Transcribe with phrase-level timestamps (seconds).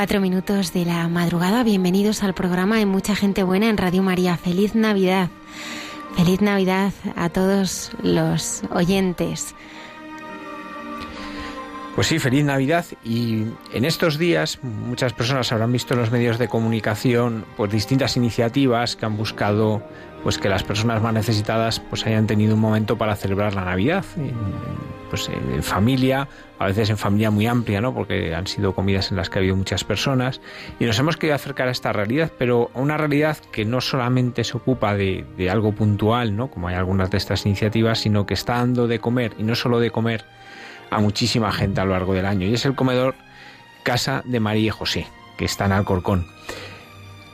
[0.00, 1.62] Cuatro minutos de la madrugada.
[1.62, 4.38] Bienvenidos al programa de Mucha Gente Buena en Radio María.
[4.38, 5.28] Feliz Navidad.
[6.16, 9.54] Feliz Navidad a todos los oyentes.
[11.94, 13.44] Pues sí, feliz Navidad y
[13.74, 18.96] en estos días muchas personas habrán visto en los medios de comunicación pues distintas iniciativas
[18.96, 19.82] que han buscado
[20.22, 24.06] pues que las personas más necesitadas pues hayan tenido un momento para celebrar la Navidad
[25.10, 26.28] pues en familia,
[26.58, 27.92] a veces en familia muy amplia, ¿no?
[27.92, 30.40] Porque han sido comidas en las que ha habido muchas personas
[30.78, 34.44] y nos hemos querido acercar a esta realidad, pero a una realidad que no solamente
[34.44, 36.48] se ocupa de, algo puntual, ¿no?
[36.48, 39.80] Como hay algunas de estas iniciativas, sino que está dando de comer y no solo
[39.80, 40.24] de comer
[40.90, 43.14] a muchísima gente a lo largo del año y es el comedor
[43.82, 45.06] Casa de María y José,
[45.36, 46.26] que está en Alcorcón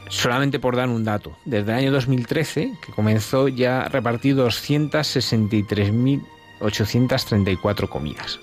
[0.09, 6.23] solamente por dar un dato, desde el año 2013, que comenzó, ya ha repartido 263.000
[6.61, 8.41] 834 comidas.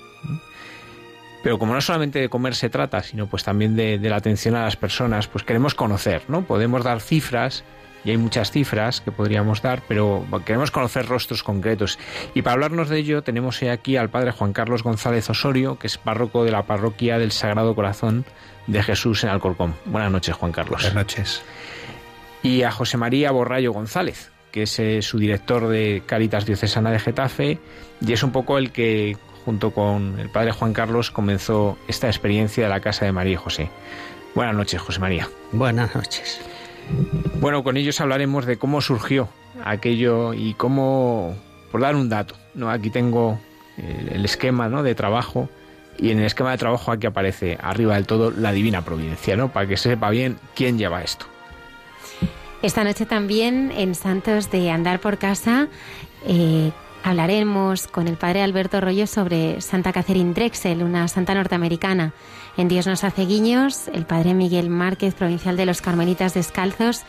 [1.44, 4.64] Pero como no solamente de comer se trata, sino pues también de, la atención a
[4.64, 6.42] las personas, pues queremos conocer, ¿no?
[6.42, 7.64] Podemos dar cifras,
[8.02, 11.98] y hay muchas cifras que podríamos dar, pero queremos conocer rostros concretos.
[12.34, 15.98] Y para hablarnos de ello tenemos aquí al padre Juan Carlos González Osorio, que es
[15.98, 18.24] párroco de la parroquia del Sagrado Corazón
[18.66, 19.74] de Jesús en Alcorcón.
[19.84, 20.80] Buenas noches, Juan Carlos.
[20.82, 21.42] Buenas noches.
[22.42, 27.00] Y a José María Borrayo González, que es eh, su director de Caritas Diocesana de
[27.00, 27.58] Getafe,
[28.00, 32.62] y es un poco el que, junto con el padre Juan Carlos, comenzó esta experiencia
[32.62, 33.68] de la Casa de María y José.
[34.32, 35.28] Buenas noches, José María.
[35.50, 36.40] Buenas noches.
[37.40, 39.28] Bueno, con ellos hablaremos de cómo surgió
[39.64, 41.34] aquello y cómo,
[41.72, 42.70] por dar un dato, ¿no?
[42.70, 43.40] Aquí tengo
[43.76, 44.84] el, esquema ¿no?
[44.84, 45.48] de trabajo
[45.98, 49.48] y en el esquema de trabajo aquí aparece arriba del todo la divina providencia, ¿no?
[49.52, 51.26] Para que se sepa bien quién lleva esto.
[52.64, 55.68] Esta noche también en Santos de Andar por Casa
[56.26, 56.72] eh,
[57.02, 62.14] hablaremos con el padre Alberto Rollo sobre Santa Catherine Drexel, una santa norteamericana.
[62.56, 67.02] En Dios nos hace guiños, el padre Miguel Márquez, provincial de los Carmelitas Descalzos,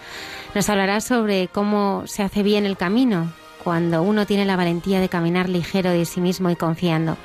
[0.53, 3.31] nos hablará sobre cómo se hace bien el camino
[3.63, 7.15] cuando uno tiene la valentía de caminar ligero de sí mismo y confiando.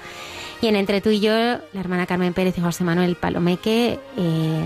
[0.62, 4.64] Y en Entre tú y yo, la hermana Carmen Pérez y José Manuel Palomeque eh,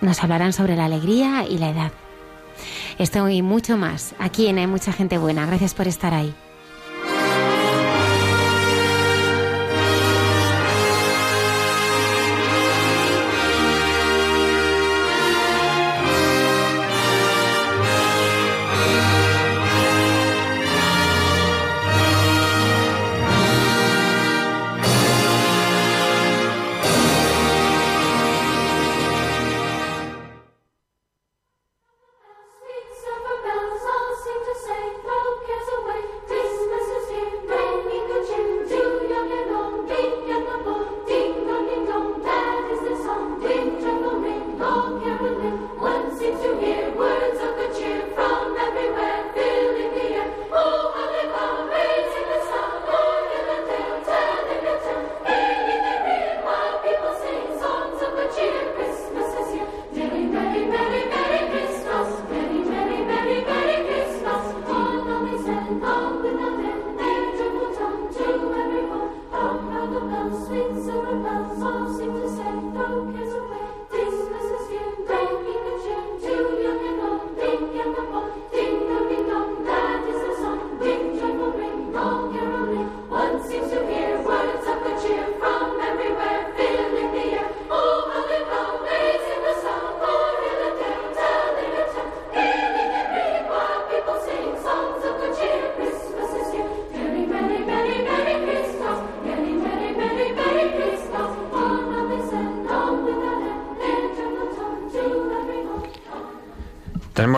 [0.00, 1.92] nos hablarán sobre la alegría y la edad.
[2.98, 5.46] Esto y mucho más aquí en Hay mucha gente buena.
[5.46, 6.34] Gracias por estar ahí.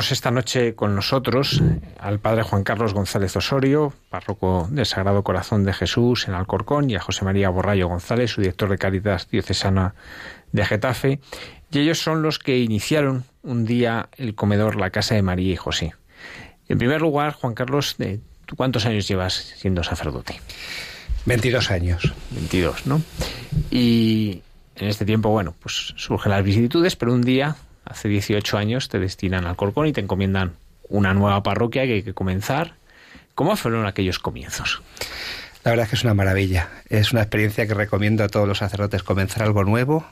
[0.06, 1.60] Tenemos esta noche con nosotros
[1.98, 6.94] al padre Juan Carlos González Osorio, párroco del Sagrado Corazón de Jesús en Alcorcón, y
[6.94, 9.96] a José María Borrayo González, su director de Caridad Diocesana
[10.52, 11.18] de Getafe,
[11.72, 15.56] y ellos son los que iniciaron un día el comedor La Casa de María y
[15.56, 15.94] José.
[16.68, 17.96] En primer lugar, Juan Carlos,
[18.46, 20.40] ¿tú cuántos años llevas siendo sacerdote?
[21.24, 22.14] 22 años.
[22.30, 23.02] 22, ¿no?
[23.72, 24.40] Y
[24.76, 27.56] en este tiempo, bueno, pues surgen las vicisitudes, pero un día
[27.86, 30.52] hace 18 años te destinan al Corcón y te encomiendan
[30.88, 32.74] una nueva parroquia que hay que comenzar.
[33.34, 34.82] ¿Cómo fueron aquellos comienzos?
[35.64, 36.68] La verdad es que es una maravilla.
[36.88, 40.06] Es una experiencia que recomiendo a todos los sacerdotes comenzar algo nuevo,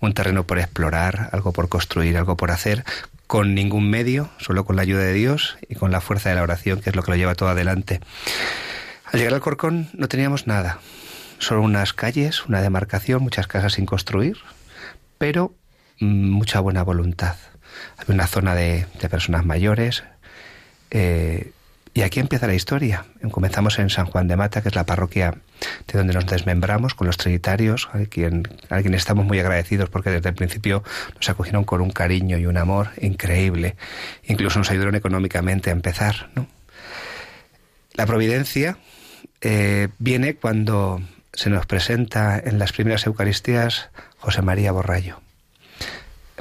[0.00, 2.84] un terreno por explorar, algo por construir, algo por hacer,
[3.26, 6.42] con ningún medio, solo con la ayuda de Dios y con la fuerza de la
[6.42, 8.00] oración, que es lo que lo lleva todo adelante.
[9.04, 10.80] Al llegar al Corcón no teníamos nada,
[11.38, 14.38] solo unas calles, una demarcación, muchas casas sin construir,
[15.18, 15.54] pero
[16.00, 17.36] mucha buena voluntad.
[17.96, 20.04] Había una zona de, personas mayores.
[20.90, 21.52] Eh,
[21.94, 23.06] y aquí empieza la historia.
[23.30, 25.34] Comenzamos en San Juan de Mata, que es la parroquia
[25.86, 30.10] de donde nos desmembramos con los trinitarios, a quien, a quien estamos muy agradecidos porque
[30.10, 30.82] desde el principio
[31.14, 33.76] nos acogieron con un cariño y un amor increíble.
[34.24, 36.28] Incluso nos ayudaron económicamente a empezar.
[37.94, 38.76] La providencia
[39.40, 41.00] eh, viene cuando
[41.32, 43.88] se nos presenta en las primeras Eucaristías
[44.18, 45.20] José María Borrayo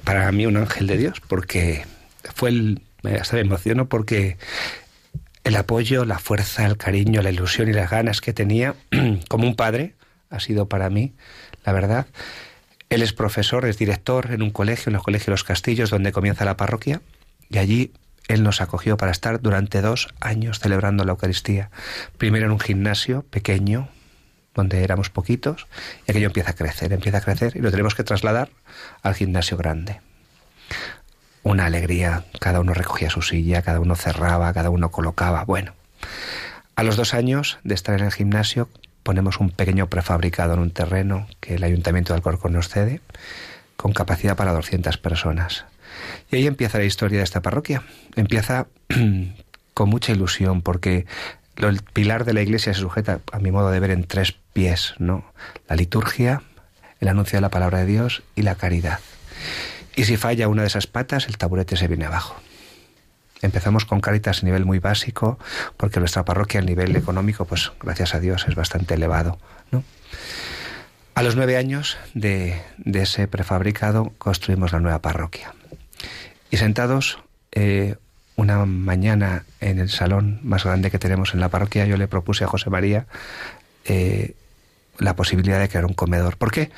[0.06, 1.86] para mí un ángel de Dios, porque
[2.36, 2.82] fue el,
[3.20, 4.38] hasta me emociono porque
[5.44, 8.76] el apoyo, la fuerza, el cariño, la ilusión y las ganas que tenía
[9.30, 9.96] como un padre
[10.30, 11.14] ha sido para mí,
[11.66, 12.08] la verdad.
[12.90, 16.46] Él es profesor, es director en un colegio, en el Colegio los Castillos, donde comienza
[16.46, 17.02] la parroquia,
[17.50, 17.92] y allí
[18.28, 21.72] él nos acogió para estar durante dos años celebrando la Eucaristía.
[22.18, 23.90] Primero en un gimnasio pequeño,
[24.56, 25.68] donde éramos poquitos,
[26.08, 28.50] y aquello empieza a crecer, empieza a crecer, y lo tenemos que trasladar
[29.04, 30.02] al gimnasio grande.
[31.44, 35.44] Una alegría, cada uno recogía su silla, cada uno cerraba, cada uno colocaba.
[35.44, 35.74] Bueno,
[36.76, 38.70] a los dos años de estar en el gimnasio,
[39.04, 43.02] ponemos un pequeño prefabricado en un terreno que el Ayuntamiento de Alcorcón nos cede,
[43.76, 45.66] con capacidad para 200 personas.
[46.32, 47.84] Y ahí empieza la historia de esta parroquia.
[48.16, 48.68] Empieza
[49.74, 51.06] con mucha ilusión, porque
[51.58, 54.94] el pilar de la iglesia se sujeta, a mi modo de ver, en tres pies,
[55.00, 55.26] ¿no?
[55.68, 56.42] La liturgia,
[57.00, 59.00] el anuncio de la palabra de Dios y la caridad.
[59.96, 62.36] Y si falla una de esas patas, el taburete se viene abajo.
[63.42, 65.38] Empezamos con Caritas a nivel muy básico,
[65.78, 69.38] porque nuestra parroquia a nivel económico, pues gracias a Dios, es bastante elevado.
[69.72, 69.84] ¿no?
[71.14, 75.54] A los nueve años de, ese prefabricado construimos la nueva parroquia.
[76.50, 77.20] Y sentados
[77.52, 77.96] eh,
[78.36, 82.44] una mañana en el salón más grande que tenemos en la parroquia, yo le propuse
[82.44, 83.08] a José María
[83.86, 84.36] eh,
[84.98, 86.38] la posibilidad de crear un comedor.
[86.38, 86.72] ¿Por qué?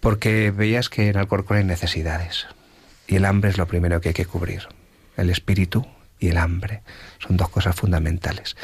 [0.00, 2.46] Porque veías que en Alcorcón hay necesidades
[3.06, 4.68] y el hambre es lo primero que hay que cubrir.
[5.16, 5.86] El espíritu
[6.18, 6.82] y el hambre
[7.18, 8.56] son dos cosas fundamentales.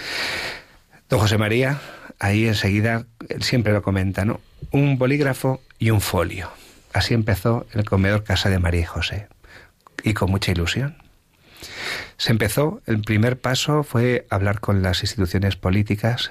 [1.09, 1.81] Don José María,
[2.19, 3.05] ahí enseguida,
[3.41, 4.41] siempre lo comenta, ¿no?
[4.71, 6.51] Un bolígrafo y un folio.
[6.93, 9.29] Así empezó el comedor Casa de María y José.
[10.05, 11.01] y con mucha ilusión.
[12.23, 16.31] Se empezó, el primer paso fue hablar con las instituciones políticas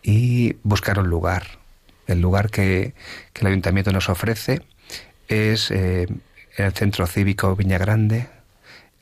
[0.00, 1.58] y buscar un lugar.
[2.06, 2.94] El lugar que,
[3.34, 4.62] el ayuntamiento nos ofrece
[5.26, 6.06] es eh,
[6.56, 8.28] el centro cívico Viña Grande,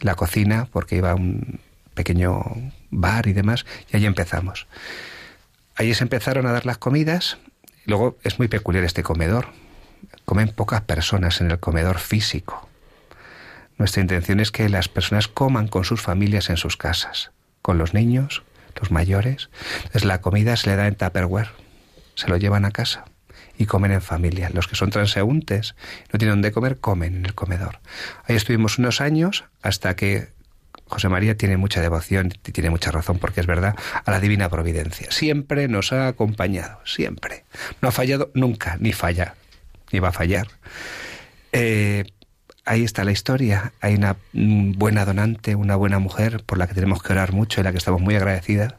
[0.01, 1.61] la cocina, porque iba a un
[1.93, 2.43] pequeño
[2.91, 4.67] bar y demás, y allí empezamos.
[5.75, 7.37] Allí se empezaron a dar las comidas,
[7.85, 9.49] luego es muy peculiar este comedor,
[10.25, 12.66] comen pocas personas en el comedor físico.
[13.79, 17.31] Nuestra intención es que las personas coman con sus familias en sus casas,
[17.63, 18.43] con los niños,
[18.81, 19.51] los mayores.
[19.79, 21.51] Entonces la comida se le da en Tupperware,
[22.15, 23.05] se lo llevan a casa
[23.59, 24.51] y comen en familia.
[24.53, 25.75] Los que son transeúntes,
[26.13, 27.81] no tienen dónde comer, comen en el comedor.
[28.25, 30.29] Ahí estuvimos unos años hasta que
[30.89, 34.49] José María tiene mucha devoción y tiene mucha razón porque es verdad a la divina
[34.49, 35.11] providencia.
[35.11, 37.45] Siempre nos ha acompañado, siempre.
[37.83, 39.35] No ha fallado nunca, ni falla,
[39.91, 40.47] ni va a fallar.
[41.53, 42.05] Eh,
[42.67, 43.73] ahí está la historia.
[43.81, 47.65] Hay una buena donante, una buena mujer por la que tenemos que orar mucho y
[47.65, 48.75] la que estamos muy agradecidas,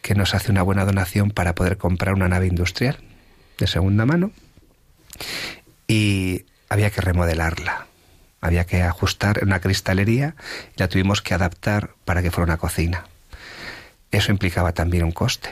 [0.00, 2.96] que nos hace una buena donación para poder comprar una nave industrial
[3.58, 4.30] de segunda mano.
[5.86, 7.86] Y había que remodelarla.
[8.40, 10.36] Había que ajustar una cristalería
[10.76, 13.06] y la tuvimos que adaptar para que fuera una cocina.
[14.12, 15.50] Eso implicaba también un coste.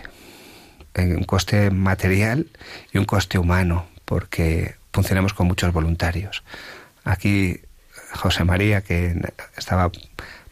[0.96, 2.46] Un coste material
[2.92, 6.44] y un coste humano, porque funcionamos con muchos voluntarios.
[7.04, 7.60] Aquí
[8.12, 9.14] José María, que
[9.56, 9.90] estaba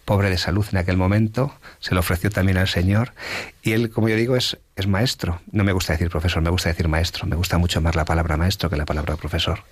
[0.04, 3.14] pobre de salud en aquel momento, se lo ofreció también al Señor.
[3.62, 5.40] Y él, como yo digo, es, es maestro.
[5.50, 7.26] No me gusta decir profesor, me gusta decir maestro.
[7.26, 9.64] Me gusta mucho más la palabra maestro que la palabra profesor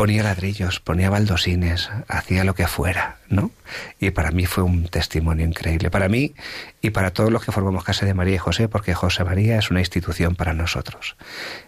[0.00, 3.50] ponía ladrillos, ponía baldosines, hacía lo que fuera, ¿no?
[3.98, 6.34] Y para mí fue un testimonio increíble, para mí
[6.80, 9.70] y para todos los que formamos Casa de María y José, porque José María es
[9.70, 11.16] una institución para nosotros.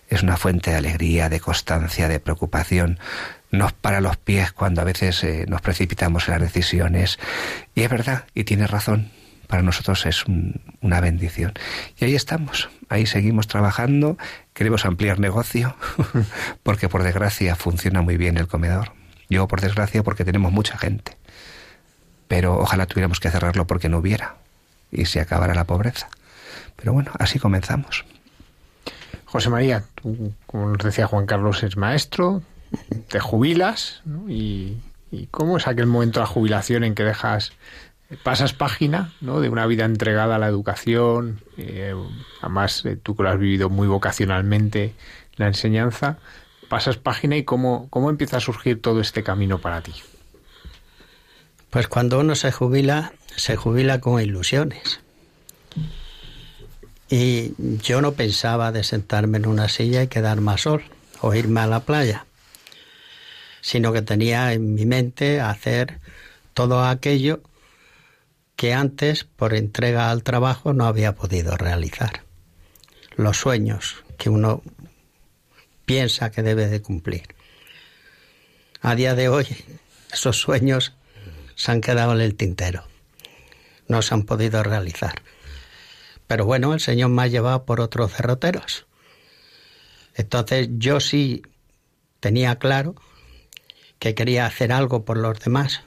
[0.08, 2.98] Es una fuente de alegría, de constancia, de preocupación.
[3.52, 7.20] Nos para los pies cuando a veces eh, nos precipitamos en las decisiones.
[7.74, 9.10] Y es verdad, y tiene razón
[9.52, 10.24] para nosotros es
[10.80, 11.52] una bendición.
[11.98, 14.16] Y ahí estamos, ahí seguimos trabajando,
[14.54, 15.76] queremos ampliar negocio,
[16.62, 18.92] porque por desgracia funciona muy bien el comedor.
[19.28, 21.18] Yo por desgracia porque tenemos mucha gente.
[22.28, 24.36] Pero ojalá tuviéramos que cerrarlo porque no hubiera
[24.90, 26.08] y se acabara la pobreza.
[26.76, 28.06] Pero bueno, así comenzamos.
[29.26, 32.40] José María, tú, como nos decía Juan Carlos, es maestro,
[33.08, 34.76] te jubilas, ¿Y,
[35.10, 37.52] ¿y cómo es aquel momento de la jubilación en que dejas
[38.22, 39.40] pasas página ¿no?
[39.40, 41.94] de una vida entregada a la educación, eh,
[42.40, 44.94] además eh, tú que lo has vivido muy vocacionalmente,
[45.36, 46.18] la enseñanza,
[46.68, 49.92] pasas página y cómo, cómo empieza a surgir todo este camino para ti.
[51.70, 55.00] Pues cuando uno se jubila, se jubila con ilusiones.
[57.08, 60.82] Y yo no pensaba de sentarme en una silla y quedar más sol
[61.20, 62.26] o irme a la playa,
[63.62, 66.00] sino que tenía en mi mente hacer
[66.52, 67.40] todo aquello
[68.56, 72.24] que antes, por entrega al trabajo, no había podido realizar.
[73.16, 74.62] Los sueños que uno
[75.86, 77.34] piensa que debe de cumplir.
[78.82, 79.46] A día de hoy,
[80.12, 80.92] esos sueños
[81.54, 82.84] se han quedado en el tintero.
[83.88, 85.22] No se han podido realizar.
[86.26, 88.86] Pero bueno, el Señor me ha llevado por otros cerroteros.
[90.14, 91.42] Entonces yo sí
[92.20, 92.94] tenía claro
[94.02, 95.82] que quería hacer algo por los demás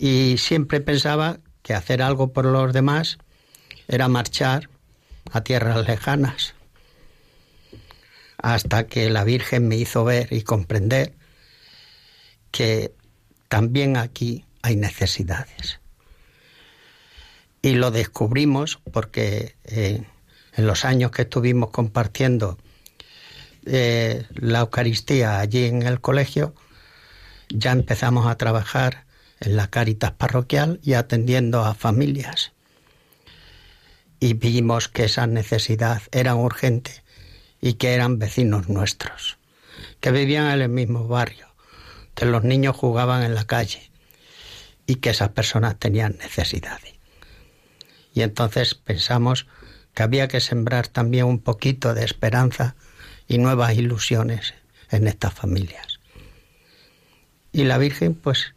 [0.00, 3.18] y siempre pensaba que hacer algo por los demás
[3.86, 4.68] era marchar
[5.30, 6.54] a tierras lejanas,
[8.38, 11.14] hasta que la Virgen me hizo ver y comprender
[12.50, 12.92] que
[13.46, 15.78] también aquí hay necesidades.
[17.62, 20.02] Y lo descubrimos porque eh,
[20.56, 22.58] en los años que estuvimos compartiendo
[23.66, 26.54] eh, la Eucaristía allí en el colegio,
[27.48, 29.04] ya empezamos a trabajar
[29.40, 32.52] en la Caritas parroquial y atendiendo a familias.
[34.20, 37.02] Y vimos que esa necesidad era urgente
[37.60, 39.38] y que eran vecinos nuestros,
[40.00, 41.48] que vivían en el mismo barrio,
[42.14, 43.90] que los niños jugaban en la calle
[44.86, 46.94] y que esas personas tenían necesidades.
[48.12, 49.46] Y entonces pensamos
[49.94, 52.76] que había que sembrar también un poquito de esperanza
[53.28, 54.54] y nuevas ilusiones
[54.90, 56.00] en estas familias.
[57.52, 58.54] Y la Virgen pues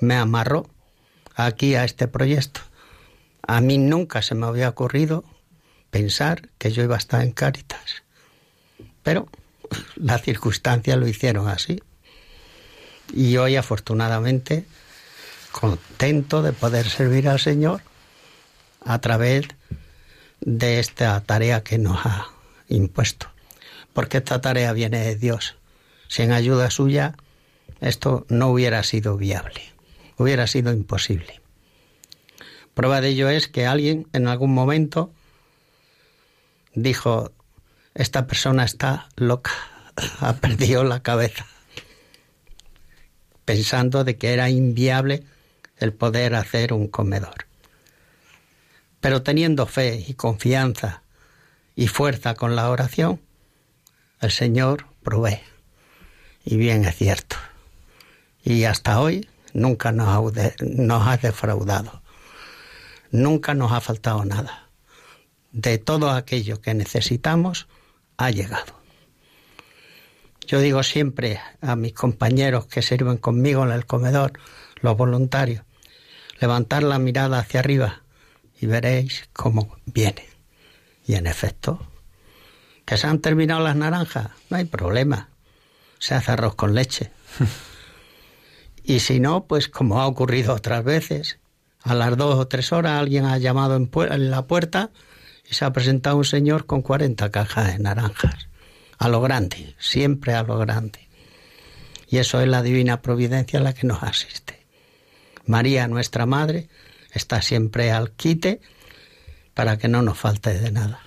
[0.00, 0.68] me amarró
[1.34, 2.60] aquí a este proyecto.
[3.46, 5.24] A mí nunca se me había ocurrido
[5.90, 8.02] pensar que yo iba a estar en Cáritas.
[9.02, 9.28] Pero
[9.96, 11.82] las circunstancias lo hicieron así.
[13.12, 14.66] Y hoy afortunadamente
[15.52, 17.82] contento de poder servir al Señor
[18.84, 19.48] a través
[20.40, 22.28] de esta tarea que nos ha
[22.68, 23.28] impuesto.
[23.92, 25.56] Porque esta tarea viene de Dios.
[26.08, 27.16] Sin ayuda suya
[27.80, 29.62] esto no hubiera sido viable,
[30.16, 31.40] hubiera sido imposible.
[32.74, 35.12] Prueba de ello es que alguien en algún momento
[36.74, 37.32] dijo,
[37.94, 39.52] esta persona está loca,
[40.20, 41.46] ha perdido la cabeza,
[43.44, 45.24] pensando de que era inviable
[45.76, 47.46] el poder hacer un comedor.
[49.00, 51.02] Pero teniendo fe y confianza
[51.76, 53.20] y fuerza con la oración,
[54.20, 55.40] el Señor provee.
[56.44, 57.36] Y bien es cierto.
[58.42, 62.02] Y hasta hoy nunca nos ha, nos ha defraudado.
[63.10, 64.68] Nunca nos ha faltado nada.
[65.52, 67.68] De todo aquello que necesitamos,
[68.16, 68.78] ha llegado.
[70.46, 74.32] Yo digo siempre a mis compañeros que sirven conmigo en el comedor,
[74.80, 75.62] los voluntarios,
[76.40, 78.02] levantar la mirada hacia arriba
[78.60, 80.26] y veréis cómo viene.
[81.06, 81.86] Y en efecto,
[82.88, 85.28] que se han terminado las naranjas, no hay problema.
[85.98, 87.10] Se hace arroz con leche.
[88.82, 91.38] y si no, pues como ha ocurrido otras veces,
[91.82, 94.90] a las dos o tres horas alguien ha llamado en, en la puerta
[95.46, 98.48] y se ha presentado un señor con 40 cajas de naranjas.
[98.96, 101.10] A lo grande, siempre a lo grande.
[102.08, 104.64] Y eso es la divina providencia la que nos asiste.
[105.44, 106.70] María, nuestra Madre,
[107.12, 108.62] está siempre al quite
[109.52, 111.02] para que no nos falte de nada.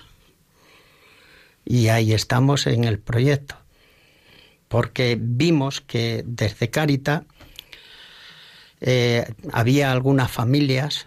[1.64, 3.56] Y ahí estamos en el proyecto,
[4.68, 7.24] porque vimos que desde Carita
[8.80, 11.06] eh, había algunas familias,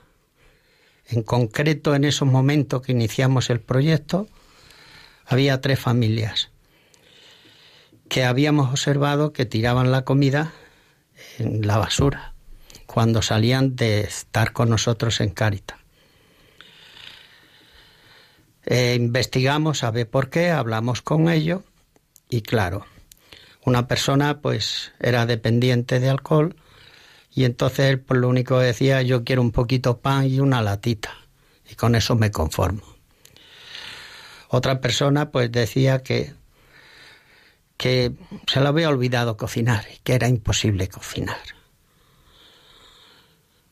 [1.08, 4.28] en concreto en esos momentos que iniciamos el proyecto,
[5.26, 6.52] había tres familias
[8.08, 10.54] que habíamos observado que tiraban la comida
[11.40, 12.34] en la basura
[12.86, 15.80] cuando salían de estar con nosotros en Cárita.
[18.66, 21.62] Eh, investigamos a ver por qué, hablamos con ellos
[22.30, 22.86] y claro,
[23.64, 26.56] una persona pues era dependiente de alcohol
[27.32, 30.62] y entonces él pues lo único que decía yo quiero un poquito pan y una
[30.62, 31.14] latita
[31.70, 32.84] y con eso me conformo.
[34.50, 36.34] Otra persona pues decía que
[37.78, 38.14] que
[38.48, 41.42] se le había olvidado cocinar y que era imposible cocinar.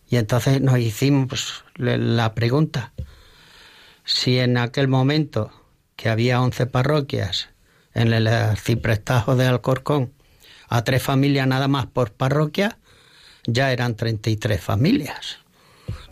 [0.10, 2.94] Y entonces nos hicimos pues, la pregunta,
[4.04, 5.52] si en aquel momento
[5.96, 7.50] que había 11 parroquias
[7.94, 10.14] en el arciprestajo de Alcorcón,
[10.68, 12.78] a tres familias nada más por parroquia,
[13.46, 15.44] ya eran 33 familias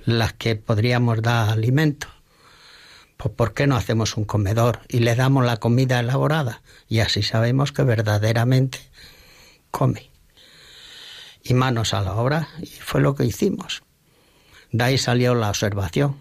[0.06, 2.08] las que podríamos dar alimento.
[3.18, 6.62] Pues ¿por qué no hacemos un comedor y le damos la comida elaborada?
[6.88, 8.80] Y así sabemos que verdaderamente
[9.70, 10.10] come.
[11.44, 13.84] Y manos a la obra, y fue lo que hicimos.
[14.72, 16.18] De ahí salió la observación.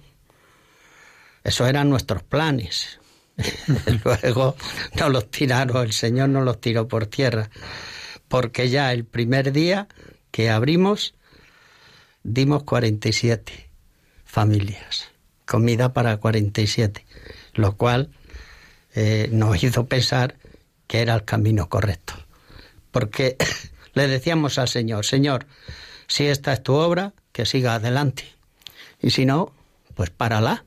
[1.45, 3.01] Eso eran nuestros planes.
[4.05, 4.57] Luego
[4.99, 7.51] nos los tiraron, el Señor nos los tiró por tierra,
[8.29, 9.89] porque ya el primer día
[10.31, 11.15] que abrimos
[12.23, 13.71] dimos 47
[14.25, 15.09] familias,
[15.47, 17.07] comida para 47,
[17.55, 18.11] lo cual
[18.95, 20.37] eh, nos hizo pensar
[20.87, 22.15] que era el camino correcto.
[22.91, 23.37] Porque
[23.95, 25.47] le decíamos al Señor, Señor,
[26.07, 28.25] si esta es tu obra, que siga adelante.
[29.01, 29.53] Y si no,
[29.95, 30.65] pues párala.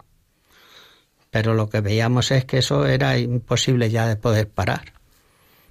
[1.34, 4.94] Pero lo que veíamos es que eso era imposible ya de poder parar.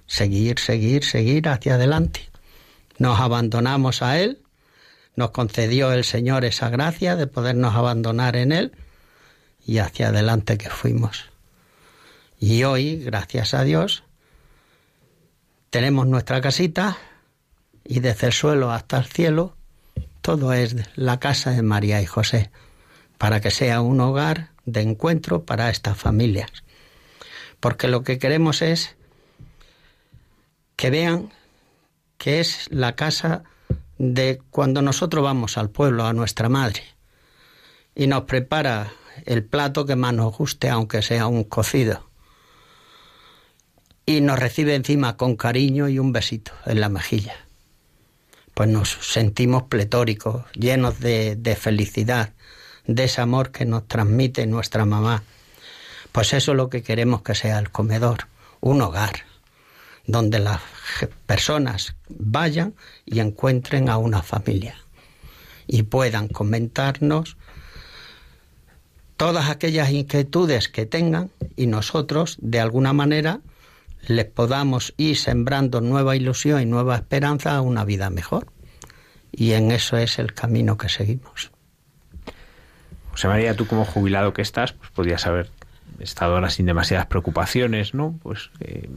[0.07, 2.29] Seguir, seguir, seguir hacia adelante.
[2.97, 4.41] Nos abandonamos a Él,
[5.15, 8.73] nos concedió el Señor esa gracia de podernos abandonar en Él
[9.65, 11.29] y hacia adelante que fuimos.
[12.41, 14.03] Y hoy, gracias a Dios,
[15.69, 16.97] tenemos nuestra casita
[17.85, 19.55] y desde el suelo hasta el cielo
[20.19, 22.51] todo es la casa de María y José,
[23.17, 26.51] para que sea un hogar de encuentro para estas familias.
[27.59, 28.95] Porque lo que queremos es
[30.75, 31.31] que vean
[32.17, 33.43] que es la casa
[33.97, 36.83] de cuando nosotros vamos al pueblo, a nuestra madre,
[37.95, 38.91] y nos prepara
[39.25, 42.09] el plato que más nos guste, aunque sea un cocido,
[44.05, 47.43] y nos recibe encima con cariño y un besito en la mejilla
[48.53, 52.33] pues nos sentimos pletóricos, llenos de, de felicidad,
[52.85, 55.23] de ese amor que nos transmite nuestra mamá.
[56.11, 58.27] Pues eso es lo que queremos que sea el comedor,
[58.61, 59.23] un hogar,
[60.05, 60.61] donde las
[61.25, 64.75] personas vayan y encuentren a una familia
[65.67, 67.37] y puedan comentarnos
[69.17, 73.39] todas aquellas inquietudes que tengan y nosotros, de alguna manera,
[74.07, 78.47] les podamos ir sembrando nueva ilusión y nueva esperanza a una vida mejor.
[79.31, 81.52] Y en eso es el camino que seguimos.
[83.13, 85.49] José María, tú como jubilado que estás, pues podrías haber
[85.99, 88.19] estado ahora sin demasiadas preocupaciones, ¿no?
[88.23, 88.89] Pues, eh,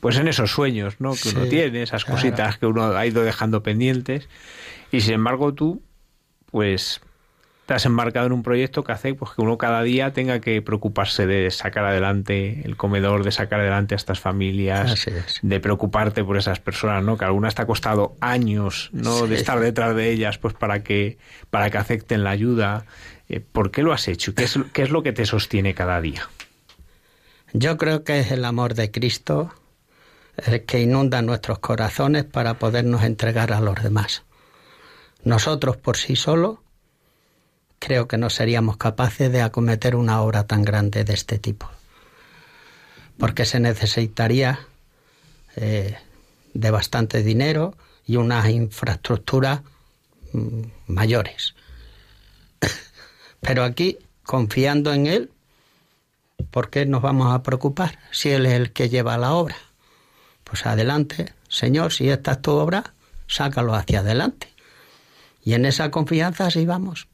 [0.00, 1.12] pues en esos sueños, ¿no?
[1.14, 4.28] Que uno tiene, esas cositas que uno ha ido dejando pendientes.
[4.92, 5.82] Y sin embargo tú,
[6.50, 7.00] pues
[7.66, 10.60] te has embarcado en un proyecto que hace pues, que uno cada día tenga que
[10.60, 15.06] preocuparse de sacar adelante el comedor, de sacar adelante a estas familias,
[15.42, 17.16] de preocuparte por esas personas, ¿no?
[17.16, 19.28] Que a algunas te ha costado años, ¿no?
[19.28, 21.18] De estar detrás de ellas, pues para que,
[21.50, 22.86] para que acepten la ayuda.
[23.30, 24.34] Eh, ¿Por qué lo has hecho?
[24.34, 26.28] ¿Qué es, ¿Qué es lo que te sostiene cada día?
[27.52, 29.54] Yo creo que es el amor de Cristo
[30.36, 34.24] el que inunda nuestros corazones para podernos entregar a los demás.
[35.22, 36.58] Nosotros por sí solos
[37.78, 41.70] creo que no seríamos capaces de acometer una obra tan grande de este tipo,
[43.18, 44.60] porque se necesitaría
[45.56, 45.96] eh,
[46.54, 47.74] de bastante dinero
[48.06, 49.60] y unas infraestructuras
[50.32, 51.54] mm, mayores.
[53.40, 55.30] Pero aquí, confiando en Él,
[56.50, 59.56] ¿por qué nos vamos a preocupar si Él es el que lleva la obra?
[60.44, 62.92] Pues adelante, Señor, si esta es tu obra,
[63.26, 64.48] sácalo hacia adelante.
[65.44, 67.08] Y en esa confianza así vamos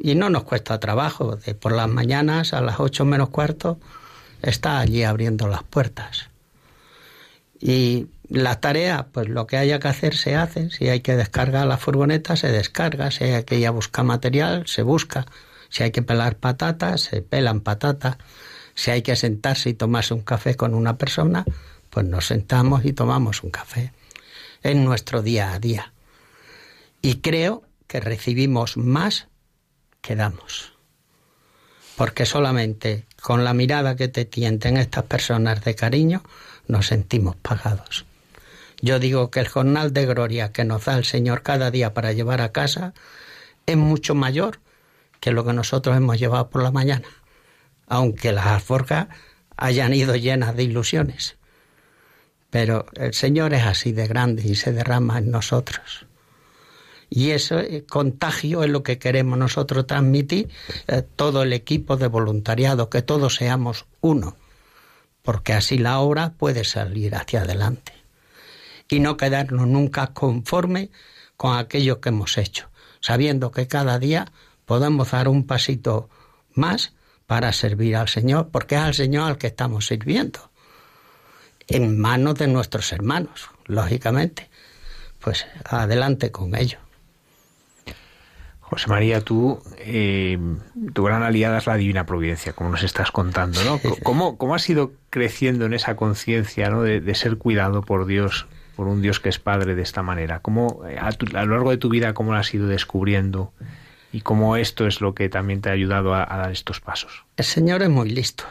[0.00, 1.36] y no nos cuesta trabajo.
[1.36, 3.78] De por las mañanas a las ocho menos cuarto
[4.42, 6.28] está allí abriendo las puertas.
[7.60, 10.70] Y la tarea, pues lo que haya que hacer se hace.
[10.70, 13.10] Si hay que descargar la furgoneta, se descarga.
[13.10, 15.26] Si hay que ir a buscar material, se busca.
[15.68, 18.16] Si hay que pelar patatas, se pelan patatas.
[18.74, 21.44] Si hay que sentarse y tomarse un café con una persona,
[21.90, 23.92] pues nos sentamos y tomamos un café.
[24.62, 25.92] En nuestro día a día.
[27.02, 29.28] Y creo que recibimos más
[30.00, 30.72] quedamos.
[31.96, 36.22] Porque solamente con la mirada que te tienten estas personas de cariño
[36.66, 38.06] nos sentimos pagados.
[38.82, 42.12] Yo digo que el jornal de gloria que nos da el Señor cada día para
[42.12, 42.94] llevar a casa
[43.64, 44.58] es mucho mayor
[45.20, 47.06] que lo que nosotros hemos llevado por la mañana,
[47.86, 49.06] aunque las alforjas
[49.56, 51.36] hayan ido llenas de ilusiones.
[52.50, 56.06] Pero el Señor es así de grande y se derrama en nosotros.
[57.08, 60.48] Y ese contagio es lo que queremos nosotros transmitir,
[60.88, 64.36] eh, todo el equipo de voluntariado, que todos seamos uno,
[65.22, 68.01] porque así la obra puede salir hacia adelante.
[68.92, 70.90] Y no quedarnos nunca conforme
[71.38, 72.68] con aquello que hemos hecho,
[73.00, 74.26] sabiendo que cada día
[74.66, 76.10] podemos dar un pasito
[76.52, 76.92] más
[77.26, 80.50] para servir al Señor, porque es al Señor al que estamos sirviendo,
[81.68, 84.50] en manos de nuestros hermanos, lógicamente.
[85.20, 86.78] Pues adelante con ello.
[88.60, 90.38] José María, tú, eh,
[90.92, 93.78] tu gran aliada es la divina providencia, como nos estás contando, ¿no?
[94.02, 96.82] ¿Cómo, cómo has ido creciendo en esa conciencia ¿no?
[96.82, 98.46] de, ser cuidado por Dios,
[98.82, 100.40] por un Dios que es Padre de esta manera?
[100.40, 101.12] ¿Cómo, eh, a,
[101.44, 103.52] lo largo de tu vida, cómo lo has ido descubriendo?
[104.12, 107.24] Y cómo esto es lo que también te ha ayudado a, dar estos pasos.
[107.36, 108.42] El Señor es muy listo.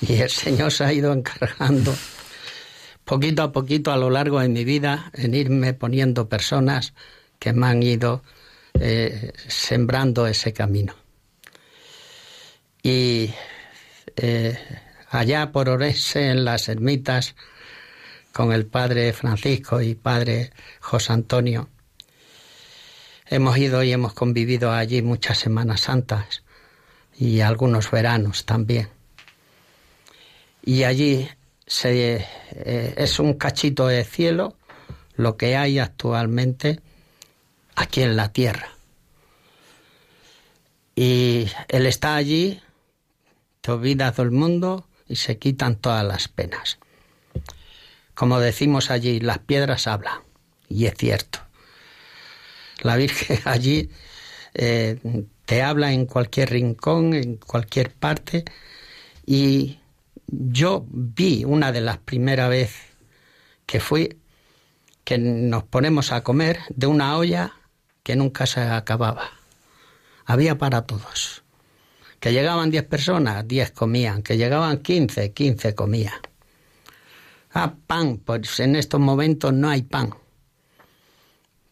[0.00, 1.92] y el Señor se ha ido encargando
[3.04, 6.94] poquito a poquito a lo largo de mi vida en irme poniendo personas
[7.40, 8.22] que me han ido
[8.74, 10.94] eh, sembrando ese camino.
[12.84, 13.30] Y
[14.14, 14.56] eh,
[15.10, 17.34] allá por Orense, en las ermitas,
[18.32, 21.68] con el padre Francisco y padre José Antonio,
[23.26, 26.42] hemos ido y hemos convivido allí muchas Semanas Santas
[27.18, 28.88] y algunos veranos también.
[30.62, 31.28] Y allí
[31.66, 34.56] se, eh, es un cachito de cielo
[35.16, 36.80] lo que hay actualmente
[37.74, 38.70] aquí en la tierra.
[40.94, 42.60] Y Él está allí,
[43.60, 46.78] te olvidas del mundo y se quitan todas las penas.
[48.18, 50.22] Como decimos allí, las piedras hablan,
[50.68, 51.38] y es cierto.
[52.80, 53.90] La Virgen allí
[54.54, 54.98] eh,
[55.44, 58.44] te habla en cualquier rincón, en cualquier parte,
[59.24, 59.78] y
[60.26, 62.82] yo vi una de las primeras veces
[63.66, 64.18] que fui
[65.04, 67.52] que nos ponemos a comer de una olla
[68.02, 69.30] que nunca se acababa.
[70.24, 71.44] Había para todos.
[72.18, 74.22] Que llegaban 10 personas, 10 comían.
[74.24, 76.27] Que llegaban 15, 15 comían.
[77.52, 80.14] Ah, pan, pues en estos momentos no hay pan.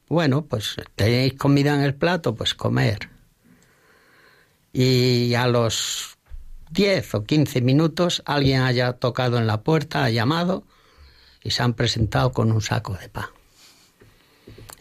[0.08, 3.10] Bueno, pues tenéis comida en el plato, pues comer.
[4.72, 6.16] Y a los
[6.70, 10.64] 10 o 15 minutos alguien haya tocado en la puerta, ha llamado
[11.42, 13.28] y se han presentado con un saco de pan.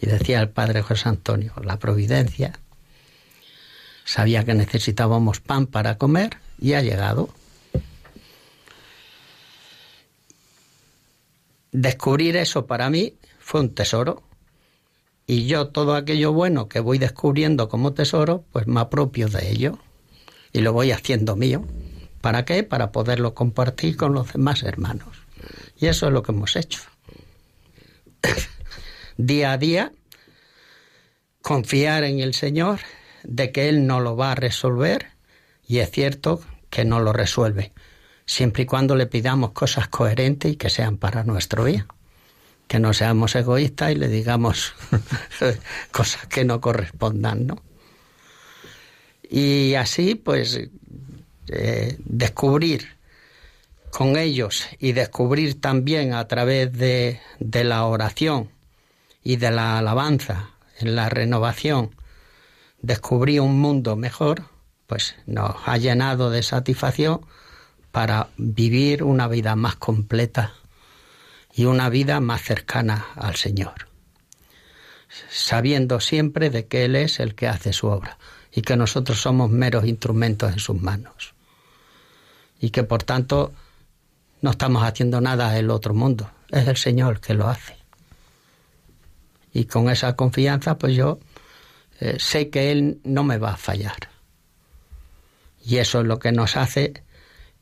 [0.02, 2.60] Y decía el padre José Antonio, la providencia
[4.06, 7.30] sabía que necesitábamos pan para comer y ha llegado.
[11.78, 14.24] Descubrir eso para mí fue un tesoro.
[15.28, 19.78] Y yo todo aquello bueno que voy descubriendo como tesoro, pues me apropio de ello.
[20.54, 21.66] y lo voy haciendo mío.
[22.22, 22.64] ¿Para qué?
[22.64, 25.18] Para poderlo compartir con los demás hermanos.
[25.78, 26.80] Y eso es lo que hemos hecho.
[29.18, 29.92] día a día,
[31.42, 32.80] confiar en el Señor
[33.24, 35.08] de que Él no lo va a resolver
[35.68, 37.74] y es cierto que no lo resuelve,
[38.26, 41.86] siempre y cuando le pidamos cosas coherentes y que sean para nuestro bien.
[42.68, 44.74] Que no seamos egoístas y le digamos
[45.92, 47.62] cosas que no correspondan, ¿no?
[49.30, 50.60] Y así, pues,
[51.48, 52.96] eh, descubrir
[53.92, 58.50] con ellos y descubrir también a través de, de la oración
[59.24, 61.96] y de la alabanza en la renovación,
[62.82, 64.44] descubrir un mundo mejor,
[64.88, 67.22] pues nos ha llenado de satisfacción
[67.96, 70.52] para vivir una vida más completa
[71.54, 73.88] y una vida más cercana al Señor,
[75.30, 78.18] sabiendo siempre de que Él es el que hace su obra
[78.52, 81.36] y que nosotros somos meros instrumentos en sus manos
[82.60, 83.54] y que por tanto
[84.42, 87.78] no estamos haciendo nada el otro mundo, es el Señor que lo hace.
[89.54, 91.20] Y con esa confianza, pues yo
[92.02, 94.10] eh, sé que Él no me va a fallar.
[95.64, 97.05] Y eso es lo que nos hace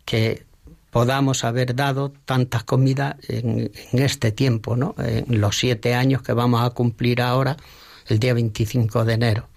[0.05, 0.45] que
[0.91, 4.95] podamos haber dado tantas comidas en, este tiempo, ¿no?
[4.99, 7.57] En los siete años que vamos a cumplir ahora,
[8.07, 9.47] el día 25 de enero.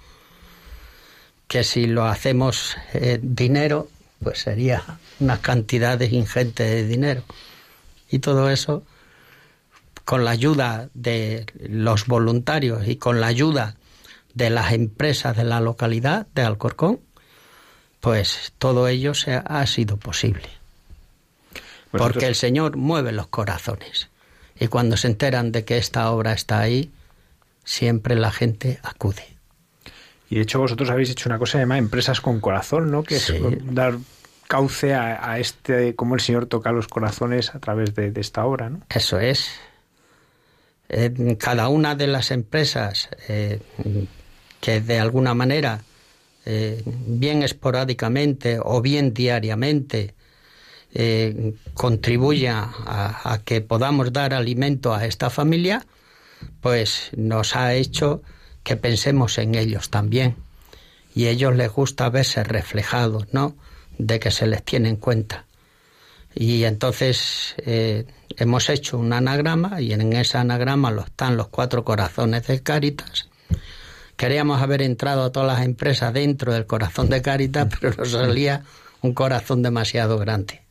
[1.47, 2.77] Que si lo hacemos
[3.21, 3.89] dinero,
[4.23, 4.83] pues sería
[5.21, 7.23] unas cantidades ingentes de dinero.
[8.11, 8.83] Y todo eso,
[10.05, 13.77] con la ayuda de los voluntarios y con la ayuda
[14.35, 17.01] de las empresas de la localidad de Alcorcón,
[18.07, 20.49] pues todo ello se ha sido posible.
[21.91, 24.11] Porque el Señor mueve los corazones.
[24.61, 26.93] Y cuando se enteran de que esta obra está ahí,
[27.65, 29.25] siempre la gente acude.
[30.31, 33.03] Y de hecho vosotros habéis hecho una cosa llamada empresas con corazón, ¿no?
[33.03, 33.35] Que es
[33.75, 33.99] dar
[34.47, 38.83] cauce a, este, cómo el Señor toca los corazones a través de, esta obra, ¿no?
[38.89, 39.51] Eso es.
[40.89, 43.59] En cada una de las empresas eh,
[44.61, 45.81] que de alguna manera,
[46.47, 50.15] eh, bien esporádicamente o bien diariamente,
[50.95, 55.85] eh, contribuya a, que podamos dar alimento a esta familia,
[56.61, 58.23] pues nos ha hecho
[58.63, 60.37] que pensemos en ellos también.
[61.15, 63.57] Y a ellos les gusta verse reflejados, ¿no?
[63.99, 65.47] de que se les tiene en cuenta.
[66.35, 68.05] Y entonces eh,
[68.37, 73.29] hemos hecho un anagrama y en ese anagrama están los cuatro corazones de Cáritas.
[74.17, 78.63] Queríamos haber entrado a todas las empresas dentro del corazón de Cáritas, pero nos salía
[79.03, 80.63] un corazón demasiado grande.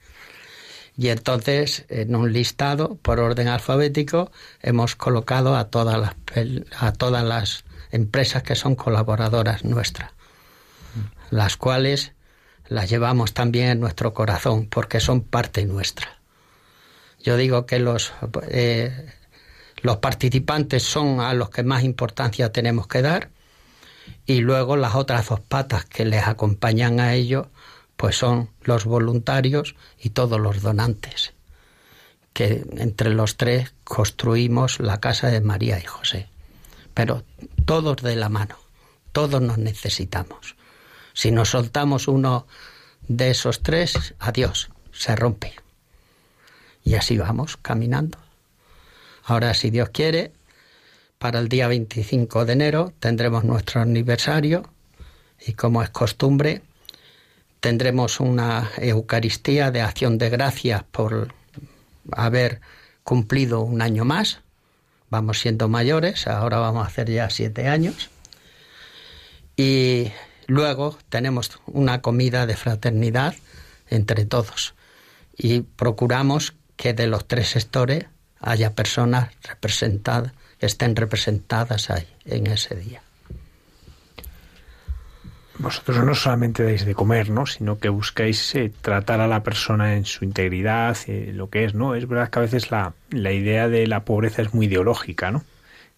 [0.98, 4.32] Y entonces, en un listado por orden alfabético,
[4.62, 6.16] hemos colocado a todas las,
[6.80, 10.12] a todas las empresas que son colaboradoras nuestras,
[11.30, 12.14] las cuales
[12.68, 16.20] las llevamos también en nuestro corazón porque son parte nuestra.
[17.22, 18.14] Yo digo que los,
[18.48, 19.12] eh,
[19.82, 23.30] los participantes son a los que más importancia tenemos que dar
[24.26, 27.48] y luego las otras dos patas que les acompañan a ellos
[27.98, 31.34] pues son los voluntarios y todos los donantes
[32.36, 36.28] que entre los tres construimos la casa de María y José.
[36.94, 37.24] Pero
[37.64, 38.58] todos de la mano,
[39.14, 40.58] todos nos necesitamos.
[41.14, 42.46] Si nos soltamos uno
[43.08, 45.56] de esos tres, adiós, se rompe.
[46.84, 48.18] Y así vamos caminando.
[49.24, 50.34] Ahora, si Dios quiere,
[51.26, 54.70] para el día 25 de enero tendremos nuestro aniversario
[55.44, 56.62] y como es costumbre,
[57.60, 61.34] tendremos una Eucaristía de acción de gracias por
[62.12, 62.62] haber
[63.04, 64.42] cumplido un año más.
[65.10, 68.12] Vamos siendo mayores, ahora vamos a hacer ya siete años.
[69.58, 70.12] Y
[70.46, 73.34] Luego tenemos una comida de fraternidad
[73.90, 74.76] entre todos
[75.36, 78.06] y procuramos que de los tres sectores
[78.40, 80.34] haya personas representadas,
[80.66, 83.02] estén representadas ahí en ese día.
[85.58, 87.46] Vosotros no solamente dais de comer, ¿no?
[87.46, 91.74] sino que buscáis eh, tratar a la persona en su integridad, eh, lo que es,
[91.74, 91.96] ¿no?
[91.96, 95.44] Es verdad que a veces la, la idea de la pobreza es muy ideológica, ¿no?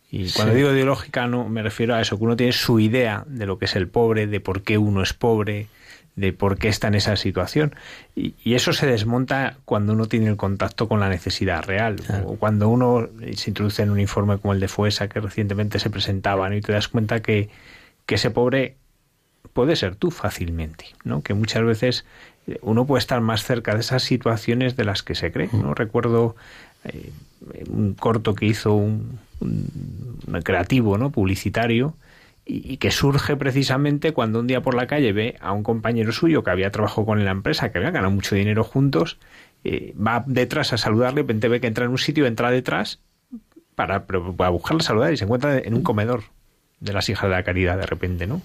[0.09, 3.45] Y cuando digo ideológica no me refiero a eso, que uno tiene su idea de
[3.45, 5.67] lo que es el pobre, de por qué uno es pobre,
[6.15, 7.75] de por qué está en esa situación.
[8.15, 11.97] Y, eso se desmonta cuando uno tiene el contacto con la necesidad real.
[12.25, 15.89] O cuando uno se introduce en un informe como el de FUESA que recientemente se
[15.89, 17.49] presentaba y te das cuenta que,
[18.05, 18.75] que ese pobre
[19.53, 21.21] puede ser tú fácilmente, ¿no?
[21.21, 22.05] Que muchas veces
[22.47, 25.73] eh, uno puede estar más cerca de esas situaciones de las que se cree, ¿no?
[25.73, 26.35] Recuerdo
[26.83, 27.11] eh,
[27.69, 29.19] un corto que hizo un,
[30.43, 31.11] creativo, ¿no?
[31.11, 31.95] Publicitario,
[32.45, 36.43] y, que surge precisamente cuando un día por la calle ve a un compañero suyo
[36.43, 39.17] que había trabajado con la empresa, que había ganado mucho dinero juntos,
[39.63, 42.99] eh, va detrás a saludarle, de ve que entra en un sitio, entra detrás
[43.75, 46.23] para, para buscarle saludar y se encuentra en un comedor
[46.79, 48.41] de las hijas de la caridad de repente, ¿no?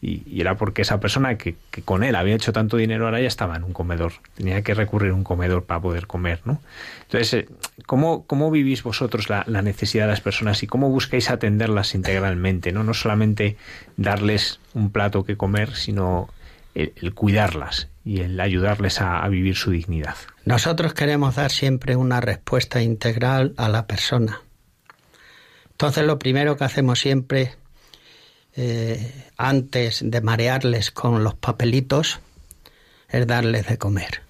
[0.00, 3.56] Y, era porque esa persona que, con él había hecho tanto dinero ahora ya estaba
[3.56, 6.60] en un comedor, tenía que recurrir a un comedor para poder comer, ¿no?
[7.02, 7.48] Entonces, eh,
[7.86, 12.84] ¿cómo, cómo vivís vosotros la, necesidad de las personas y cómo buscáis atenderlas integralmente, ¿no?
[12.84, 13.56] No solamente
[13.96, 16.28] darles un plato que comer, sino
[16.74, 20.16] el, cuidarlas y el ayudarles a, vivir su dignidad.
[20.44, 24.40] Nosotros queremos dar siempre una respuesta integral a la persona.
[25.70, 27.54] Entonces, lo primero que hacemos siempre
[28.56, 32.20] eh, antes de marearles con los papelitos,
[33.08, 34.22] es darles de comer,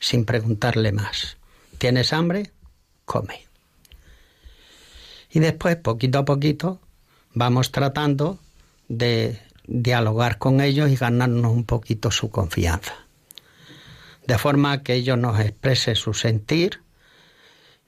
[0.00, 1.36] sin preguntarle más.
[1.78, 2.52] ¿Tienes hambre?
[3.04, 3.46] Come.
[5.30, 6.80] Y después, poquito a poquito,
[7.32, 8.38] vamos tratando
[8.88, 12.94] de dialogar con ellos y ganarnos un poquito su confianza.
[14.26, 16.80] De forma que ellos nos expresen su sentir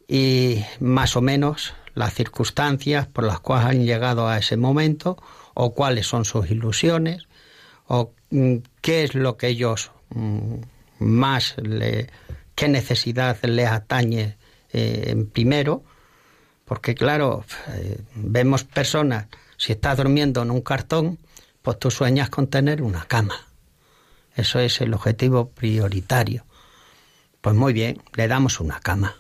[0.08, 5.16] y más o menos las circunstancias por las cuales han llegado a ese momento
[5.58, 7.26] o cuáles son sus ilusiones
[7.88, 10.56] o mm, qué es lo que ellos mm,
[10.98, 12.10] más le,
[12.54, 14.36] qué necesidad les atañe
[14.72, 15.82] eh, primero.
[16.66, 21.18] Porque claro eh, vemos personas si estás durmiendo en un cartón
[21.62, 23.40] pues tú sueñas con tener una cama.
[24.34, 26.44] Eso es el objetivo prioritario.
[27.40, 29.16] Pues muy bien le damos una cama.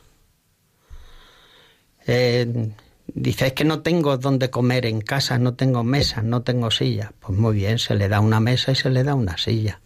[2.06, 2.72] Eh,
[3.18, 7.14] Dice, es que no tengo dónde comer en casa, no tengo mesa, no tengo silla.
[7.18, 9.80] Pues muy bien, se le da una mesa y se le da una silla.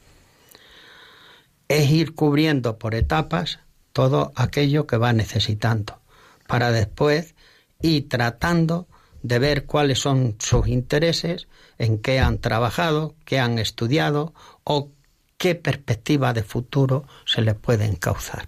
[1.69, 3.61] Es ir cubriendo por etapas
[3.93, 6.01] todo aquello que va necesitando,
[6.49, 7.37] para después
[7.81, 8.89] ir tratando
[9.23, 11.47] de ver cuáles son sus intereses,
[11.79, 14.91] en qué han trabajado, qué han estudiado o
[15.39, 18.47] qué perspectiva de futuro se les puede encauzar.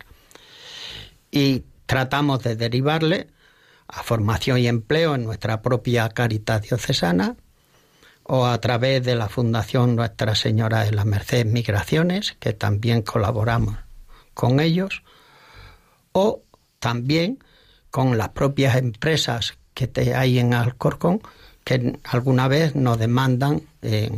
[1.31, 3.29] Y tratamos de derivarle
[3.93, 7.37] a formación y empleo en nuestra propia Caritas Diocesana
[8.25, 13.77] o a través de la Fundación Nuestra Señora de la Merced Migraciones, que también colaboramos
[14.33, 15.03] con ellos,
[16.13, 16.43] o
[16.79, 17.39] también
[17.91, 21.21] con las propias empresas que hay en Alcorcón,
[21.65, 24.11] que alguna vez nos demandan eh,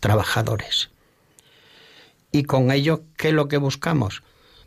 [0.00, 0.90] trabajadores.
[2.30, 4.22] Y con ello, ¿qué es lo que buscamos?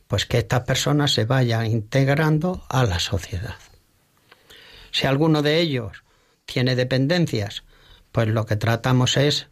[0.07, 3.55] Pues que estas personas se vayan integrando a la sociedad.
[4.91, 6.03] Si alguno de ellos
[6.45, 7.63] tiene dependencias,
[8.11, 9.47] pues lo que tratamos es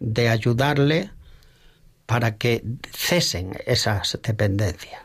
[0.00, 1.10] de ayudarle
[2.06, 5.02] para que cesen esas dependencias.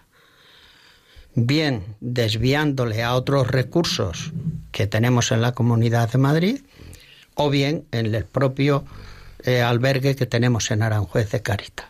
[1.35, 4.31] Bien desviándole a otros recursos
[4.71, 6.61] que tenemos en la Comunidad de Madrid
[7.35, 8.85] o bien en el propio
[9.43, 11.89] eh, albergue que tenemos en Aranjuez de Carita,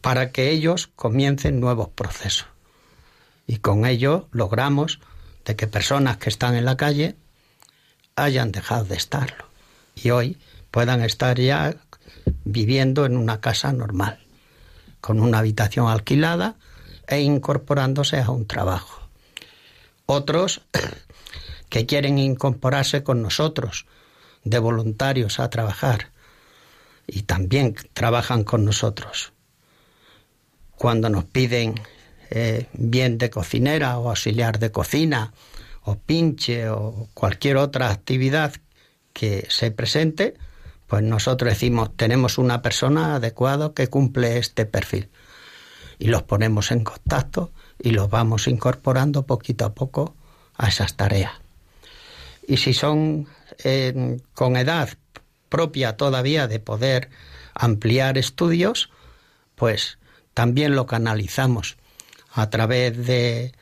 [0.00, 2.46] para que ellos comiencen nuevos procesos.
[3.46, 5.00] Y con ello logramos
[5.46, 7.16] de que personas que están en la calle
[8.16, 9.46] hayan dejado de estarlo
[9.94, 10.38] y hoy
[10.70, 11.74] puedan estar ya
[12.44, 14.18] viviendo en una casa normal,
[15.00, 16.56] con una habitación alquilada
[17.06, 19.08] e incorporándose a un trabajo.
[20.06, 20.62] Otros
[21.68, 23.86] que quieren incorporarse con nosotros
[24.44, 26.10] de voluntarios a trabajar
[27.06, 29.32] y también trabajan con nosotros.
[30.76, 31.80] Cuando nos piden
[32.30, 35.32] eh, bien de cocinera o auxiliar de cocina
[35.82, 38.54] o pinche o cualquier otra actividad
[39.12, 40.34] que se presente,
[40.86, 45.08] pues nosotros decimos tenemos una persona adecuada que cumple este perfil
[45.98, 50.14] y los ponemos en contacto y los vamos incorporando poquito a poco
[50.56, 51.32] a esas tareas.
[52.46, 53.28] Y si son
[53.64, 54.90] eh, con edad
[55.48, 57.10] propia todavía de poder
[57.54, 58.90] ampliar estudios,
[59.54, 59.98] pues
[60.34, 61.76] también lo canalizamos
[62.36, 63.52] a través de,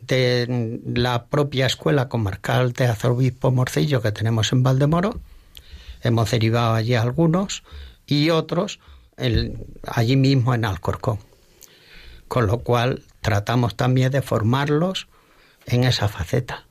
[0.00, 5.20] de la propia escuela comarcal de Arzobispo Morcillo que tenemos en Valdemoro.
[6.00, 7.64] Hemos derivado allí algunos
[8.06, 8.78] y otros
[9.86, 11.18] allí mismo en Alcorcón.
[12.28, 15.08] Con lo cual tratamos también de formarlos
[15.66, 16.66] en esa faceta.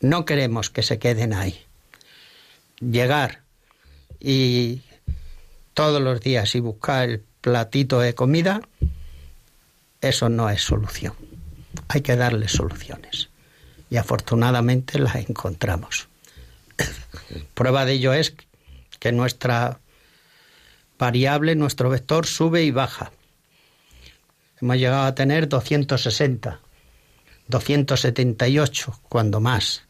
[0.00, 1.58] No queremos que se queden ahí.
[2.80, 3.40] Llegar
[4.20, 4.82] y
[5.72, 8.60] todos los días y buscar el platito de comida
[10.02, 11.14] eso no es solución.
[11.88, 13.30] Hay que darle soluciones.
[13.88, 16.08] Y afortunadamente las encontramos.
[17.54, 18.34] Prueba de ello es
[18.98, 19.78] que nuestra
[20.98, 23.12] variable, nuestro vector, sube y baja.
[24.60, 26.60] Hemos llegado a tener 260,
[27.48, 29.84] 278, cuando más.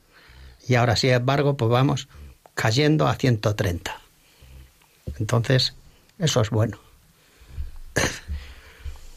[0.66, 2.08] Y ahora, sin embargo, pues vamos
[2.54, 4.00] cayendo a 130.
[5.18, 5.74] Entonces,
[6.18, 6.78] eso es bueno.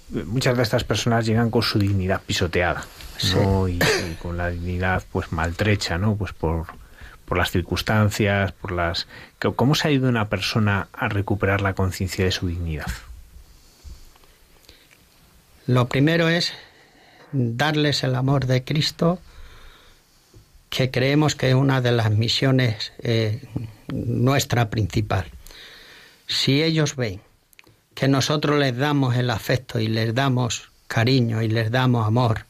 [0.10, 2.86] Muchas de estas personas llegan con su dignidad pisoteada,
[3.34, 3.68] ¿no?
[3.68, 3.80] y,
[4.22, 6.16] con la dignidad pues maltrecha, ¿no?
[6.16, 6.68] Pues por,
[7.26, 9.08] por las circunstancias, por las...
[9.56, 12.86] ¿Cómo se ayuda una persona a recuperar la conciencia de su dignidad?
[15.68, 16.54] Lo primero es
[17.32, 19.20] darles el amor de Cristo,
[20.70, 23.42] que creemos que es una de las misiones eh,
[23.88, 25.26] nuestra principal.
[26.28, 27.22] Si ellos ven
[27.96, 32.46] que nosotros les damos el afecto y les damos cariño y les damos amor,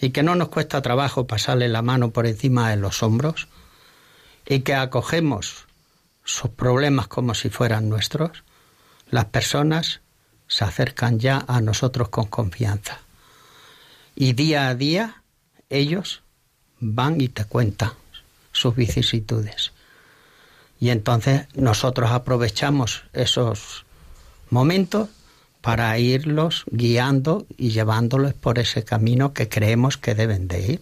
[0.00, 3.48] y que no nos cuesta trabajo pasarle la mano por encima de los hombros,
[4.46, 5.66] y que acogemos
[6.24, 8.42] sus problemas como si fueran nuestros,
[9.10, 10.00] las personas
[10.48, 13.00] se acercan ya a nosotros con confianza.
[14.16, 15.22] Y día a día
[15.70, 16.22] ellos
[16.80, 17.92] van y te cuentan
[18.52, 19.72] sus vicisitudes.
[20.80, 23.83] Y entonces nosotros aprovechamos esos
[24.50, 25.08] momentos
[25.60, 30.80] para irlos guiando y llevándolos por ese camino que creemos que deben de ir,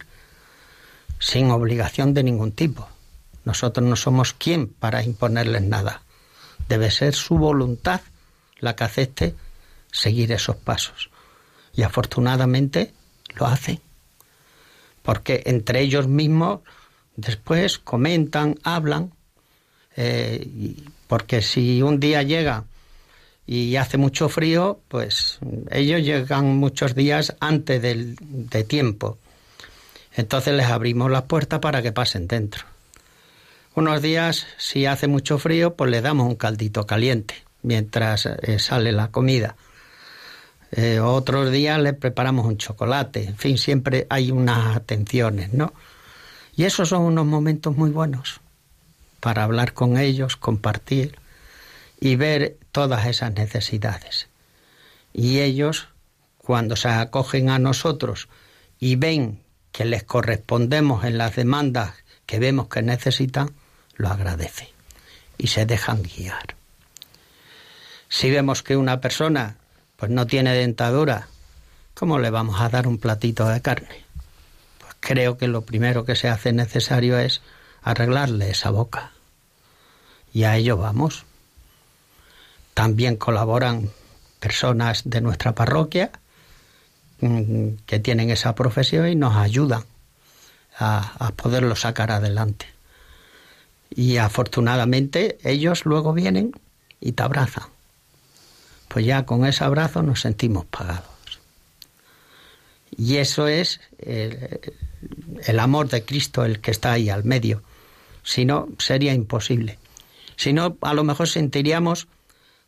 [1.19, 2.89] sin obligación de ningún tipo.
[3.45, 6.01] Nosotros no somos quien para imponerles nada.
[6.67, 8.01] Debe ser su voluntad
[8.59, 9.35] la que acepte
[9.91, 11.09] seguir esos pasos.
[11.73, 12.93] Y afortunadamente
[13.35, 13.79] lo hacen.
[15.01, 16.59] Porque entre ellos mismos
[17.15, 19.13] después comentan, hablan,
[19.95, 20.75] eh,
[21.07, 22.65] porque si un día llega
[23.45, 25.39] y hace mucho frío, pues
[25.71, 29.17] ellos llegan muchos días antes del, de tiempo.
[30.15, 32.63] Entonces les abrimos las puertas para que pasen dentro.
[33.75, 38.91] Unos días, si hace mucho frío, pues le damos un caldito caliente mientras eh, sale
[38.91, 39.55] la comida.
[40.71, 43.25] Eh, otros días le preparamos un chocolate.
[43.25, 45.73] En fin, siempre hay unas atenciones, ¿no?
[46.55, 48.41] Y esos son unos momentos muy buenos
[49.19, 51.15] para hablar con ellos, compartir
[52.03, 54.27] y ver todas esas necesidades.
[55.13, 55.87] Y ellos,
[56.37, 58.27] cuando se acogen a nosotros
[58.77, 59.39] y ven
[59.71, 61.93] que les correspondemos en las demandas
[62.25, 63.53] que vemos que necesitan,
[63.95, 64.67] lo agradecen
[65.37, 66.57] y se dejan guiar.
[68.09, 69.55] Si vemos que una persona
[69.95, 71.29] pues no tiene dentadura,
[71.93, 74.03] ¿cómo le vamos a dar un platito de carne?
[74.77, 77.39] Pues creo que lo primero que se hace necesario es
[77.81, 79.13] arreglarle esa boca.
[80.33, 81.23] Y a ello vamos.
[82.73, 83.89] También colaboran
[84.39, 86.11] personas de nuestra parroquia
[87.21, 89.83] mm, que tienen esa profesión y nos ayudan
[90.77, 92.65] a, poderlo sacar adelante.
[93.89, 96.51] Y afortunadamente ellos luego vienen
[96.99, 97.65] y te abrazan.
[98.87, 101.05] Pues ya con ese abrazo nos sentimos pagados.
[102.95, 104.59] Y eso es el,
[105.45, 107.61] el amor de Cristo el que está ahí al medio.
[108.23, 109.79] Si no, sería imposible.
[110.35, 112.07] Si no, a lo mejor sentiríamos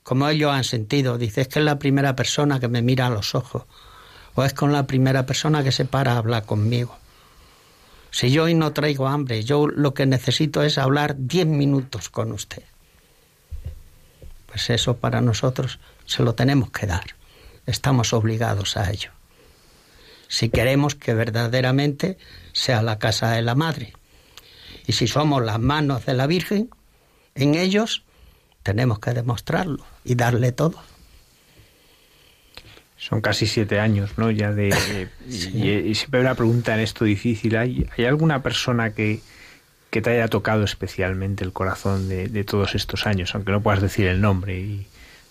[0.06, 1.18] como ellos han sentido.
[1.18, 3.64] Dice, es que es la primera persona que me mira a los ojos.
[4.36, 6.96] O es con la primera persona que se para a hablar conmigo.
[8.12, 12.32] Si yo hoy no traigo hambre, yo lo que necesito es hablar diez minutos con
[12.34, 12.62] usted.
[14.46, 17.16] Pues eso para nosotros se lo tenemos que dar.
[17.66, 19.10] Estamos obligados a ello.
[20.28, 22.20] Si queremos que verdaderamente
[22.54, 23.94] sea la casa de la Madre.
[24.86, 26.70] Y si somos las manos de la Virgen,
[27.34, 28.05] en ellos
[28.66, 30.82] tenemos que demostrarlo y darle todo.
[32.98, 34.32] Son casi siete años, ¿no?
[34.32, 34.70] Ya de,
[35.28, 37.58] y, siempre hay una pregunta en esto difícil.
[37.58, 39.22] ¿Hay, hay alguna persona que,
[39.92, 44.08] que, te haya tocado especialmente el corazón de, todos estos años, aunque no puedas decir
[44.08, 44.58] el nombre?
[44.58, 44.88] Y,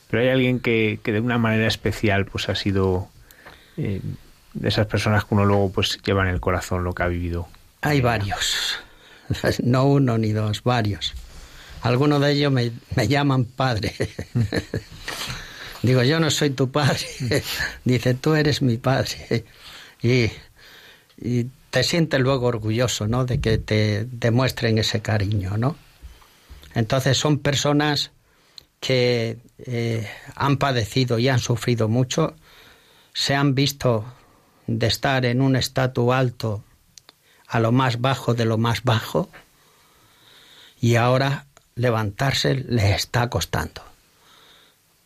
[0.08, 3.08] pero hay alguien que, que, de una manera especial pues ha sido
[3.76, 4.00] eh,
[4.52, 7.48] de esas personas que uno luego pues lleva en el corazón lo que ha vivido.
[7.80, 8.78] Hay varios,
[9.64, 11.14] no uno ni dos, varios.
[11.84, 13.94] Algunos de ellos me, me llaman padre.
[15.82, 17.06] Digo, yo no soy tu padre.
[17.84, 19.44] Dice, tú eres mi padre.
[20.02, 20.30] Y,
[21.68, 23.26] te sientes luego orgulloso, ¿no?
[23.26, 25.76] De que te demuestren ese cariño, ¿no?
[26.74, 28.12] Entonces son personas
[28.80, 32.34] que eh, han padecido y han sufrido mucho,
[33.12, 34.06] se han visto
[34.66, 36.64] de estar en un estatus alto
[37.46, 39.28] a lo más bajo de lo más bajo
[40.80, 41.46] y ahora
[41.76, 43.94] levantarse les está costando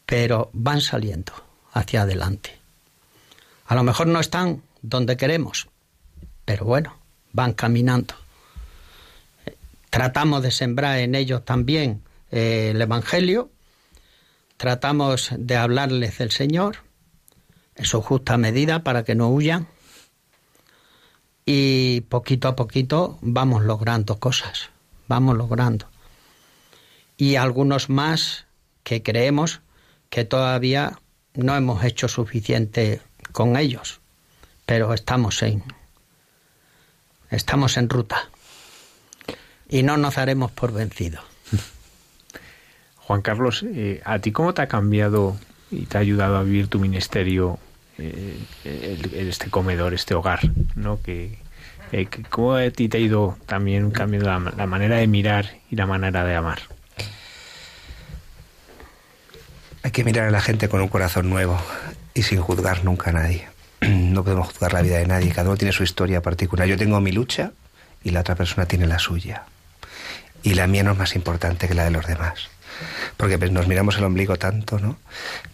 [0.08, 1.34] pero van saliendo
[1.74, 2.58] hacia adelante.
[3.66, 5.68] A lo mejor no están donde queremos,
[6.46, 6.96] pero bueno,
[7.34, 8.14] van caminando.
[9.90, 13.50] Tratamos de sembrar en ellos también eh, el Evangelio,
[14.56, 16.78] tratamos de hablarles del Señor
[17.74, 19.68] en su justa medida para que no huyan
[21.44, 24.70] y poquito a poquito vamos logrando cosas,
[25.06, 25.86] vamos logrando.
[27.18, 28.46] Y algunos más
[28.84, 29.60] que creemos
[30.08, 30.98] que todavía
[31.34, 33.02] no hemos hecho suficiente
[33.32, 34.00] con ellos,
[34.64, 35.62] pero estamos en
[37.30, 38.30] estamos en ruta
[39.68, 41.22] y no nos haremos por vencidos.
[42.96, 45.36] Juan Carlos, eh, ¿a ti cómo te ha cambiado
[45.70, 47.58] y te ha ayudado a vivir tu ministerio,
[47.98, 50.40] eh, este comedor, este hogar,
[50.76, 51.02] ¿no?
[51.02, 51.38] Que,
[51.92, 55.86] eh, ¿Cómo a ti te ha ido también cambiando la manera de mirar y la
[55.86, 56.77] manera de amar?
[59.88, 61.58] Hay que mirar a la gente con un corazón nuevo
[62.12, 63.48] y sin juzgar nunca a nadie.
[63.80, 66.68] No podemos juzgar la vida de nadie, cada uno tiene su historia particular.
[66.68, 67.52] Yo tengo mi lucha
[68.04, 69.44] y la otra persona tiene la suya.
[70.42, 72.50] Y la mía no es más importante que la de los demás.
[73.16, 74.98] Porque pues, nos miramos el ombligo tanto, ¿no?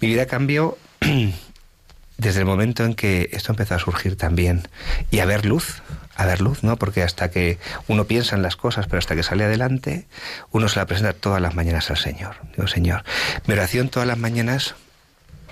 [0.00, 0.78] Mi vida cambió
[2.18, 4.66] desde el momento en que esto empezó a surgir también
[5.12, 5.80] y a ver luz,
[6.16, 6.76] a ver luz, ¿no?
[6.76, 7.58] Porque hasta que
[7.88, 10.06] uno piensa en las cosas, pero hasta que sale adelante,
[10.50, 12.36] uno se la presenta todas las mañanas al Señor.
[12.56, 13.04] Digo, Señor,
[13.46, 14.74] mi oración todas las mañanas,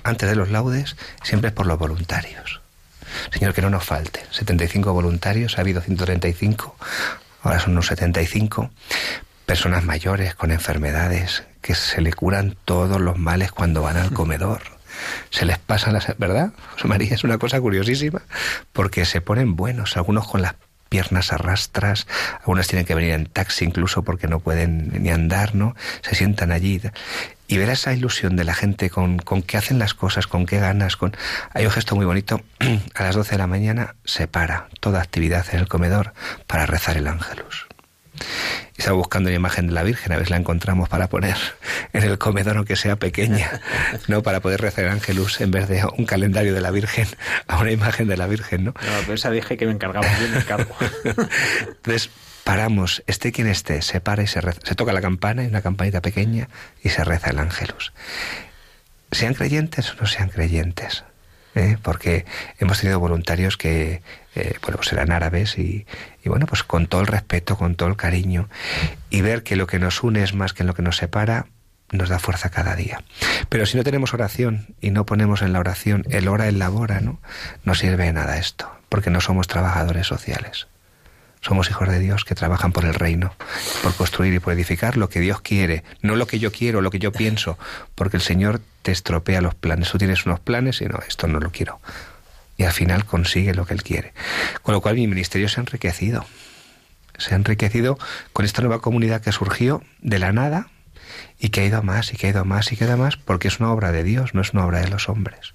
[0.04, 2.60] antes de los laudes, siempre es por los voluntarios.
[3.32, 4.24] Señor, que no nos falte.
[4.30, 6.76] 75 voluntarios, ha habido 135,
[7.42, 8.70] ahora son unos 75.
[9.46, 14.71] Personas mayores con enfermedades que se le curan todos los males cuando van al comedor
[15.30, 16.16] se les pasa las...
[16.18, 16.52] ¿Verdad?
[16.72, 18.22] José María, es una cosa curiosísima,
[18.72, 20.54] porque se ponen buenos, algunos con las
[20.88, 22.06] piernas arrastras,
[22.40, 25.74] algunas tienen que venir en taxi incluso porque no pueden ni andar, ¿no?
[26.02, 26.82] Se sientan allí.
[27.48, 30.58] Y ver esa ilusión de la gente con, con qué hacen las cosas, con qué
[30.58, 31.16] ganas, con...
[31.54, 32.42] Hay un gesto muy bonito,
[32.94, 36.12] a las 12 de la mañana se para toda actividad en el comedor
[36.46, 37.71] para rezar el ángelus
[38.76, 41.36] estaba buscando una imagen de la Virgen, a ver si la encontramos para poner
[41.92, 43.60] en el comedor, aunque sea pequeña,
[44.08, 44.22] ¿no?
[44.22, 47.06] Para poder rezar el Ángelus en vez de un calendario de la Virgen,
[47.46, 48.74] a una imagen de la Virgen, ¿no?
[48.74, 50.74] No, pero esa dije que me encargaba, yo me encargo.
[51.60, 52.10] Entonces,
[52.44, 55.62] paramos, esté quien esté, se para y se reza, se toca la campana, y una
[55.62, 56.48] campanita pequeña,
[56.82, 57.92] y se reza el Ángelus.
[59.10, 61.04] Sean creyentes o no sean creyentes,
[61.54, 61.76] ¿eh?
[61.82, 62.24] porque
[62.58, 64.02] hemos tenido voluntarios que
[64.34, 65.86] eh, bueno, pues eran árabes y,
[66.24, 68.48] y, bueno, pues con todo el respeto, con todo el cariño
[69.10, 71.46] y ver que lo que nos une es más que lo que nos separa,
[71.92, 73.02] nos da fuerza cada día.
[73.48, 77.00] Pero si no tenemos oración y no ponemos en la oración el hora, el labora,
[77.00, 77.20] ¿no?
[77.64, 80.66] No sirve de nada esto, porque no somos trabajadores sociales.
[81.42, 83.34] Somos hijos de Dios que trabajan por el reino,
[83.82, 86.90] por construir y por edificar lo que Dios quiere, no lo que yo quiero, lo
[86.90, 87.58] que yo pienso,
[87.96, 89.90] porque el Señor te estropea los planes.
[89.90, 91.80] Tú tienes unos planes y no, esto no lo quiero.
[92.56, 94.12] Y al final consigue lo que Él quiere.
[94.62, 96.24] Con lo cual mi ministerio se ha enriquecido.
[97.18, 97.98] Se ha enriquecido
[98.32, 100.68] con esta nueva comunidad que surgió de la nada
[101.38, 102.96] y que ha ido a más y que ha ido a más y que ha
[102.96, 105.54] más porque es una obra de Dios, no es una obra de los hombres.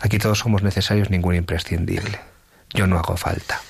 [0.00, 2.20] Aquí todos somos necesarios, ningún imprescindible.
[2.74, 3.60] Yo no hago falta.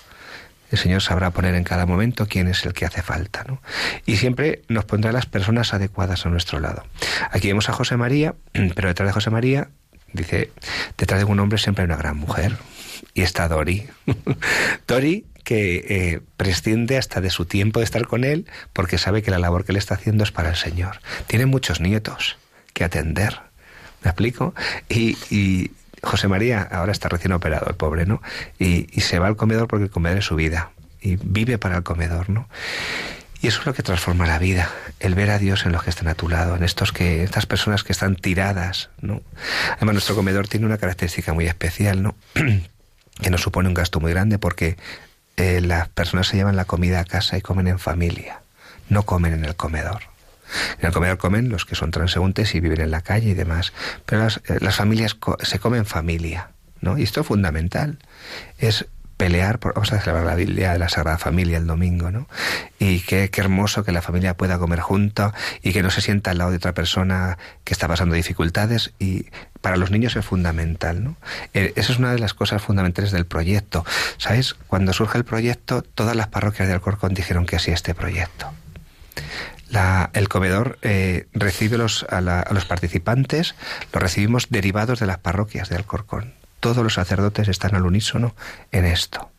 [0.71, 3.63] El Señor sabrá poner en cada momento quién es el que hace falta, ¿no?
[4.05, 6.85] Y siempre nos pondrá las personas adecuadas a nuestro lado.
[7.31, 8.35] Aquí vemos a José María,
[8.75, 9.69] pero detrás de José María,
[10.17, 10.51] dice,
[10.99, 12.57] detrás de un hombre siempre hay una gran mujer.
[13.15, 13.87] Y está Dori.
[14.87, 19.31] Dori que eh, prescinde hasta de su tiempo de estar con él porque sabe que
[19.31, 21.01] la labor que le está haciendo es para el Señor.
[21.29, 22.37] Tiene muchos nietos
[22.73, 23.41] que atender.
[24.03, 24.55] ¿Me explico?
[24.89, 25.71] Y, y
[26.03, 28.23] José María ahora está recién operado, el pobre, ¿no?
[28.59, 30.71] Y, se va al comedor porque el comedor es su vida.
[31.01, 32.49] Y vive para el comedor, ¿no?
[33.47, 34.69] Y eso es lo que transforma la vida,
[34.99, 37.47] el ver a Dios en los que están a tu lado, en estos que, estas
[37.47, 39.23] personas que están tiradas, ¿no?
[39.77, 42.17] Además, nuestro comedor tiene una característica muy especial, ¿no?
[42.35, 44.77] que nos supone un gasto muy grande porque
[45.37, 48.41] eh, las personas se llevan la comida a casa y comen en familia,
[48.89, 50.03] no comen en el comedor.
[50.81, 53.73] En el comedor comen los que son transeúntes y viven en la calle y demás.
[54.07, 56.99] Pero las, eh, familias se comen familia, ¿no?
[56.99, 58.01] Y esto es fundamental.
[58.59, 58.87] Es
[59.17, 62.29] pelear por, vamos a celebrar la Biblia de la Sagrada Familia el domingo, ¿no?
[62.79, 66.31] Y qué, qué, hermoso que la familia pueda comer junto y que no se sienta
[66.31, 69.27] al lado de otra persona que está pasando dificultades y
[69.61, 71.17] para los niños es fundamental, ¿no?
[71.55, 73.85] Eh, esa es una de las cosas fundamentales del proyecto.
[74.19, 74.55] ¿Sabes?
[74.67, 78.53] Cuando surge el proyecto, todas las parroquias de Alcorcón dijeron que sí a este proyecto
[80.13, 83.55] el comedor eh, recibe los, a, los participantes,
[83.93, 86.33] los recibimos derivados de las parroquias de Alcorcón.
[86.61, 88.35] Todos los sacerdotes están al unísono
[88.73, 89.31] en esto.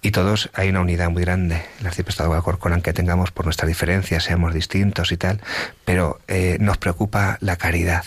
[0.00, 3.68] Y todos hay una unidad muy grande el arciprestado de Alcorcón, aunque tengamos por nuestras
[3.68, 5.40] diferencias, seamos distintos y tal,
[5.84, 8.04] pero eh, nos preocupa la caridad,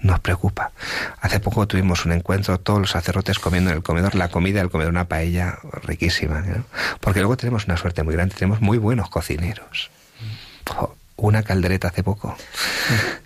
[0.00, 0.72] nos preocupa.
[1.20, 4.70] Hace poco tuvimos un encuentro, todos los sacerdotes comiendo en el comedor, la comida del
[4.70, 6.44] comedor, una paella riquísima,
[7.00, 9.90] porque luego tenemos una suerte muy grande, tenemos muy buenos cocineros.
[11.28, 12.36] Una caldereta hace poco,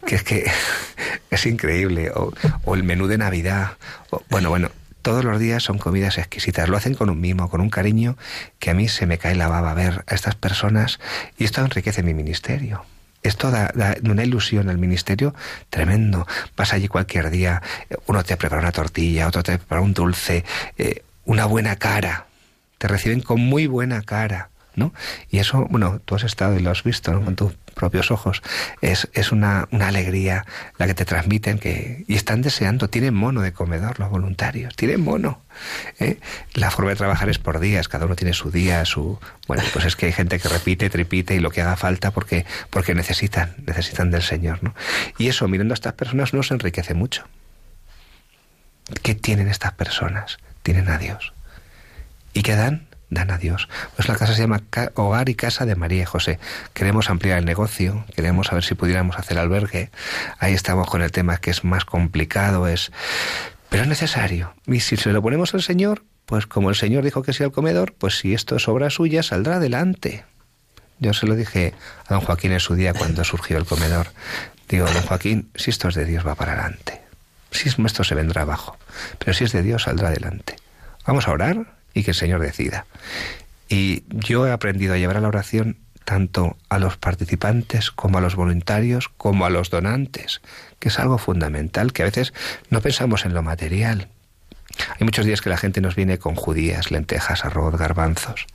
[0.06, 0.50] que es que
[1.30, 2.32] es increíble, o,
[2.74, 3.72] el menú de Navidad,
[4.28, 4.70] bueno, bueno,
[5.02, 6.68] todos los días son comidas exquisitas.
[6.68, 8.16] Lo hacen con un mimo, con un cariño
[8.58, 10.98] que a mí se me cae la baba ver a estas personas
[11.38, 12.84] y esto enriquece mi ministerio
[13.22, 13.72] Esto da,
[14.02, 15.34] una ilusión al ministerio
[15.70, 16.26] tremendo.
[16.56, 17.62] Vas allí cualquier día,
[18.06, 20.44] uno te prepara una tortilla, otro te prepara un dulce,
[20.76, 22.26] eh, una buena cara.
[22.78, 24.50] Te reciben con muy buena cara.
[24.74, 24.92] ¿no?
[25.30, 28.42] Y eso, bueno, tú has estado y lo has visto con tus propios ojos.
[28.80, 30.46] Es, es una, una, alegría
[30.78, 35.02] la que te transmiten que, y están deseando, tienen mono de comedor los voluntarios, tienen
[35.02, 35.42] mono.
[36.00, 36.18] ¿eh?
[36.54, 39.20] La forma de trabajar es por días, cada uno tiene su día, su...
[39.46, 42.46] Bueno, pues es que hay gente que repite, tripite y lo que haga falta porque,
[42.70, 44.74] porque necesitan, necesitan del Señor, ¿no?
[45.18, 47.24] Y eso, mirando a estas personas, nos enriquece mucho.
[49.02, 50.38] ¿Qué tienen estas personas?
[50.62, 51.34] Tienen a Dios.
[52.32, 52.85] ¿Y qué dan?
[53.10, 53.68] Dan a Dios.
[53.94, 54.62] Pues la casa se llama
[54.94, 56.38] Hogar y Casa de María y José.
[56.74, 59.90] Queremos ampliar el negocio, queremos saber si pudiéramos hacer albergue.
[60.38, 62.92] Ahí estamos con el tema que es más complicado, es
[63.68, 64.54] pero es necesario.
[64.66, 67.52] Y si se lo ponemos al Señor, pues como el Señor dijo que sea el
[67.52, 70.24] comedor, pues si esto es obra suya, saldrá adelante.
[70.98, 71.74] Yo se lo dije
[72.06, 74.08] a don Joaquín en su día cuando surgió el comedor.
[74.68, 77.02] Digo, don Joaquín, si esto es de Dios, va para adelante.
[77.50, 78.76] Si es nuestro, se vendrá abajo.
[79.18, 80.56] Pero si es de Dios, saldrá adelante.
[81.06, 82.84] Vamos a orar, y que el Señor decida.
[83.68, 88.20] Y yo he aprendido a llevar a la oración tanto a los participantes como a
[88.20, 90.42] los voluntarios como a los donantes,
[90.78, 92.34] que es algo fundamental, que a veces
[92.70, 94.08] no pensamos en lo material.
[95.00, 98.46] Hay muchos días que la gente nos viene con judías, lentejas, arroz, garbanzos,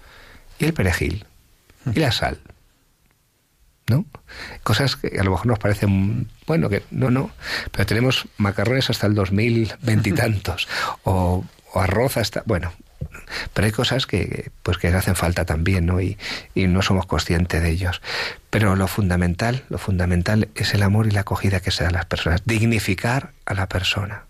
[0.60, 1.26] y el perejil,
[1.94, 2.40] y la sal.
[3.90, 4.06] ¿No?
[4.64, 7.32] Cosas que a lo mejor nos parecen, bueno, que no, no,
[7.72, 10.70] pero tenemos macarrones hasta el 2020 y tantos,
[11.04, 12.72] o, o arroz hasta, bueno,
[13.54, 16.02] pero hay cosas que, pues que hacen falta también, ¿no?
[16.02, 16.18] Y,
[16.56, 18.02] y no somos conscientes de ellos.
[18.50, 21.94] Pero lo fundamental, lo fundamental es el amor y la acogida que se da a
[21.94, 22.42] las personas.
[22.46, 24.26] Dignificar a la persona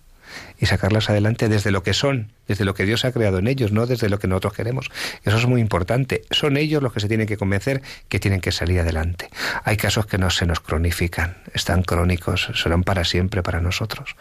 [0.61, 3.71] y sacarlas adelante desde lo que son, desde lo que Dios ha creado en ellos,
[3.71, 4.91] no desde lo que nosotros queremos.
[5.25, 6.21] Eso es muy importante.
[6.29, 9.29] Son ellos los que se tienen que convencer que tienen que salir adelante.
[9.63, 14.15] Hay casos que no se nos cronifican, están crónicos, serán para siempre para nosotros,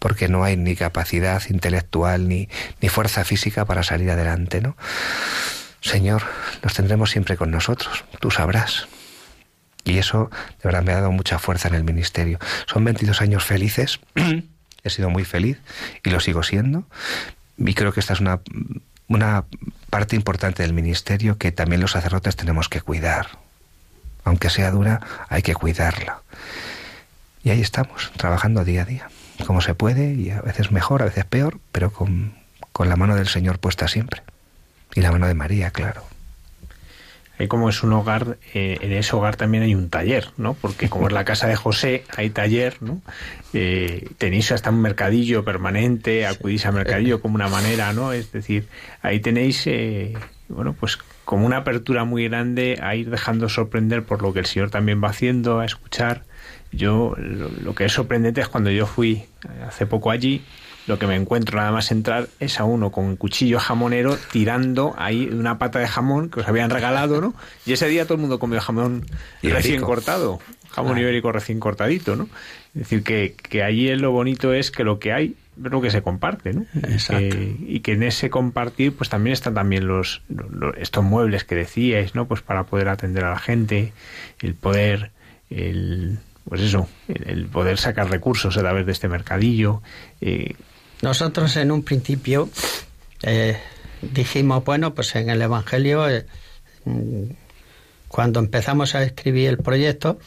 [0.00, 2.48] porque no hay ni capacidad intelectual ni,
[2.80, 4.76] ni fuerza física para salir adelante, ¿no?
[5.80, 6.24] Señor,
[6.62, 8.88] los tendremos siempre con nosotros, tú sabrás.
[9.84, 10.30] Y eso
[10.62, 12.38] de verdad me ha dado mucha fuerza en el ministerio.
[12.66, 14.00] Son 22 años felices
[14.84, 15.58] he sido muy feliz
[16.04, 16.84] y lo sigo siendo.
[17.56, 18.40] Y creo que esta es una,
[19.08, 19.44] una
[19.90, 23.38] parte importante del ministerio que también los sacerdotes tenemos que cuidar.
[24.24, 26.22] Aunque sea dura, hay que cuidarla.
[27.42, 29.10] Y ahí estamos, trabajando día a día,
[29.46, 32.34] como se puede, y a veces mejor, a veces peor, pero con,
[32.72, 34.22] con la mano del Señor puesta siempre.
[34.94, 36.04] Y la mano de María, claro.
[37.38, 40.54] Ahí como es un hogar, eh, en ese hogar también hay un taller, ¿no?
[40.54, 43.02] Porque como es la casa de José, hay taller, ¿no?
[43.52, 48.12] Eh, tenéis hasta un mercadillo permanente, acudís al mercadillo como una manera, ¿no?
[48.12, 48.68] Es decir,
[49.02, 50.12] ahí tenéis, eh,
[50.48, 54.46] bueno, pues como una apertura muy grande a ir dejando sorprender por lo que el
[54.46, 56.22] Señor también va haciendo, a escuchar.
[56.70, 59.24] Yo, lo que es sorprendente es cuando yo fui
[59.66, 60.44] hace poco allí,
[60.86, 64.94] lo que me encuentro nada más entrar es a uno con un cuchillo jamonero tirando
[64.98, 67.34] ahí una pata de jamón que os habían regalado, ¿no?
[67.64, 69.06] Y ese día todo el mundo comió jamón
[69.42, 72.28] recién cortado, jamón ibérico recién cortadito, ¿no?
[72.74, 75.90] Es decir, que, que allí lo bonito es que lo que hay es lo que
[75.90, 76.66] se comparte, ¿no?
[76.74, 77.36] Exacto.
[77.36, 80.22] y que en ese compartir, pues también están también los,
[80.76, 82.26] estos muebles que decíais, ¿no?
[82.26, 83.92] Pues para poder atender a la gente,
[84.40, 85.12] el poder,
[85.50, 86.18] el
[86.48, 89.82] pues eso, el, poder sacar recursos a través de este mercadillo.
[90.20, 90.54] Eh,
[91.04, 92.48] nosotros en un principio
[93.22, 93.60] eh,
[94.00, 96.24] dijimos, bueno, pues en el Evangelio, eh,
[96.86, 97.24] mm,
[98.08, 100.18] cuando empezamos a escribir el proyecto,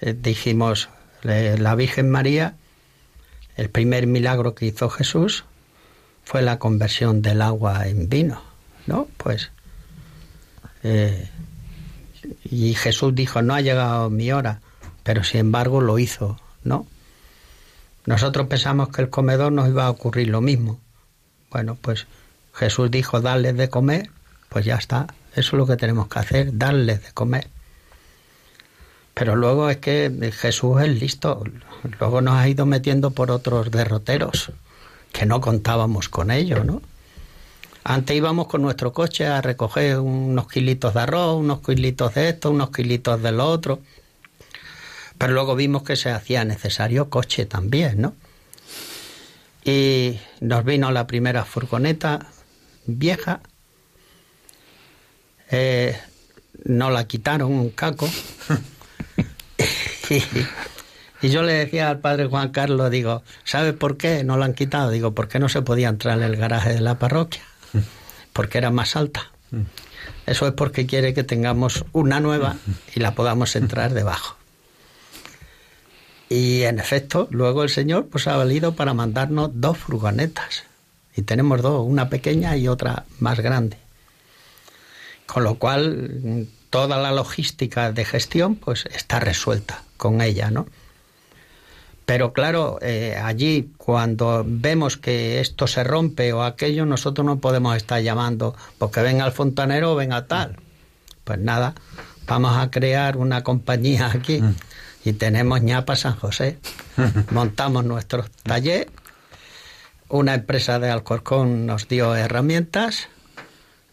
[0.00, 0.88] eh, dijimos,
[1.22, 2.54] la Virgen María,
[3.56, 5.44] el primer milagro que hizo Jesús
[6.24, 8.42] fue la conversión del agua en vino,
[8.86, 9.08] ¿no?
[9.16, 9.50] Pues,
[12.44, 14.60] y Jesús dijo, no ha llegado mi hora,
[15.02, 16.86] pero sin embargo lo hizo, ¿no?
[18.06, 20.80] Nosotros pensamos que el comedor nos iba a ocurrir lo mismo.
[21.50, 22.06] Bueno, pues
[22.54, 24.10] Jesús dijo darles de comer,
[24.48, 25.08] pues ya está.
[25.34, 27.48] Eso es lo que tenemos que hacer, darles de comer.
[29.12, 31.42] Pero luego es que Jesús es listo.
[31.98, 34.52] Luego nos ha ido metiendo por otros derroteros
[35.12, 36.82] que no contábamos con ello, ¿no?
[37.82, 42.50] Antes íbamos con nuestro coche a recoger unos kilitos de arroz, unos kilitos de esto,
[42.50, 43.80] unos kilitos de lo otro.
[45.18, 48.14] Pero luego vimos que se hacía necesario coche también, ¿no?
[49.64, 52.26] Y nos vino la primera furgoneta
[52.86, 53.40] vieja,
[55.50, 55.98] eh,
[56.64, 58.08] nos la quitaron un caco.
[61.22, 64.54] y, yo le decía al padre Juan Carlos, digo, ¿sabe por qué no la han
[64.54, 64.90] quitado?
[64.90, 67.42] Digo, porque no se podía entrar en el garaje de la parroquia,
[68.32, 69.32] porque era más alta.
[70.26, 72.56] Eso es porque quiere que tengamos una nueva
[72.94, 74.36] y la podamos entrar debajo.
[76.28, 80.64] Y en efecto, luego el Señor pues ha valido para mandarnos dos furgonetas.
[81.16, 83.78] Y tenemos dos, una pequeña y otra más grande.
[85.26, 90.66] Con lo cual, toda la logística de gestión pues está resuelta con ella, ¿no?
[92.04, 97.76] Pero claro, eh, allí cuando vemos que esto se rompe o aquello, nosotros no podemos
[97.76, 100.56] estar llamando porque venga el fontanero o venga tal.
[101.24, 101.74] Pues nada,
[102.26, 104.54] vamos a crear una compañía aquí mm.
[105.06, 106.58] Y tenemos ñapa San José.
[107.30, 108.88] Montamos nuestro taller,
[110.08, 113.06] una empresa de Alcorcón nos dio herramientas,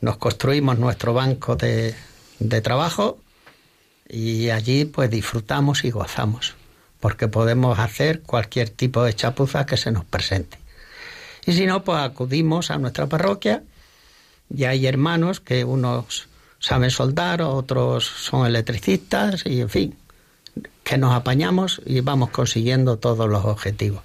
[0.02, 1.94] nos construimos nuestro banco de,
[2.40, 3.20] de trabajo.
[4.10, 6.56] Y allí pues disfrutamos y gozamos.
[7.00, 10.58] Porque podemos hacer cualquier tipo de chapuza que se nos presente.
[11.46, 13.62] Y si no, pues acudimos a nuestra parroquia.
[14.50, 19.98] Y hay hermanos que unos saben soldar, otros son electricistas y en fin,
[20.84, 24.04] que nos apañamos y vamos consiguiendo todos los objetivos.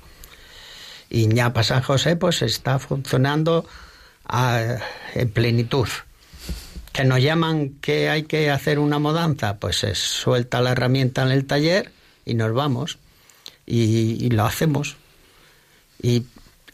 [1.10, 3.66] Y ñapa San José pues está funcionando
[5.14, 5.88] en plenitud.
[6.92, 11.30] Que nos llaman que hay que hacer una mudanza, pues se suelta la herramienta en
[11.30, 11.92] el taller
[12.24, 12.98] y nos vamos
[13.66, 14.96] y, lo hacemos.
[16.02, 16.24] Y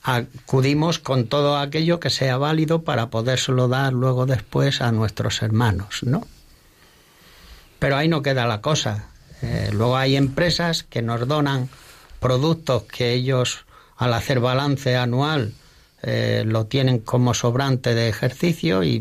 [0.02, 6.02] acudimos con todo aquello que sea válido para podérselo dar luego después a nuestros hermanos,
[6.02, 6.26] ¿no?
[7.78, 9.08] Pero ahí no queda la cosa.
[9.42, 11.68] Eh, luego hay empresas que nos donan
[12.20, 13.64] productos que ellos,
[13.96, 15.52] al hacer balance anual,
[16.02, 19.00] eh, lo tienen como sobrante de ejercicio y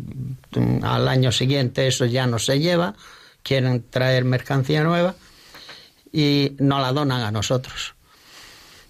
[0.56, 2.96] mm, al año siguiente eso ya no se lleva,
[3.44, 5.16] quieren traer mercancía nueva
[6.14, 7.96] y no la donan a nosotros.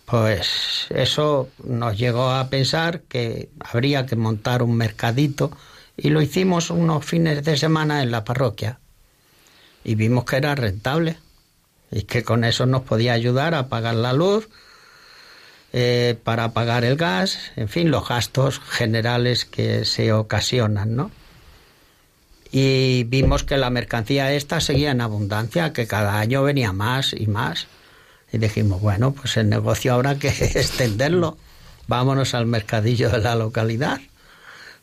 [0.06, 5.52] Pues eso nos llegó a pensar que habría que montar un mercadito
[5.98, 8.80] y lo hicimos unos fines de semana en la parroquia
[9.84, 11.18] y vimos que era rentable
[11.94, 14.50] y que con eso nos podía ayudar a pagar la luz,
[15.72, 21.12] eh, para pagar el gas, en fin, los gastos generales que se ocasionan, ¿no?
[22.56, 27.26] y vimos que la mercancía esta seguía en abundancia, que cada año venía más y
[27.26, 27.66] más.
[28.32, 31.36] Y dijimos, bueno, pues el negocio habrá que extenderlo.
[31.88, 34.00] Vámonos al mercadillo de la localidad.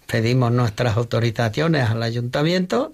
[0.09, 2.93] Pedimos nuestras autorizaciones al ayuntamiento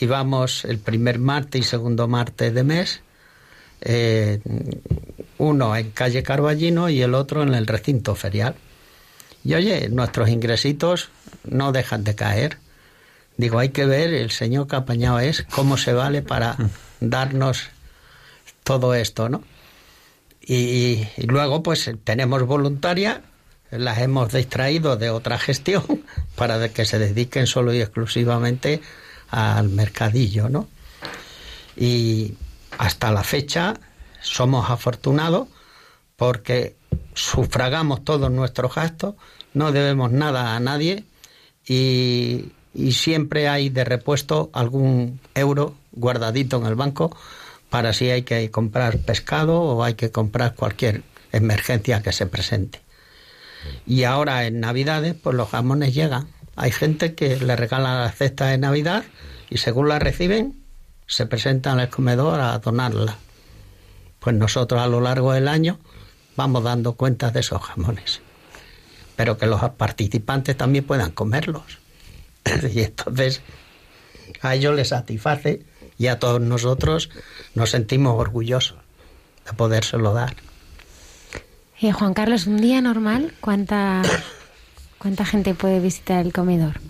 [0.00, 3.02] y vamos el primer martes y segundo martes de mes,
[3.80, 4.40] eh,
[5.38, 8.54] uno en calle Carballino y el otro en el recinto ferial.
[9.44, 11.08] Y oye, nuestros ingresitos
[11.44, 12.58] no dejan de caer
[13.40, 16.58] Digo, hay que ver el señor que apañado es, cómo se vale para
[17.00, 17.70] darnos
[18.64, 19.42] todo esto, ¿no?
[20.42, 23.22] Y, luego, pues tenemos voluntaria,
[23.70, 25.84] las hemos distraído de otra gestión
[26.36, 28.82] para que se dediquen solo y exclusivamente
[29.30, 30.68] al mercadillo, ¿no?
[31.78, 32.34] Y
[32.80, 33.74] hasta la fecha
[34.22, 35.48] somos afortunados
[36.16, 36.76] porque
[37.12, 39.16] sufragamos todos nuestros gastos,
[39.52, 41.04] no debemos nada a nadie
[41.66, 42.52] y
[42.92, 47.14] siempre hay de repuesto algún euro guardadito en el banco
[47.68, 51.02] para si hay que comprar pescado o hay que comprar cualquier
[51.32, 52.80] emergencia que se presente.
[53.86, 56.28] Y ahora en Navidades, pues los jamones llegan.
[56.56, 59.04] Hay gente que le regala la cesta de Navidad
[59.50, 60.59] y según la reciben,
[61.10, 63.16] se presentan al comedor a donarla.
[64.20, 65.80] Pues nosotros a lo largo del año
[66.36, 68.20] vamos dando cuenta de esos jamones.
[69.16, 71.78] Pero que los participantes también puedan comerlos.
[72.72, 73.42] y entonces
[74.40, 75.64] a ellos les satisface
[75.98, 77.10] y a todos nosotros
[77.54, 78.78] nos sentimos orgullosos
[79.44, 80.36] de podérselo dar.
[81.80, 84.02] Eh, Juan Carlos, un día normal, ¿cuánta,
[84.98, 86.80] ¿cuánta gente puede visitar el comedor?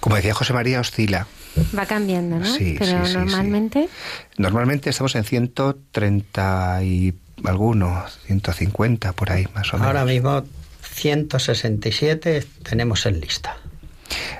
[0.00, 1.28] Como decía José María, oscila.
[1.76, 2.46] Va cambiando, ¿no?
[2.46, 3.88] Sí, Pero normalmente.
[4.36, 9.86] Normalmente estamos en 130 y algunos, 150 por ahí, más o menos.
[9.86, 10.44] Ahora mismo
[10.82, 13.56] 167 tenemos en lista.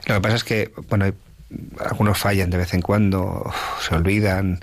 [0.06, 1.06] Lo que pasa es que, bueno,
[1.80, 4.60] algunos fallan de vez en cuando, se olvidan.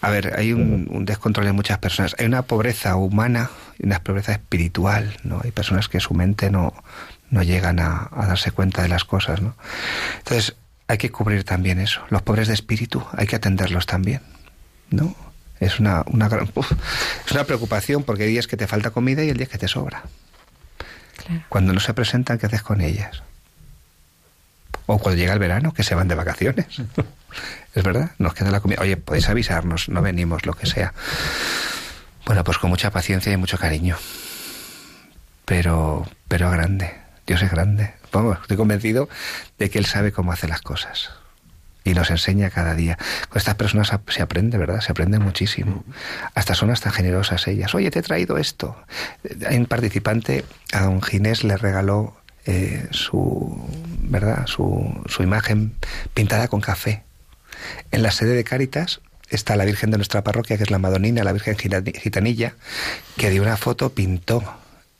[0.00, 2.14] A ver, hay un, descontrol de muchas personas.
[2.18, 5.40] Hay una pobreza humana y una pobreza espiritual, ¿no?
[5.42, 6.74] Hay personas que su mente no,
[7.30, 9.56] no llegan a, darse cuenta de las cosas, ¿no?
[10.18, 10.56] Entonces,
[10.88, 12.02] hay que cubrir también eso.
[12.10, 14.20] Los pobres de espíritu, hay que atenderlos también,
[14.90, 15.14] ¿no?
[15.60, 19.36] Es una, una, es una preocupación porque hay días que te falta comida y el
[19.36, 20.02] día que te sobra.
[21.48, 23.22] Cuando no se presentan, ¿qué haces con ellas?
[24.86, 26.66] O cuando llega el verano, que se van de vacaciones.
[27.74, 28.82] es verdad, nos queda la comida.
[28.82, 30.92] Oye, podéis avisarnos, no venimos, lo que sea.
[32.26, 33.96] Bueno, pues con mucha paciencia y mucho cariño.
[35.46, 37.03] Pero, pero grande.
[37.26, 37.94] Dios es grande.
[38.12, 39.08] Vamos, estoy convencido
[39.58, 41.10] de que Él sabe cómo hace las cosas.
[41.86, 42.96] y nos enseña cada día.
[43.28, 44.80] Con estas personas se aprende, ¿verdad?
[44.80, 45.84] Se aprende muchísimo.
[46.34, 47.74] Hasta son hasta generosas ellas.
[47.74, 48.74] Oye, te he traído esto.
[49.46, 52.16] Hay un participante, a don Ginés le regaló
[52.46, 53.68] eh, su,
[54.00, 54.46] ¿verdad?
[54.46, 55.74] Su, su imagen
[56.14, 57.02] pintada con café.
[57.90, 61.22] En la sede de Cáritas está la Virgen de nuestra parroquia, que es la Madonina,
[61.22, 62.54] la Virgen Gitanilla,
[63.16, 64.42] que de una foto pintó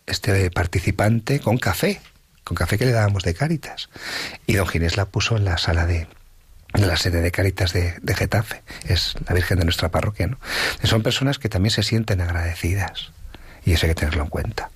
[0.07, 2.01] este participante con café,
[2.45, 3.89] con café que le dábamos de Cáritas.
[4.47, 6.07] Y don Ginés la puso en la sala de,
[6.75, 8.63] la sede de Cáritas de, Getafe.
[8.87, 10.39] Es la Virgen de nuestra parroquia, ¿no?
[10.83, 13.11] son personas que también se sienten agradecidas.
[13.65, 14.71] Y eso hay que tenerlo en cuenta.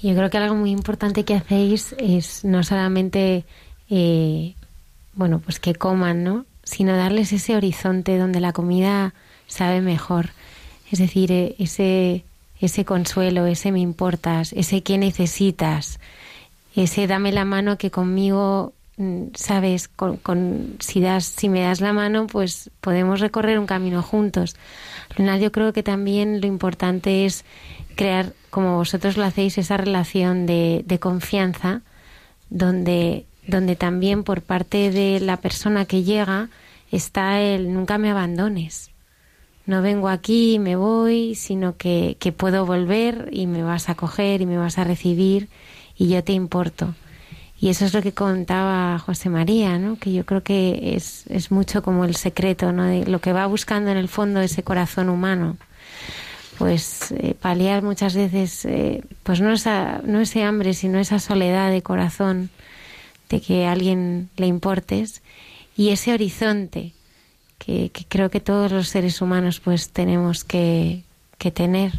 [0.00, 3.44] Yo creo que algo muy importante que hacéis es no solamente,
[3.88, 4.54] eh,
[5.14, 6.44] bueno, pues que coman, ¿no?
[6.64, 9.14] Sino darles ese horizonte donde la comida
[9.46, 10.30] sabe mejor.
[10.90, 12.24] Es decir, eh, ese,
[12.60, 16.00] ese consuelo, ese me importas, ese que necesitas,
[16.74, 21.80] ese dame la mano que conmigo mm, sabes con, con, si das si me das
[21.80, 24.56] la mano pues podemos recorrer un camino juntos
[25.16, 27.44] Luna, yo creo que también lo importante es
[27.94, 31.82] crear, como vosotros lo hacéis, esa relación de, de confianza
[32.50, 36.48] donde, donde también por parte de la persona que llega
[36.90, 38.90] está el nunca me abandones.
[39.64, 43.94] No vengo aquí y me voy, sino que, que puedo volver y me vas a
[43.94, 45.48] coger y me vas a recibir
[45.96, 46.94] y yo te importo.
[47.60, 49.96] Y eso es lo que contaba José María, ¿no?
[49.96, 52.84] que yo creo que es, es mucho como el secreto, ¿no?
[52.84, 55.56] de lo que va buscando en el fondo ese corazón humano
[56.58, 61.72] pues eh, paliar muchas veces, eh, pues no, esa, no ese hambre, sino esa soledad
[61.72, 62.50] de corazón
[63.28, 65.22] de que a alguien le importes
[65.76, 66.92] y ese horizonte
[67.58, 71.02] que, creo que todos los seres humanos pues tenemos que,
[71.38, 71.92] que tener.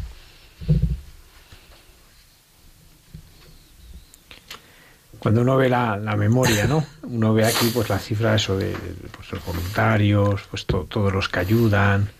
[5.24, 6.84] Cuando uno ve la, la, memoria, ¿no?
[7.02, 8.76] Uno ve aquí pues la cifra eso de,
[9.10, 12.10] pues, los voluntarios, pues todos los que ayudan,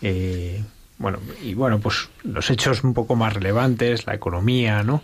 [0.00, 0.62] eh,
[0.96, 5.02] bueno, y bueno, pues los hechos un poco más relevantes, la economía, ¿no?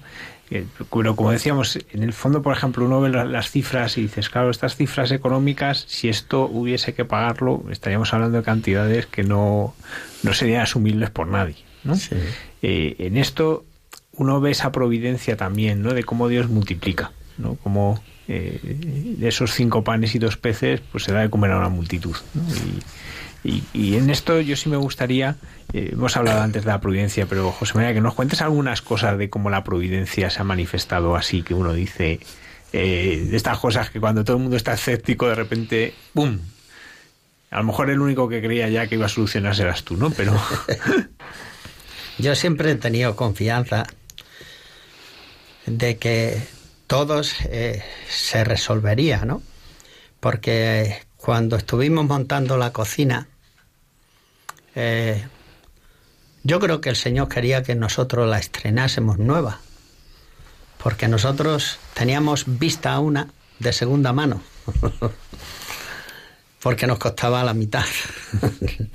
[0.48, 4.50] Pero como decíamos, en el fondo, por ejemplo, uno ve las cifras y dices, claro,
[4.50, 9.74] estas cifras económicas, si esto hubiese que pagarlo, estaríamos hablando de cantidades que no,
[10.22, 11.56] no serían asumibles por nadie.
[11.82, 11.94] ¿no?
[12.62, 13.64] Eh, en esto
[14.12, 15.94] uno ve esa providencia también, ¿no?
[15.94, 17.55] De cómo Dios multiplica, ¿no?
[17.57, 21.68] Como eh, esos cinco panes y dos peces, pues se da de comer a una
[21.68, 22.16] multitud.
[23.45, 25.36] Y, en esto yo sí me gustaría,
[25.72, 29.16] eh, hemos hablado antes de la providencia, pero José María, que nos cuentes algunas cosas
[29.16, 32.20] de cómo la providencia se ha manifestado así, que uno dice,
[32.72, 36.39] eh, de estas cosas que cuando todo el mundo está escéptico, de repente, ¡pum!
[37.51, 40.11] A lo mejor el único que creía ya que iba a solucionarse eras tú, ¿no?
[40.11, 40.39] Pero...
[42.18, 43.86] yo siempre he tenido confianza
[45.64, 46.43] de que
[46.89, 49.43] todos eh, se resolvería, ¿no?
[50.18, 53.28] Porque cuando estuvimos montando la cocina,
[54.74, 55.24] eh,
[56.43, 59.61] yo creo que el Señor quería que nosotros la estrenásemos nueva,
[60.82, 63.28] porque nosotros teníamos vista a una
[63.59, 64.43] de segunda mano,
[66.62, 67.84] porque nos costaba la mitad.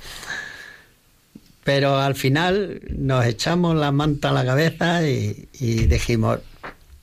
[1.62, 6.40] Pero al final nos echamos la manta a la cabeza y, y dijimos,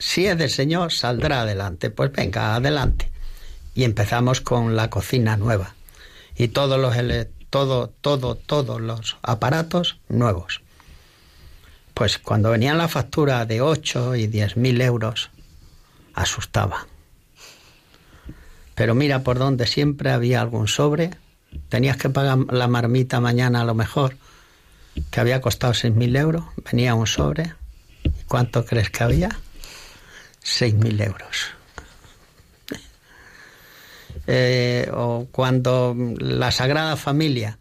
[0.02, 1.92] si es del Señor, saldrá adelante.
[1.92, 3.12] Pues venga, adelante.
[3.76, 5.76] Y empezamos con la cocina nueva.
[6.36, 6.96] Y todos los
[7.52, 10.62] todo todo todos los aparatos nuevos.
[11.94, 15.30] Pues cuando venían la factura de 8 y 10 mil euros
[16.16, 16.88] asustaba.
[18.74, 21.12] Pero mira por donde siempre había algún sobre.
[21.70, 24.18] Tenías que pagar la marmita mañana a lo mejor
[25.12, 26.46] que había costado 6 mil euros.
[26.72, 27.54] Venía un sobre.
[28.28, 29.30] ¿cuánto crees que había?
[30.44, 31.52] 6 mil euros
[34.28, 37.58] eh, o cuando la Sagrada Familia,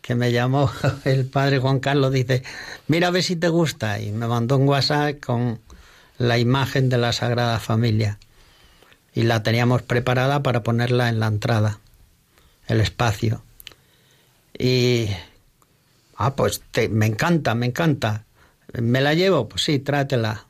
[0.00, 0.70] que me llamó
[1.04, 2.42] el padre Juan Carlos, dice,
[2.86, 5.60] mira a ver si te gusta, y me mandó un WhatsApp con
[6.18, 8.18] la imagen de la Sagrada Familia.
[9.14, 11.80] Y la teníamos preparada para ponerla en la entrada,
[12.68, 13.42] el espacio.
[14.56, 15.08] Y,
[16.16, 18.24] ah, pues me encanta, me encanta.
[18.72, 19.48] ¿Me la llevo?
[19.48, 20.46] Pues sí, trátela.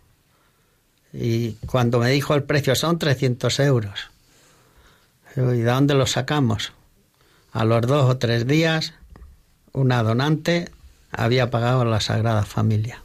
[1.20, 3.98] Y cuando me dijo el precio, son 300 euros.
[5.34, 6.72] ¿Y de dónde lo sacamos?
[7.50, 8.94] A los dos o tres días,
[9.72, 10.70] una donante
[11.10, 13.02] había pagado la Sagrada Familia.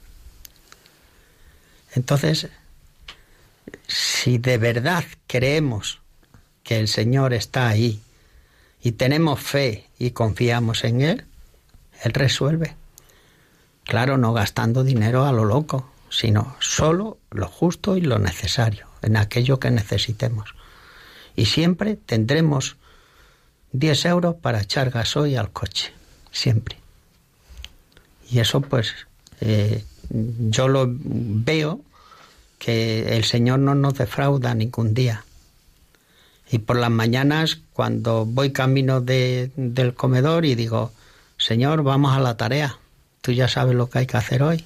[1.95, 2.49] Entonces,
[3.87, 5.99] si de verdad creemos
[6.61, 7.99] que el Señor está ahí
[8.83, 11.25] y tenemos fe y confiamos en Él,
[12.03, 12.75] Él resuelve.
[13.85, 19.17] Claro, no gastando dinero a lo loco, sino solo lo justo y lo necesario, en
[19.17, 20.53] aquello que necesitemos
[21.35, 22.77] y siempre tendremos
[23.71, 25.91] 10 euros para echar gasoil al coche,
[26.31, 26.77] siempre.
[28.29, 28.93] Y eso pues
[29.41, 31.81] eh, yo lo veo
[32.59, 35.25] que el Señor no nos defrauda ningún día.
[36.51, 40.91] Y por las mañanas, cuando voy camino de, del comedor y digo,
[41.37, 42.77] Señor, vamos a la tarea,
[43.21, 44.63] tú ya sabes lo que hay que hacer hoy,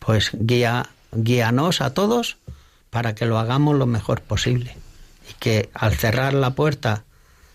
[0.00, 2.38] pues guía, guíanos a todos
[2.90, 4.76] para que lo hagamos lo mejor posible.
[5.30, 7.04] Y que al cerrar la puerta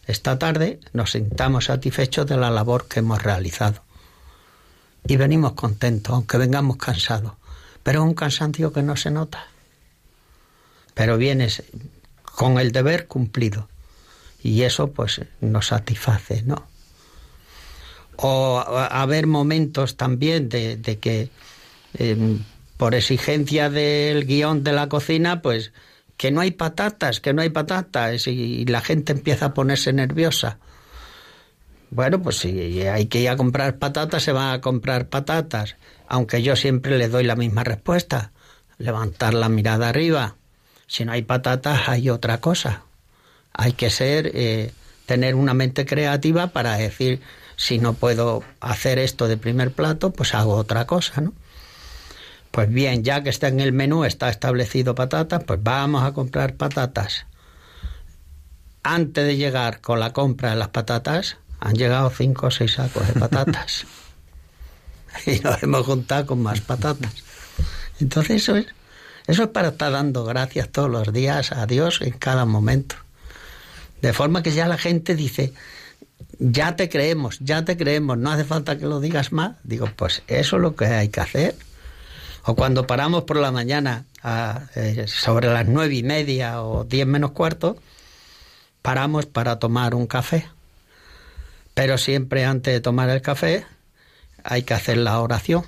[0.08, 3.84] esta tarde nos sintamos satisfechos de la labor que hemos realizado.
[5.08, 7.34] Y venimos contentos, aunque vengamos cansados.
[7.84, 9.46] Pero es un cansancio que no se nota.
[10.94, 11.64] Pero vienes
[12.24, 13.68] con el deber cumplido.
[14.42, 16.68] Y eso pues nos satisface, ¿no?
[18.18, 21.30] O haber momentos también de, que
[21.98, 22.40] em,
[22.78, 25.72] por exigencia del guion de la cocina, pues
[26.18, 30.58] que no hay patatas, que no hay patatas, y la gente empieza a ponerse nerviosa.
[31.92, 35.76] Bueno, pues si hay que ir a comprar patatas, se van a comprar patatas,
[36.08, 38.32] aunque yo siempre le doy la misma respuesta,
[38.78, 40.36] levantar la mirada arriba.
[40.88, 42.84] Si no hay patatas, hay otra cosa.
[43.54, 44.72] Hay que ser, eh,
[45.06, 47.22] tener una mente creativa para decir,
[47.56, 51.34] si no puedo hacer esto de primer plato, pues hago otra cosa, ¿no?
[52.56, 56.56] Pues bien, ya que está en el menú, está establecido patatas, pues vamos a comprar
[56.56, 57.26] patatas.
[58.82, 63.06] Antes de llegar con la compra de las patatas, han llegado cinco o seis sacos
[63.10, 63.86] de patatas.
[65.26, 67.26] y nos hemos juntado con más patatas.
[68.00, 68.68] Entonces eso es,
[69.28, 72.96] eso es para estar dando gracias todos los días a Dios en cada momento.
[74.02, 75.52] De forma que ya la gente dice,
[76.40, 79.58] ya te creemos, ya te creemos, no hace falta que lo digas más.
[79.66, 81.56] Digo, pues eso es lo que hay que hacer.
[82.48, 84.06] O cuando paramos por la mañana
[84.76, 87.76] eh, sobre las nueve y media o diez menos cuarto,
[88.84, 90.48] paramos para tomar un café.
[91.74, 93.66] Pero siempre antes de tomar el café
[94.44, 95.66] hay que hacer la oración.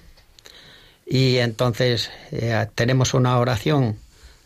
[1.08, 3.98] Y entonces eh, tenemos una oración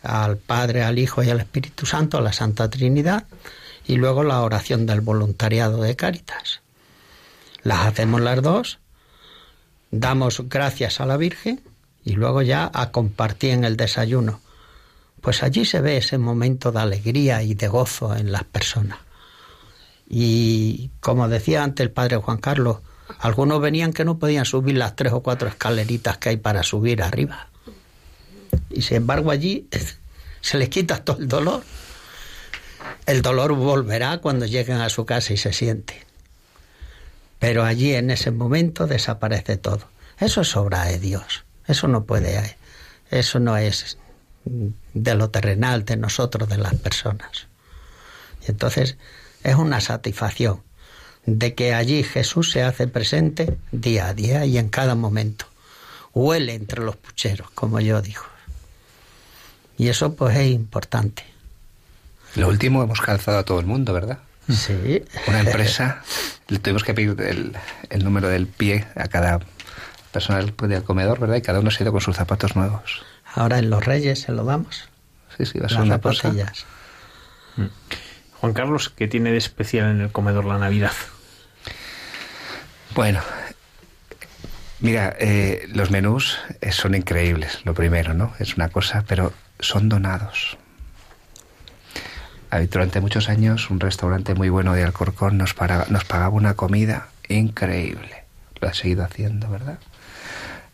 [0.01, 3.25] al Padre, al Hijo y al Espíritu Santo, a la Santa Trinidad,
[3.85, 6.61] y luego la oración del voluntariado de Cáritas.
[7.63, 8.79] Las hacemos las dos,
[9.91, 11.61] damos gracias a la Virgen
[12.03, 14.39] y luego ya a compartir en el desayuno.
[15.21, 18.99] Pues allí se ve ese momento de alegría y de gozo en las personas.
[20.09, 22.79] Y como decía antes el padre Juan Carlos,
[23.19, 27.03] algunos venían que no podían subir las tres o cuatro escaleritas que hay para subir
[27.03, 27.47] arriba.
[28.69, 29.67] Y sin embargo allí
[30.41, 31.63] se les quita todo el dolor.
[33.05, 36.03] El dolor volverá cuando lleguen a su casa y se siente.
[37.39, 39.87] Pero allí en ese momento desaparece todo.
[40.19, 41.43] Eso es obra de Dios.
[41.71, 42.57] Eso no puede,
[43.11, 43.97] eso no es
[44.43, 47.47] de lo terrenal de nosotros, de las personas.
[48.45, 48.97] Y entonces
[49.41, 50.61] es una satisfacción
[51.25, 55.45] de que allí Jesús se hace presente día a día y en cada momento.
[56.13, 58.23] Huele entre los pucheros, como yo digo.
[59.77, 61.23] Y eso pues es importante.
[62.35, 64.19] Lo último hemos calzado a todo el mundo, ¿verdad?
[64.49, 65.05] Sí.
[65.25, 66.03] Una empresa,
[66.49, 67.55] le tuvimos que pedir el,
[67.89, 69.39] el número del pie a cada
[70.11, 71.37] personal del comedor, ¿verdad?
[71.37, 73.03] Y cada uno se ha ido con sus zapatos nuevos.
[73.33, 74.89] Ahora en los Reyes se lo damos.
[75.37, 76.31] Sí, sí, va a ser una cosa.
[77.55, 77.65] Mm.
[78.39, 80.93] Juan Carlos, ¿qué tiene de especial en el comedor la Navidad?
[82.95, 83.21] Bueno,
[84.79, 88.33] mira, eh, los menús eh, son increíbles, lo primero, ¿no?
[88.39, 90.57] Es una cosa, pero son donados.
[92.69, 95.55] Durante muchos años un restaurante muy bueno de Alcorcón nos,
[95.89, 98.25] nos pagaba una comida increíble.
[98.59, 99.79] Lo ha seguido haciendo, ¿verdad?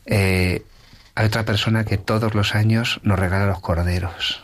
[0.08, 0.64] Eh,
[1.16, 4.44] hay otra persona que todos los años nos regala los corderos.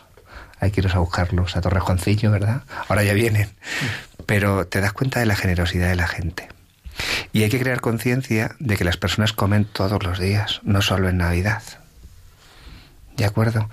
[0.60, 2.62] Hay que irnos a buscarlos a Torrejoncillo, ¿verdad?
[2.88, 3.50] Ahora ya vienen.
[4.26, 6.48] Pero te das cuenta de la generosidad de la gente.
[7.32, 11.08] Y hay que crear conciencia de que las personas comen todos los días, no solo
[11.08, 11.62] en Navidad.
[13.16, 13.68] ¿De acuerdo?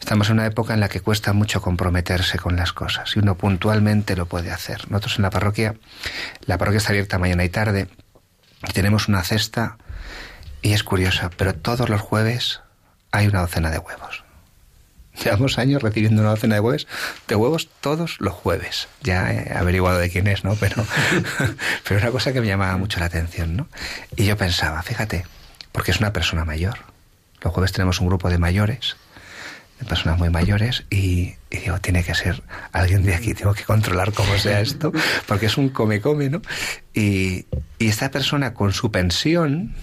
[0.00, 3.36] Estamos en una época en la que cuesta mucho comprometerse con las cosas y uno
[3.36, 4.90] puntualmente lo puede hacer.
[4.90, 5.74] Nosotros en la parroquia,
[6.46, 7.88] la parroquia está abierta mañana y tarde
[8.66, 9.76] y tenemos una cesta
[10.62, 12.60] y es curiosa, pero todos los jueves
[13.12, 14.24] hay una docena de huevos.
[15.22, 16.86] Llevamos años recibiendo una docena de huevos,
[17.26, 18.88] de huevos todos los jueves.
[19.02, 20.54] Ya he averiguado de quién es, ¿no?
[20.56, 20.84] Pero,
[21.88, 23.68] pero una cosa que me llamaba mucho la atención, ¿no?
[24.14, 25.24] Y yo pensaba, fíjate,
[25.72, 26.78] porque es una persona mayor.
[27.42, 28.96] Los jueves tenemos un grupo de mayores,
[29.78, 32.42] de personas muy mayores, y, y digo, tiene que ser
[32.72, 34.92] alguien de aquí, tengo que controlar cómo sea esto,
[35.26, 36.42] porque es un come-come, ¿no?
[36.92, 37.46] Y,
[37.78, 39.74] y esta persona con su pensión,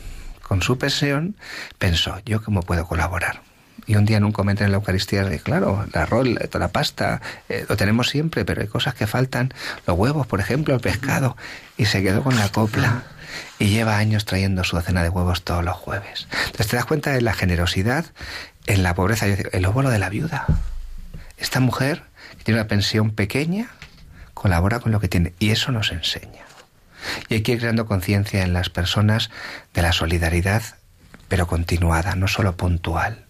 [0.43, 1.35] con su pensión,
[1.79, 3.41] pensó, ¿yo cómo puedo colaborar?
[3.85, 7.65] Y un día en un comentario en la Eucaristía, claro, el arroz, la pasta, eh,
[7.67, 9.53] lo tenemos siempre, pero hay cosas que faltan,
[9.85, 11.35] los huevos, por ejemplo, el pescado.
[11.77, 13.03] Y se quedó con la copla.
[13.59, 16.27] Y lleva años trayendo su docena de huevos todos los jueves.
[16.45, 18.05] Entonces te das cuenta de la generosidad
[18.67, 19.25] en la pobreza.
[19.25, 20.45] el óvulo de la viuda.
[21.37, 22.03] Esta mujer,
[22.37, 23.69] que tiene una pensión pequeña,
[24.33, 25.33] colabora con lo que tiene.
[25.39, 26.42] Y eso nos enseña.
[27.29, 29.29] Y hay que ir creando conciencia en las personas
[29.73, 30.63] de la solidaridad,
[31.27, 33.25] pero continuada, no solo puntual.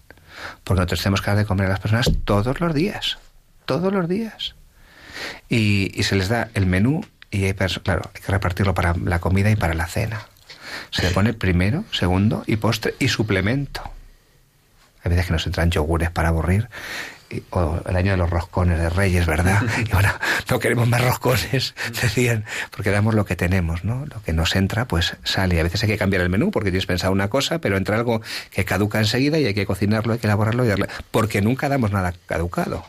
[0.62, 3.18] Porque nosotros tenemos que dar de comer a las personas todos los días,
[3.64, 4.54] todos los días.
[5.48, 9.50] Y, se les da el menú y hay claro, hay que repartirlo para la comida
[9.50, 10.26] y para la cena.
[10.90, 13.82] Se le pone primero, segundo y postre y suplemento.
[15.02, 16.68] Hay veces que nos entran yogures para aburrir
[17.50, 19.62] o el año de los roscones de Reyes, ¿verdad?
[19.88, 20.20] Y ahora
[20.50, 24.06] no queremos más roscones, decían, porque damos lo que tenemos, ¿no?
[24.06, 25.60] Lo que nos entra, pues sale.
[25.60, 28.22] A veces hay que cambiar el menú porque tienes pensado una cosa, pero entra algo
[28.50, 30.88] que caduca enseguida y hay que cocinarlo, hay que elaborarlo y darle.
[31.10, 32.84] Porque nunca damos nada caducado.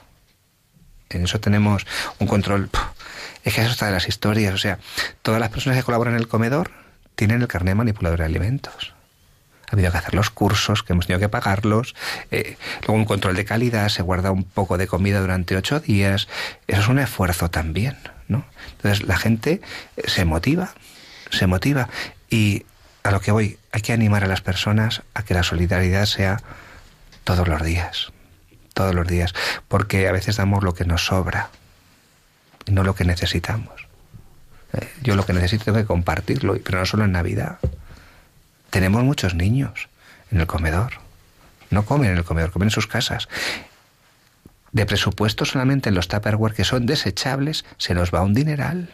[1.09, 1.85] En eso tenemos
[2.19, 2.69] un control.
[3.43, 4.53] Es que eso está de las historias.
[4.53, 4.79] O sea,
[5.21, 6.71] todas las personas que colaboran en el comedor
[7.15, 8.94] tienen el carnet manipulador de alimentos
[9.67, 11.95] ha habido que hacer los cursos, que hemos tenido que pagarlos,
[12.31, 16.27] eh, luego un control de calidad, se guarda un poco de comida durante ocho días,
[16.67, 17.97] eso es un esfuerzo también,
[18.27, 18.45] ¿no?
[18.71, 19.61] Entonces la gente
[19.97, 20.73] eh, se motiva,
[21.31, 21.89] se motiva
[22.29, 22.65] y
[23.03, 26.41] a lo que voy, hay que animar a las personas a que la solidaridad sea
[27.23, 28.11] todos los días,
[28.73, 29.33] todos los días,
[29.67, 31.49] porque a veces damos lo que nos sobra,
[32.65, 33.87] y no lo que necesitamos.
[34.73, 37.59] Eh, yo lo que necesito es compartirlo, pero no solo en Navidad.
[38.75, 39.87] Tenemos muchos niños
[40.31, 40.95] en el comedor.
[41.69, 43.29] No comen en el comedor, comen en sus casas.
[44.73, 48.89] De presupuesto solamente en los Tupperware que son desechables se nos va un dineral.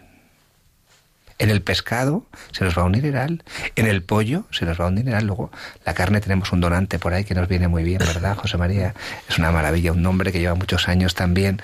[1.40, 3.44] En el pescado se nos va un dineral.
[3.76, 5.26] En el pollo se nos va un dineral.
[5.26, 5.50] Luego,
[5.84, 8.94] la carne tenemos un donante por ahí que nos viene muy bien, ¿verdad, José María?
[9.28, 11.60] Es una maravilla, un nombre que lleva muchos años también.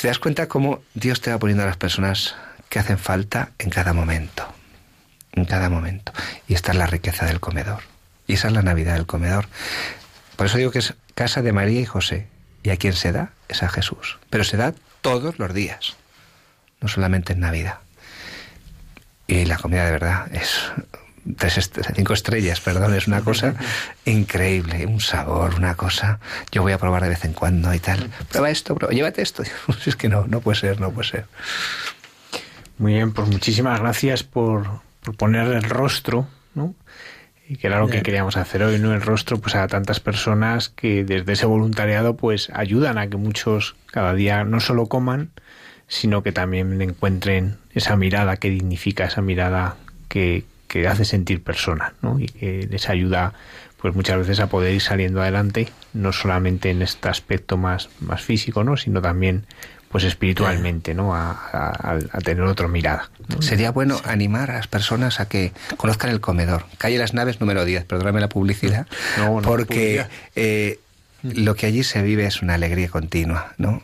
[0.00, 2.36] Te das cuenta cómo Dios te va poniendo a las personas
[2.68, 4.55] que hacen falta en cada momento
[5.36, 6.12] en cada momento.
[6.48, 7.82] Y esta es la riqueza del comedor.
[8.26, 9.46] Y esa es la Navidad del comedor.
[10.34, 12.26] Por eso digo que es casa de María y José.
[12.62, 14.18] Y a quien se da es a Jesús.
[14.28, 15.96] Pero se da todos los días,
[16.80, 17.78] no solamente en Navidad.
[19.28, 20.72] Y la comida de verdad es
[21.36, 23.54] tres cinco estrellas, perdón, es una cosa
[24.04, 26.20] increíble, un sabor, una cosa.
[26.52, 28.10] Yo voy a probar de vez en cuando y tal.
[28.30, 29.42] Prueba esto, prueba, llévate esto.
[29.86, 31.26] Es que no, no puede ser, no puede ser.
[32.78, 36.74] Muy bien, pues muchísimas gracias por, por poner el rostro, ¿no?
[37.48, 38.92] Y que era lo que queríamos hacer hoy, ¿no?
[38.92, 43.76] El rostro, pues a tantas personas que desde ese voluntariado, pues ayudan a que muchos
[43.86, 45.30] cada día no solo coman,
[45.86, 49.76] sino que también encuentren esa mirada que dignifica, esa mirada
[50.08, 52.18] que, que hace sentir persona, ¿no?
[52.18, 53.32] Y que les ayuda,
[53.80, 58.22] pues muchas veces a poder ir saliendo adelante, no solamente en este aspecto más, más
[58.22, 58.76] físico, ¿no?
[58.76, 59.46] Sino también
[59.96, 61.14] pues espiritualmente, ¿no?
[61.14, 63.08] A, tener otra mirada.
[63.40, 66.66] Sería bueno animar a las personas a que conozcan el comedor.
[66.76, 68.86] Calle Las Naves número 10, perdóname la publicidad,
[69.42, 70.04] porque
[70.34, 70.80] eh,
[71.22, 73.82] lo que allí se vive es una alegría continua, ¿no?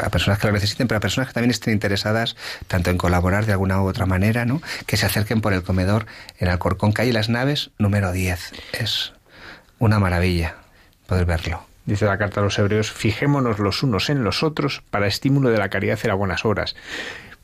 [0.00, 2.36] a personas que lo necesiten, pero a personas que también estén interesadas
[2.68, 4.62] tanto en colaborar de alguna u otra manera, ¿no?
[4.86, 6.06] Que se acerquen por el comedor
[6.38, 8.52] en Alcorcón, calle Las Naves, número 10.
[8.74, 9.14] Es
[9.80, 10.54] una maravilla
[11.08, 11.69] poder verlo.
[11.86, 15.58] Dice la carta a los hebreos, fijémonos los unos en los otros para estímulo de
[15.58, 16.76] la caridad y las buenas obras.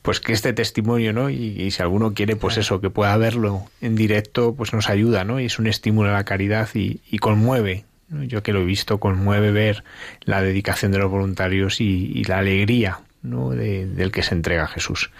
[0.01, 1.29] Pues que este testimonio, ¿no?
[1.29, 5.39] Y, si alguno quiere, pues eso, que pueda verlo en directo, pues nos ayuda, ¿no?
[5.39, 7.83] Y es un estímulo a la caridad y, conmueve.
[8.09, 9.83] Yo que lo he visto, conmueve ver
[10.23, 13.49] la dedicación de los voluntarios y, la alegría, ¿no?
[13.49, 15.11] del que se entrega a Jesús.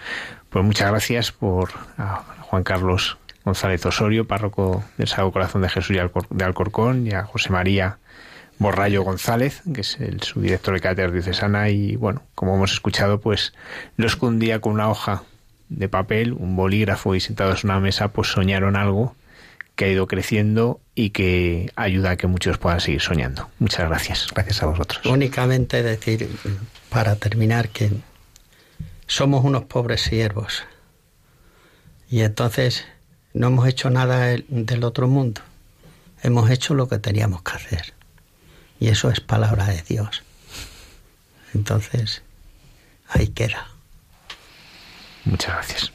[0.48, 1.68] Pues muchas gracias por
[1.98, 5.96] a Juan Carlos González Osorio, párroco del Sagrado Corazón de Jesús
[6.30, 7.98] de Alcorcón, y a José María
[8.58, 13.52] Borrallo González, que es el subdirector de Cátedra Diocesana, y bueno, como hemos escuchado, pues
[13.96, 15.22] los que un día con una hoja
[15.68, 19.14] de papel, un bolígrafo y sentados en una mesa, pues soñaron algo
[19.76, 23.48] que ha ido creciendo y que ayuda a que muchos puedan seguir soñando.
[23.60, 24.26] Muchas gracias.
[24.34, 25.06] Gracias a vosotros.
[25.06, 26.28] Únicamente decir,
[26.90, 27.92] para terminar, que
[29.06, 30.64] somos unos pobres siervos
[32.10, 32.86] y entonces
[33.34, 35.42] no hemos hecho nada del otro mundo.
[36.22, 37.97] Hemos hecho lo que teníamos que hacer.
[38.80, 40.22] Y eso es palabra de Dios.
[41.54, 42.22] Entonces,
[43.08, 43.68] ahí queda.
[45.24, 45.92] Muchas gracias.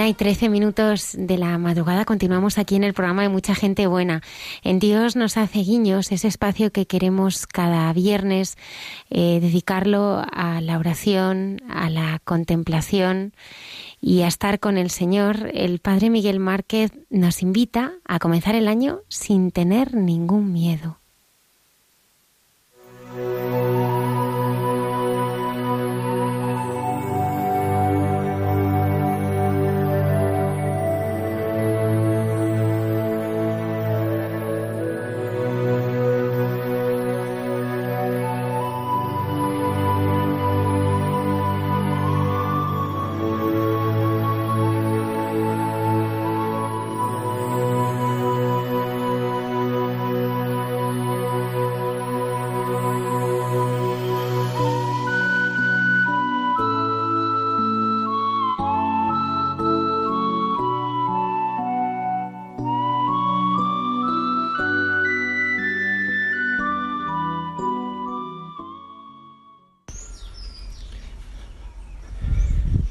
[0.00, 3.86] Una y trece minutos de la madrugada continuamos aquí en el programa de Mucha Gente
[3.86, 4.22] Buena.
[4.62, 8.56] En Dios nos hace guiños, ese espacio que queremos cada viernes
[9.10, 13.34] eh, dedicarlo a la oración, a la contemplación
[14.00, 15.50] y a estar con el Señor.
[15.52, 20.96] El Padre Miguel Márquez nos invita a comenzar el año sin tener ningún miedo.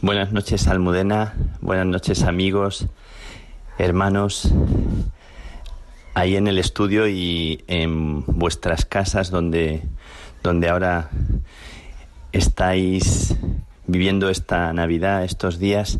[0.10, 1.36] Buenas noches, Almudena.
[1.62, 2.88] Buenas noches, amigos,
[3.78, 4.50] hermanos,
[6.16, 9.84] ahí en el estudio y en vuestras casas donde,
[10.42, 11.12] donde ahora
[12.32, 13.36] estáis
[13.86, 16.00] viviendo esta Navidad, estos días.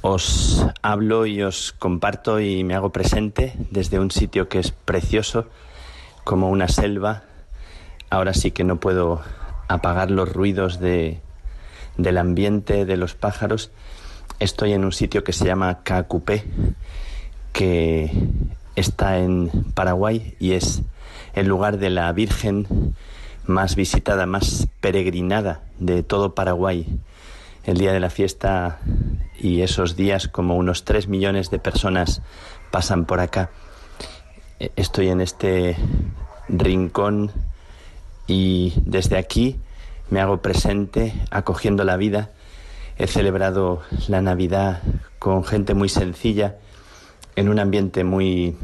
[0.00, 5.48] Os hablo y os comparto y me hago presente desde un sitio que es precioso,
[6.22, 7.24] como una selva.
[8.10, 9.22] Ahora sí que no puedo
[9.66, 11.20] apagar los ruidos de,
[11.96, 13.70] del ambiente de los pájaros,
[14.38, 16.44] estoy en un sitio que se llama Cacupé,
[17.52, 18.10] que
[18.74, 20.82] está en Paraguay y es
[21.34, 22.94] el lugar de la Virgen
[23.46, 26.86] más visitada, más peregrinada de todo Paraguay.
[27.64, 28.78] El día de la fiesta
[29.38, 32.22] y esos días como unos tres millones de personas
[32.70, 33.50] pasan por acá.
[34.76, 35.76] Estoy en este
[36.48, 37.32] rincón
[38.26, 39.58] y desde aquí
[40.10, 42.30] me hago presente acogiendo la vida.
[42.98, 44.82] He celebrado la Navidad
[45.18, 46.56] con gente muy sencilla,
[47.34, 48.56] en un ambiente muy,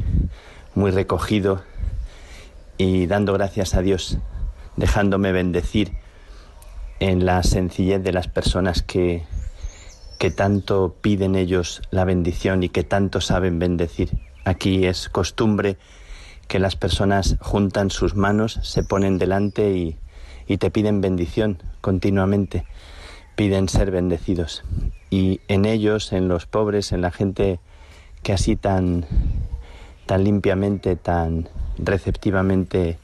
[0.73, 1.61] muy recogido
[2.77, 4.17] y dando gracias a Dios,
[4.77, 5.93] dejándome bendecir
[6.99, 9.23] en la sencillez de las personas que,
[10.17, 14.17] que tanto piden ellos la bendición y que tanto saben bendecir.
[14.45, 15.77] Aquí es costumbre
[16.47, 19.97] que las personas juntan sus manos, se ponen delante y,
[20.47, 22.65] y te piden bendición continuamente,
[23.35, 24.63] piden ser bendecidos.
[25.09, 27.59] Y en ellos, en los pobres, en la gente
[28.23, 29.05] que así tan,
[30.05, 32.97] tan limpiamente, tan receptivamente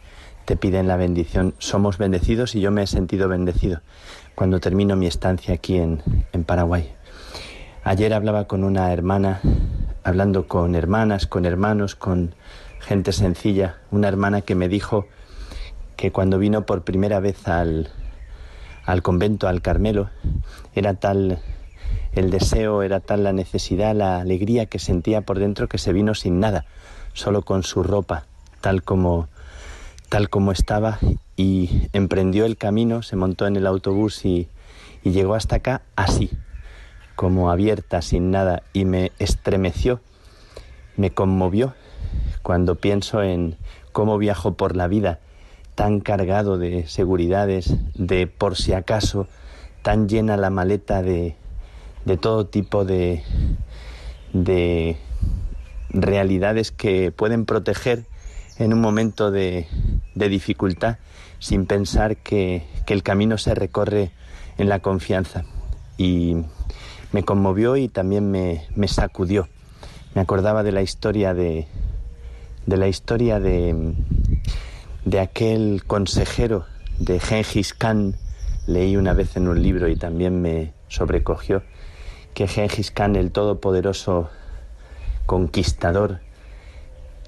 [0.45, 3.82] te piden la bendición, somos bendecidos y yo me he sentido bendecido
[4.34, 6.02] cuando termino mi estancia aquí en,
[6.34, 6.91] en Paraguay.
[7.84, 9.41] Ayer hablaba con una hermana,
[10.03, 12.34] hablando con hermanas, con hermanos, con
[12.80, 15.07] gente sencilla, una hermana que me dijo
[16.00, 17.90] que cuando vino por primera vez al,
[18.86, 20.10] al convento, al Carmelo,
[20.74, 21.42] era tal
[22.14, 26.16] el deseo, era tal la necesidad, la alegría que sentía por dentro que se vino
[26.16, 26.64] sin nada,
[27.12, 28.24] solo con su ropa,
[28.62, 29.28] tal como
[30.08, 31.00] tal como estaba
[31.36, 34.48] y emprendió el camino, se montó en el autobús y,
[35.04, 36.32] y llegó hasta acá así,
[37.18, 40.00] como abierta, sin nada, y me estremeció,
[40.96, 41.74] me conmovió
[42.42, 43.58] cuando pienso en
[43.92, 45.20] cómo viajo por la vida
[45.80, 49.30] tan cargado de seguridades, de por si acaso,
[49.81, 51.38] tan llena la maleta de,
[52.03, 53.23] de todo tipo de,
[54.34, 54.97] de
[55.91, 58.07] realidades que pueden proteger
[58.57, 59.68] en un momento de,
[60.15, 60.97] de dificultad
[61.39, 64.11] sin pensar que, que, el camino se recorre
[64.57, 65.45] en la confianza.
[65.97, 66.43] Y
[67.14, 69.47] me conmovió y también me, me sacudió.
[70.14, 71.68] Me acordaba de la historia de,
[72.65, 73.95] de la historia de,
[75.06, 76.66] de aquel consejero
[76.98, 78.16] de Gengis Khan,
[78.68, 81.64] leí una vez en un libro y también me sobrecogió,
[82.34, 84.30] que Gengis Khan, el todopoderoso
[85.26, 86.20] conquistador,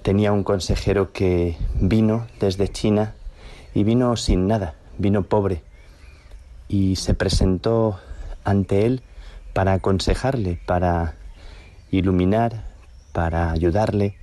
[0.02, 3.14] tenía un consejero que vino desde China
[3.74, 5.62] y vino sin nada, vino pobre,
[6.68, 8.00] y se presentó
[8.44, 9.02] ante él
[9.54, 11.16] para aconsejarle, para
[11.92, 12.66] iluminar,
[13.12, 14.16] para ayudarle,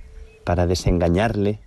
[0.43, 1.59] para desengañarle,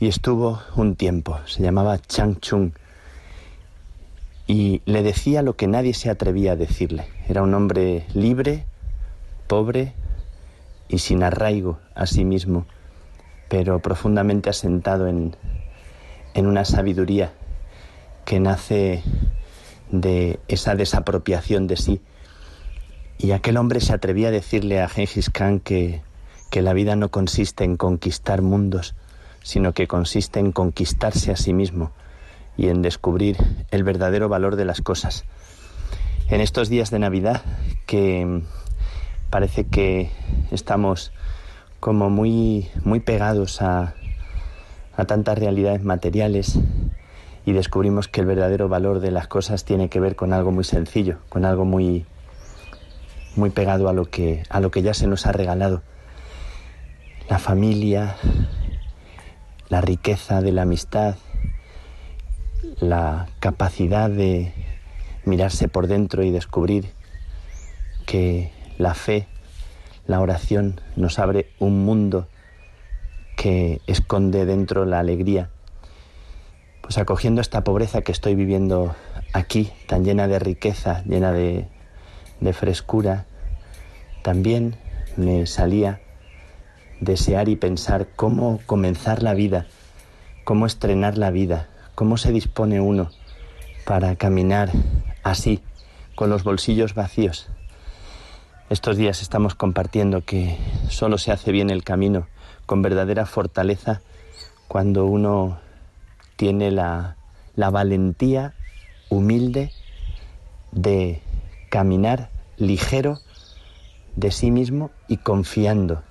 [0.00, 1.38] y estuvo un tiempo.
[1.46, 2.72] Se llamaba Chang Chung
[4.46, 7.06] y le decía lo que nadie se atrevía a decirle.
[7.28, 8.66] Era un hombre libre,
[9.46, 9.94] pobre
[10.88, 12.66] y sin arraigo a sí mismo,
[13.48, 15.36] pero profundamente asentado en,
[16.34, 17.32] en una sabiduría
[18.24, 19.02] que nace
[19.90, 22.00] de esa desapropiación de sí
[23.18, 26.02] Y aquel hombre se atrevía a decirle a Gengis Khan que,
[26.50, 28.94] que la vida no consiste en conquistar mundos,
[29.44, 31.92] sino que consiste en conquistarse a sí mismo
[32.56, 33.36] y en descubrir
[33.70, 35.24] el verdadero valor de las cosas.
[36.28, 37.42] En estos días de Navidad
[37.86, 38.42] que
[39.28, 40.10] parece que
[40.50, 41.12] estamos
[41.78, 43.94] como muy, muy pegados a,
[44.96, 46.58] a tantas realidades materiales
[47.44, 50.64] y descubrimos que el verdadero valor de las cosas tiene que ver con algo muy
[50.64, 52.06] sencillo, con algo muy,
[53.36, 55.82] muy pegado a lo que, a lo que ya se nos ha regalado.
[57.28, 58.16] La familia,
[59.74, 61.16] la riqueza de la amistad,
[62.78, 64.52] la capacidad de
[65.24, 66.92] mirarse por dentro y descubrir
[68.06, 69.26] que la fe,
[70.06, 72.28] la oración nos abre un mundo
[73.36, 75.50] que esconde dentro la alegría.
[76.80, 78.94] Pues acogiendo esta pobreza que estoy viviendo
[79.32, 81.66] aquí, tan llena de riqueza, llena de,
[82.52, 83.26] frescura,
[84.22, 84.76] también
[85.16, 86.00] me salía
[87.04, 89.66] desear y pensar cómo comenzar la vida,
[90.44, 93.10] cómo estrenar la vida, cómo se dispone uno
[93.84, 94.70] para caminar
[95.22, 95.60] así,
[96.14, 97.48] con los bolsillos vacíos.
[98.70, 100.56] Estos días estamos compartiendo que
[100.88, 102.26] solo se hace bien el camino
[102.66, 104.00] con verdadera fortaleza
[104.68, 105.58] cuando uno
[106.36, 107.16] tiene la,
[107.56, 108.54] la valentía
[109.10, 109.70] humilde
[110.72, 111.20] de
[111.68, 113.18] caminar ligero
[114.16, 116.02] de sí mismo y confiando,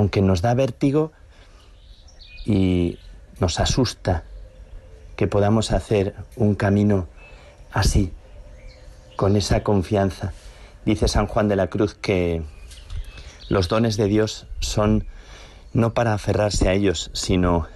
[0.00, 1.12] aunque nos da vértigo
[2.46, 2.98] y
[3.38, 4.24] nos asusta
[5.14, 7.06] que podamos hacer un camino
[7.70, 8.10] así,
[9.16, 10.32] con esa confianza.
[10.86, 12.42] Dice San Juan de la Cruz que
[13.50, 15.04] los dones de Dios son
[15.74, 17.68] no para aferrarse a ellos, sino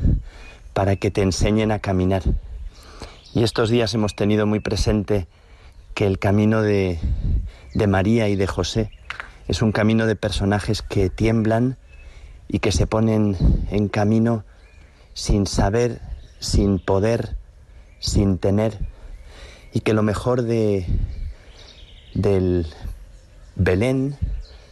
[0.72, 2.22] para que te enseñen a caminar.
[3.34, 5.28] Y estos días hemos tenido muy presente
[5.92, 6.98] que el camino de,
[7.86, 8.90] María y de José
[9.46, 11.76] es un camino de personajes que tiemblan
[12.48, 13.36] y que se ponen
[13.70, 14.44] en camino
[15.12, 16.00] sin saber,
[16.40, 17.36] sin poder,
[17.98, 18.78] sin tener,
[19.72, 20.86] y que lo mejor de,
[22.14, 22.66] del
[23.56, 24.16] Belén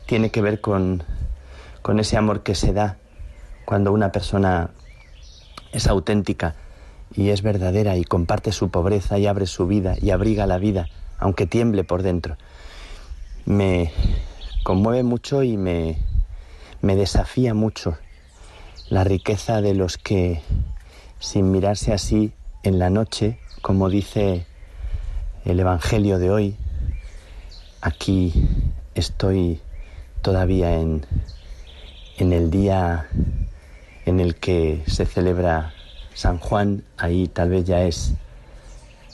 [0.06, 1.02] tiene que ver con,
[1.82, 2.98] con ese amor que se da
[3.64, 4.70] cuando una persona
[5.72, 6.54] es auténtica
[7.14, 10.88] y es verdadera y comparte su pobreza y abre su vida y abriga la vida,
[11.18, 12.36] aunque tiemble por dentro.
[13.44, 13.92] Me,
[14.62, 15.98] conmueve mucho y me,
[16.82, 17.96] me desafía mucho
[18.90, 20.42] la riqueza de los que,
[21.20, 22.32] sin mirarse así
[22.64, 24.44] en la noche, como dice
[25.44, 26.56] el Evangelio de hoy,
[27.80, 28.48] aquí
[28.94, 29.60] estoy
[30.22, 31.06] todavía en,
[32.18, 33.08] en el día
[34.04, 35.72] en el que se celebra
[36.14, 38.14] San Juan, ahí tal vez ya es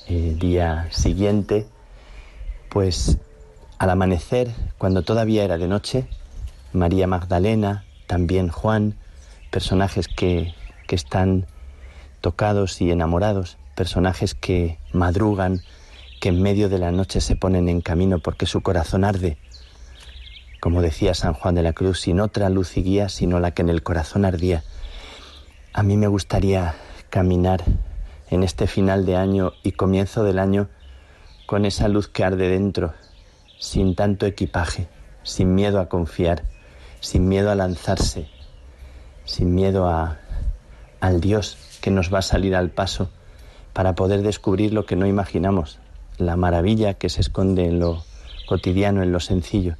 [0.09, 1.67] el eh, día siguiente,
[2.71, 3.19] pues
[3.79, 6.09] al amanecer, cuando todavía era de noche,
[6.73, 8.95] María Magdalena, también Juan,
[9.51, 10.55] personajes que,
[10.87, 11.47] que están
[12.21, 15.63] tocados y enamorados, personajes que madrugan,
[16.21, 19.39] que en medio de la noche se ponen en camino porque su corazón arde.
[20.61, 23.63] Como decía San Juan de la Cruz, sin otra luz y guía sino la que
[23.63, 24.65] en el corazón ardía.
[25.73, 26.75] A mí me gustaría
[27.11, 27.63] caminar
[28.31, 30.69] en este final de año y comienzo del año
[31.47, 32.93] con esa luz que arde dentro,
[33.59, 34.89] sin tanto equipaje,
[35.23, 36.45] sin miedo a confiar,
[37.01, 38.29] sin miedo a lanzarse,
[39.25, 40.19] sin miedo a,
[41.01, 43.11] al Dios que nos va a salir al paso
[43.73, 45.79] para poder descubrir lo que no imaginamos,
[46.17, 48.03] la maravilla que se esconde en lo
[48.47, 49.77] cotidiano, en lo sencillo.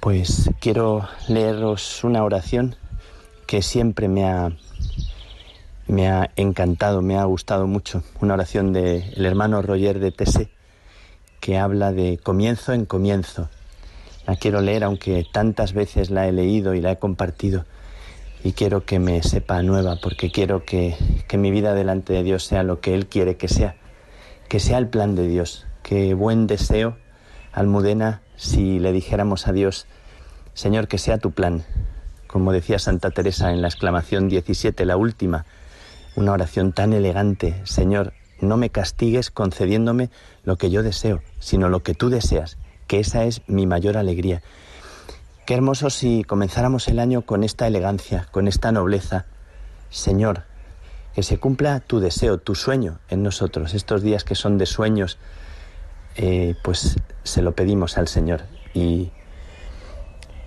[0.00, 2.76] Pues quiero leeros una oración
[3.46, 4.52] que siempre me ha,
[5.86, 10.48] me ha encantado, me ha gustado mucho, una oración del hermano Roger de Tessé,
[11.40, 13.48] que habla de comienzo en comienzo.
[14.26, 17.66] La quiero leer aunque tantas veces la he leído y la he compartido.
[18.42, 20.96] Y quiero que me sepa nueva porque quiero que,
[21.28, 23.76] que mi vida delante de Dios sea lo que Él quiere que sea,
[24.48, 26.96] que sea el plan de Dios, que buen deseo,
[27.52, 29.86] Almudena, si le dijéramos a Dios,
[30.54, 31.64] Señor, que sea tu plan,
[32.26, 35.46] como decía Santa Teresa en la exclamación 17, la última,
[36.16, 40.10] una oración tan elegante, Señor, no me castigues concediéndome
[40.44, 44.42] lo que yo deseo, sino lo que tú deseas, que esa es mi mayor alegría.
[45.46, 49.26] Qué hermoso si comenzáramos el año con esta elegancia, con esta nobleza.
[49.90, 50.44] Señor,
[51.14, 53.74] que se cumpla tu deseo, tu sueño en nosotros.
[53.74, 55.18] Estos días que son de sueños,
[56.16, 58.44] eh, pues se lo pedimos al Señor.
[58.72, 59.12] Y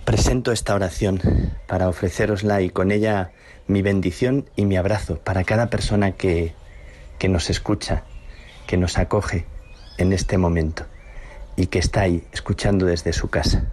[0.04, 1.20] presento esta oración
[1.66, 3.30] para ofrecerosla y con ella
[3.68, 6.54] mi bendición y mi abrazo para cada persona que,
[7.18, 8.02] que nos escucha,
[8.66, 9.46] que nos acoge
[9.96, 10.86] en este momento.
[11.58, 13.64] Y que está ahí escuchando desde su casa.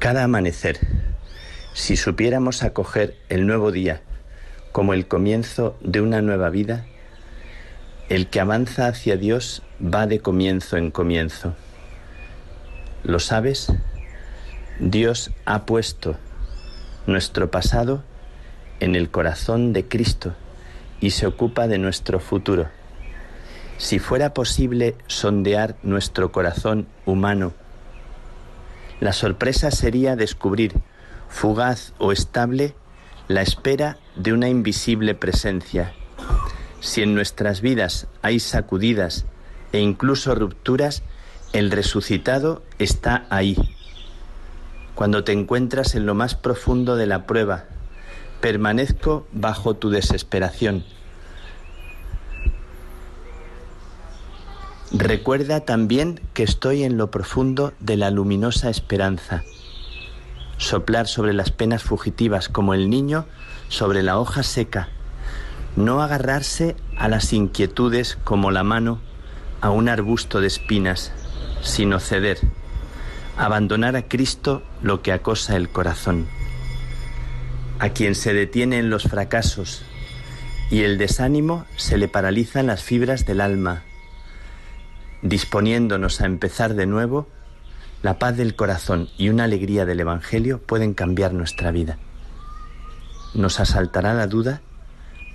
[0.00, 0.80] Cada amanecer,
[1.74, 4.02] si supiéramos acoger el nuevo día
[4.72, 6.86] como el comienzo de una nueva vida,
[8.08, 11.54] el que avanza hacia Dios va de comienzo en comienzo.
[13.04, 13.72] ¿Lo sabes?
[14.80, 16.16] Dios ha puesto
[17.06, 18.02] nuestro pasado
[18.80, 20.34] en el corazón de Cristo
[21.00, 22.68] y se ocupa de nuestro futuro.
[23.78, 27.52] Si fuera posible sondear nuestro corazón humano,
[29.00, 30.74] la sorpresa sería descubrir,
[31.28, 32.74] fugaz o estable,
[33.26, 35.92] la espera de una invisible presencia.
[36.80, 39.24] Si en nuestras vidas hay sacudidas
[39.72, 41.02] e incluso rupturas,
[41.52, 43.56] el resucitado está ahí,
[44.94, 47.64] cuando te encuentras en lo más profundo de la prueba.
[48.40, 50.84] Permanezco bajo tu desesperación.
[54.92, 59.42] Recuerda también que estoy en lo profundo de la luminosa esperanza.
[60.58, 63.26] Soplar sobre las penas fugitivas como el niño
[63.68, 64.90] sobre la hoja seca.
[65.76, 69.00] No agarrarse a las inquietudes como la mano
[69.62, 71.12] a un arbusto de espinas,
[71.62, 72.38] sino ceder
[73.36, 76.26] abandonar a Cristo lo que acosa el corazón.
[77.78, 79.82] A quien se detiene en los fracasos
[80.70, 83.82] y el desánimo se le paralizan las fibras del alma,
[85.22, 87.28] disponiéndonos a empezar de nuevo,
[88.02, 91.98] la paz del corazón y una alegría del Evangelio pueden cambiar nuestra vida.
[93.34, 94.60] Nos asaltará la duda,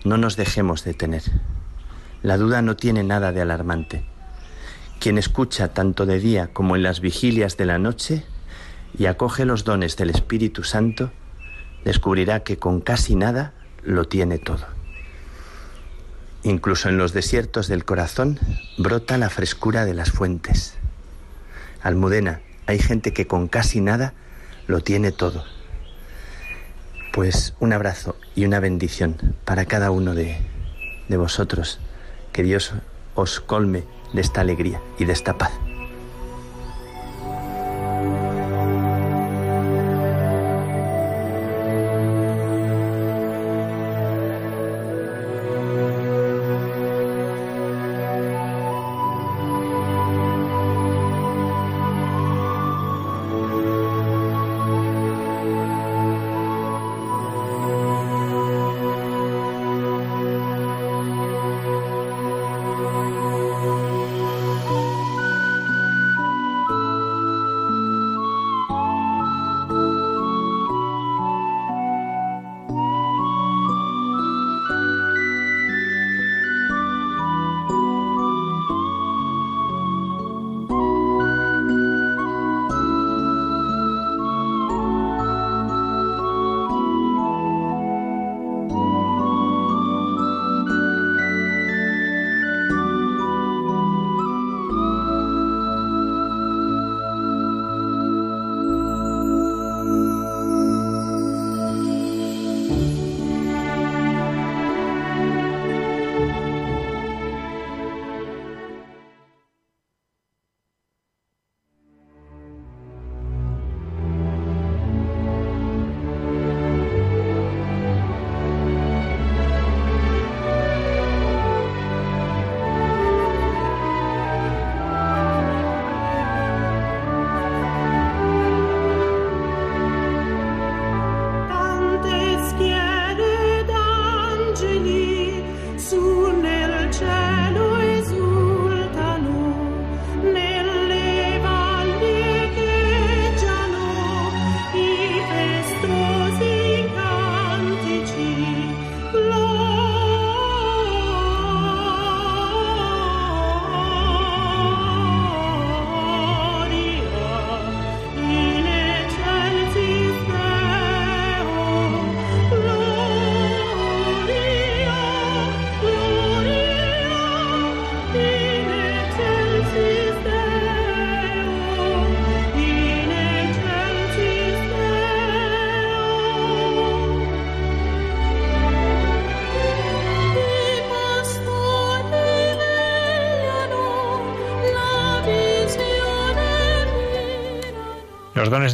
[0.03, 1.23] no nos dejemos detener.
[2.23, 4.05] La duda no tiene nada de alarmante
[4.99, 8.23] quien escucha tanto de día como en las vigilias de la noche
[8.97, 11.11] y acoge los dones del Espíritu Santo,
[11.85, 13.53] descubrirá que con casi nada
[13.83, 14.65] lo tiene todo.
[16.43, 18.39] Incluso en los desiertos del corazón
[18.77, 20.75] brota la frescura de las fuentes.
[21.81, 24.13] Almudena, hay gente que con casi nada
[24.67, 25.43] lo tiene todo.
[27.13, 30.37] Pues un abrazo y una bendición para cada uno de,
[31.07, 31.79] de vosotros.
[32.31, 32.73] Que Dios
[33.15, 35.51] os colme de esta alegría y de esta paz.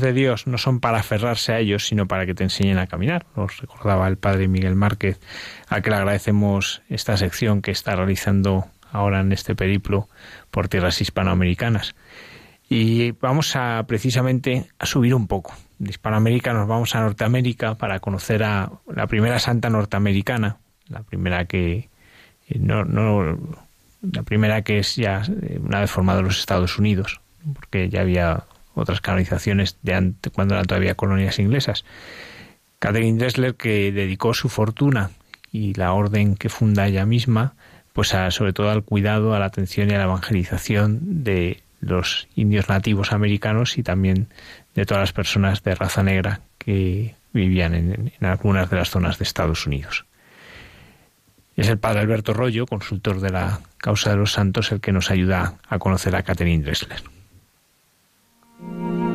[0.01, 3.25] De Dios no son para aferrarse a ellos, sino para que te enseñen a caminar.
[3.35, 5.19] Nos recordaba el padre Miguel Márquez,
[5.67, 10.07] a que le agradecemos esta sección que está realizando ahora en este periplo
[10.51, 11.95] por tierras hispanoamericanas.
[12.69, 15.53] Y vamos a precisamente a subir un poco.
[15.79, 20.57] De Hispanoamérica nos vamos a Norteamérica para conocer a la primera santa norteamericana,
[20.87, 21.89] la primera que
[22.47, 23.37] eh, no, no
[24.01, 27.21] la primera que es ya eh, una vez formado los Estados Unidos,
[27.53, 28.45] porque ya había
[28.75, 31.85] otras canonizaciones de antes, cuando eran todavía colonias inglesas.
[32.79, 35.11] Catherine Dressler que dedicó su fortuna
[35.51, 37.53] y la orden que funda ella misma,
[37.93, 42.69] pues sobre todo al cuidado, a la atención y a la evangelización de los indios
[42.69, 44.27] nativos americanos y también
[44.73, 49.19] de todas las personas de raza negra que vivían en, en algunas de las zonas
[49.19, 50.05] de Estados Unidos.
[51.55, 55.11] Es el padre Alberto Rollo, consultor de la causa de los santos, el que nos
[55.11, 57.12] ayuda a conocer a Catherine Dressler.
[58.65, 59.12] Thank you.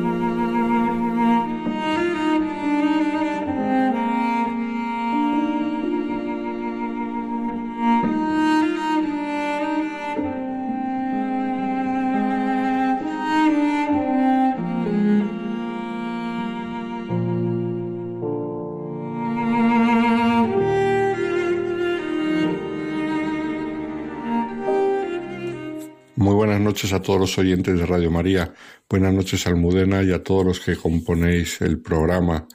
[26.69, 28.53] Noches a todos los oyentes de Radio María.
[28.87, 32.47] Buenas noches, Almudena, y a todos los que componéis el programa.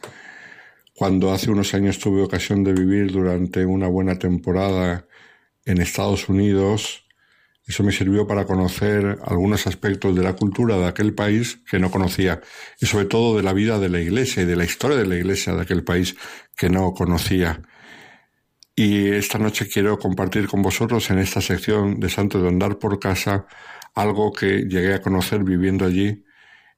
[0.94, 5.08] Cuando hace unos años tuve ocasión de vivir durante una buena temporada
[5.64, 7.08] en Estados Unidos,
[7.66, 11.90] eso me sirvió para conocer algunos aspectos de la cultura de aquel país que no
[11.90, 12.40] conocía
[12.80, 15.16] y sobre todo de la vida de la iglesia y de la historia de la
[15.16, 16.14] iglesia de aquel país
[16.56, 17.62] que no conocía.
[18.76, 23.00] Y esta noche quiero compartir con vosotros en esta sección de Santo de Andar por
[23.00, 23.46] Casa
[23.94, 26.24] algo que llegué a conocer viviendo allí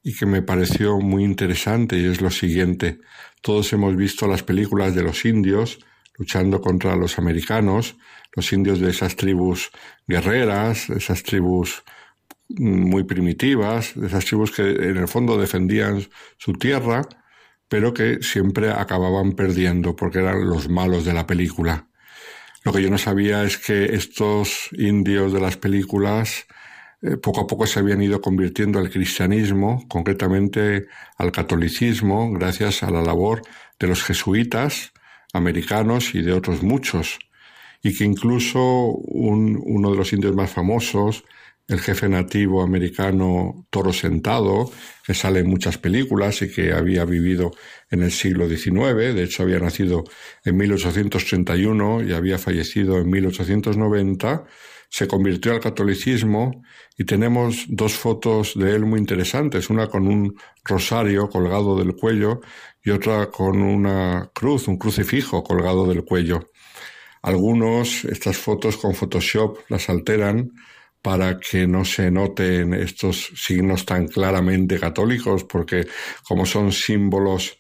[0.02, 2.98] y que me pareció muy interesante y es lo siguiente.
[3.42, 5.78] Todos hemos visto las películas de los indios
[6.16, 7.96] luchando contra los americanos,
[8.32, 9.70] los indios de esas tribus
[10.06, 11.82] guerreras, esas tribus
[12.48, 16.06] muy primitivas, de esas tribus que en el fondo defendían
[16.38, 17.02] su tierra,
[17.68, 21.88] pero que siempre acababan perdiendo porque eran los malos de la película.
[22.64, 26.46] Lo que yo no sabía es que estos indios de las películas
[27.06, 32.90] eh, poco a poco se habían ido convirtiendo al cristianismo, concretamente al catolicismo, gracias a
[32.90, 33.42] la labor
[33.78, 34.92] de los jesuitas
[35.32, 37.18] americanos y de otros muchos,
[37.82, 41.24] y que incluso uno de los indios más famosos,
[41.68, 44.70] el jefe nativo americano Toro Sentado,
[45.04, 47.52] que sale en muchas películas y que había vivido
[47.90, 50.04] en el siglo XIX, de hecho había nacido
[50.44, 54.44] en 1831 y había fallecido en 1890,
[54.88, 56.62] se convirtió al catolicismo
[56.96, 62.40] y tenemos dos fotos de él muy interesantes, una con un rosario colgado del cuello
[62.82, 66.50] y otra con una cruz, un crucifijo colgado del cuello.
[67.22, 70.52] Algunos estas fotos con Photoshop las alteran
[71.02, 75.86] para que no se noten estos signos tan claramente católicos, porque
[76.26, 77.58] como son símbolos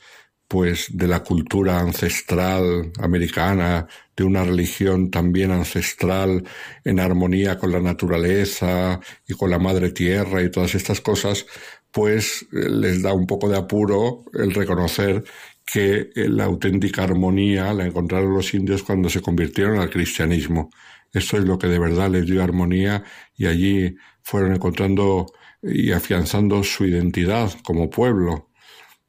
[0.48, 3.86] pues de la cultura ancestral americana,
[4.16, 6.44] de una religión también ancestral
[6.84, 11.46] en armonía con la naturaleza y con la madre tierra y todas estas cosas,
[11.92, 15.22] pues eh, les da un poco de apuro el reconocer
[15.64, 20.70] que eh, la auténtica armonía la encontraron los indios cuando se convirtieron al cristianismo.
[21.12, 23.02] Esto es lo que de verdad les dio armonía
[23.36, 25.26] y allí fueron encontrando
[25.62, 28.50] y afianzando su identidad como pueblo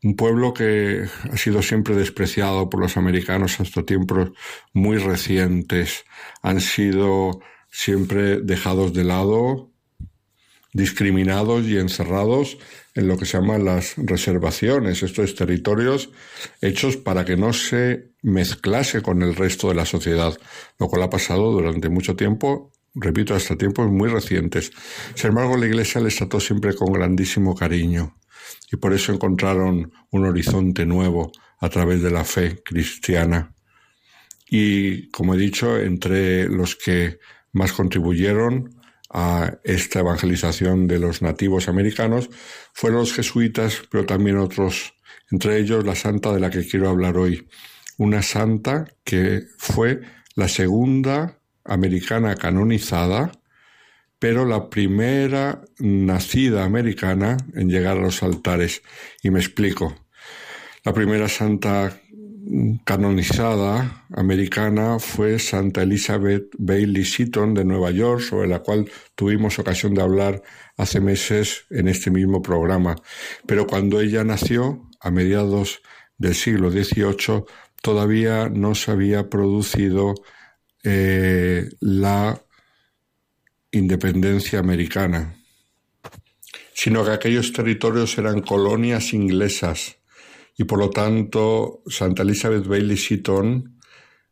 [0.03, 4.31] un pueblo que ha sido siempre despreciado por los americanos hasta tiempos
[4.73, 6.05] muy recientes.
[6.41, 7.39] Han sido
[7.71, 9.71] siempre dejados de lado,
[10.73, 12.57] discriminados y encerrados
[12.93, 16.09] en lo que se llaman las reservaciones, estos territorios
[16.61, 20.37] hechos para que no se mezclase con el resto de la sociedad,
[20.79, 24.71] lo cual ha pasado durante mucho tiempo, repito, hasta tiempos muy recientes.
[25.15, 28.15] Sin embargo, la Iglesia les trató siempre con grandísimo cariño
[28.71, 33.53] y por eso encontraron un horizonte nuevo a través de la fe cristiana.
[34.49, 37.19] Y, como he dicho, entre los que
[37.51, 38.75] más contribuyeron
[39.09, 42.29] a esta evangelización de los nativos americanos
[42.73, 44.93] fueron los jesuitas, pero también otros,
[45.31, 47.47] entre ellos la santa de la que quiero hablar hoy,
[47.97, 50.01] una santa que fue
[50.35, 53.31] la segunda americana canonizada
[54.19, 58.81] pero la primera nacida americana en llegar a los altares.
[59.21, 59.95] Y me explico.
[60.83, 61.99] La primera santa
[62.85, 69.93] canonizada americana fue Santa Elizabeth Bailey Seaton de Nueva York, sobre la cual tuvimos ocasión
[69.93, 70.41] de hablar
[70.77, 72.95] hace meses en este mismo programa.
[73.45, 75.81] Pero cuando ella nació, a mediados
[76.17, 77.43] del siglo XVIII,
[77.81, 80.15] todavía no se había producido
[80.83, 82.41] eh, la
[83.71, 85.35] independencia americana,
[86.73, 89.97] sino que aquellos territorios eran colonias inglesas
[90.57, 93.77] y por lo tanto Santa Elizabeth Bailey Seaton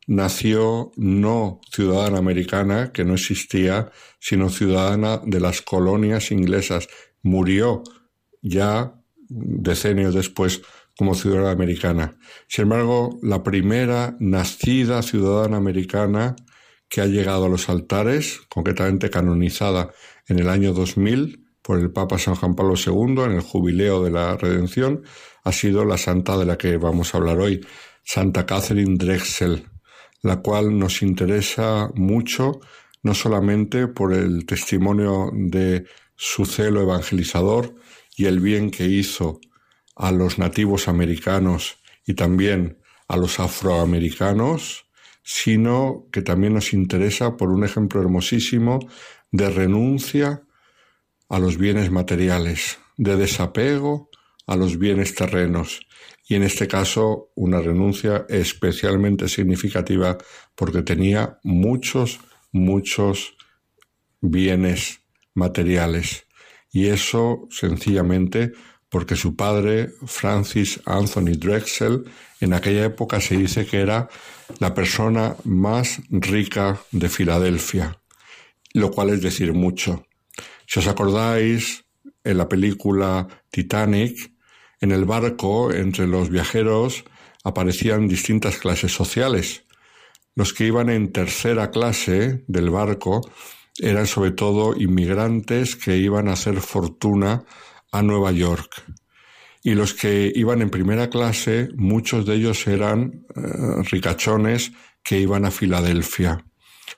[0.08, 6.88] nació no ciudadana americana, que no existía, sino ciudadana de las colonias inglesas.
[7.22, 7.84] Murió
[8.42, 8.94] ya
[9.30, 10.62] decenios después
[10.98, 12.18] como ciudadana americana.
[12.48, 16.36] Sin embargo, la primera nacida ciudadana americana
[16.90, 19.92] que ha llegado a los altares, concretamente canonizada
[20.28, 24.12] en el año 2000 por el Papa San Juan Pablo II en el jubileo de
[24.12, 25.04] la Redención,
[25.44, 27.66] ha sido la santa de la que vamos a hablar hoy,
[28.04, 29.66] Santa Catherine Drexel,
[30.22, 32.60] la cual nos interesa mucho,
[33.02, 35.86] no solamente por el testimonio de
[36.16, 37.76] su celo evangelizador
[38.16, 39.40] y el bien que hizo
[39.96, 44.85] a los nativos americanos y también a los afroamericanos,
[45.26, 48.78] sino que también nos interesa por un ejemplo hermosísimo
[49.32, 50.44] de renuncia
[51.30, 54.12] a los bienes materiales, de desapego
[54.46, 55.82] a los bienes terrenos.
[56.28, 60.16] Y en este caso una renuncia especialmente significativa
[60.54, 62.20] porque tenía muchos,
[62.52, 63.36] muchos
[64.22, 65.02] bienes
[65.34, 66.28] materiales.
[66.72, 68.54] Y eso sencillamente
[68.96, 72.06] porque su padre, Francis Anthony Drexel,
[72.40, 74.08] en aquella época se dice que era
[74.60, 78.00] la persona más rica de Filadelfia,
[78.72, 80.06] lo cual es decir mucho.
[80.66, 81.84] Si os acordáis,
[82.24, 84.32] en la película Titanic,
[84.80, 87.04] en el barco, entre los viajeros,
[87.44, 89.66] aparecían distintas clases sociales.
[90.36, 93.30] Los que iban en tercera clase del barco
[93.78, 97.44] eran sobre todo inmigrantes que iban a hacer fortuna
[97.98, 98.84] a Nueva York.
[99.64, 104.72] Y los que iban en primera clase, muchos de ellos eran eh, ricachones
[105.04, 106.46] que iban a Filadelfia,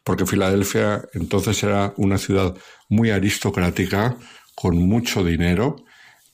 [0.03, 2.55] porque Filadelfia entonces era una ciudad
[2.89, 4.17] muy aristocrática,
[4.55, 5.85] con mucho dinero,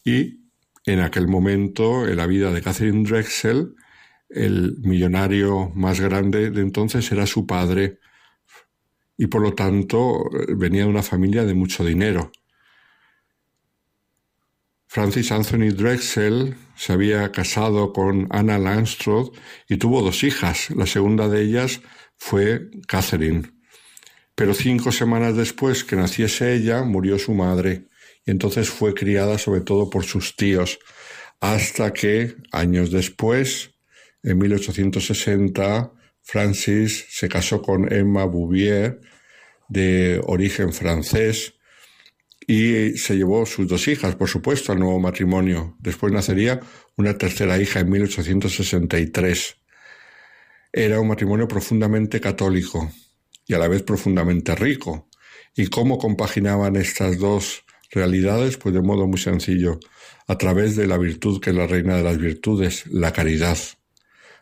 [0.04, 0.40] y
[0.86, 3.76] en aquel momento, en la vida de Catherine Drexel,
[4.30, 8.00] el millonario más grande de entonces era su padre
[9.18, 10.24] y por lo tanto
[10.58, 12.32] venía de una familia de mucho dinero.
[14.94, 19.36] Francis Anthony Drexel se había casado con Anna Langstroth
[19.68, 20.70] y tuvo dos hijas.
[20.70, 21.82] La segunda de ellas
[22.16, 23.42] fue Catherine.
[24.36, 27.88] Pero cinco semanas después que naciese ella, murió su madre
[28.24, 30.78] y entonces fue criada sobre todo por sus tíos,
[31.40, 33.72] hasta que, años después,
[34.22, 35.92] en 1860,
[36.22, 39.02] Francis se casó con Emma Bouvier,
[39.70, 41.56] de origen francés,
[42.48, 45.76] y se llevó sus dos hijas, por supuesto, al nuevo matrimonio.
[45.80, 46.60] Después nacería
[46.96, 49.58] una tercera hija en 1863.
[50.72, 52.92] Era un matrimonio profundamente católico
[53.46, 55.08] y a la vez profundamente rico.
[55.56, 58.58] ¿Y cómo compaginaban estas dos realidades?
[58.58, 59.80] Pues de modo muy sencillo,
[60.28, 63.58] a través de la virtud que es la reina de las virtudes, la caridad.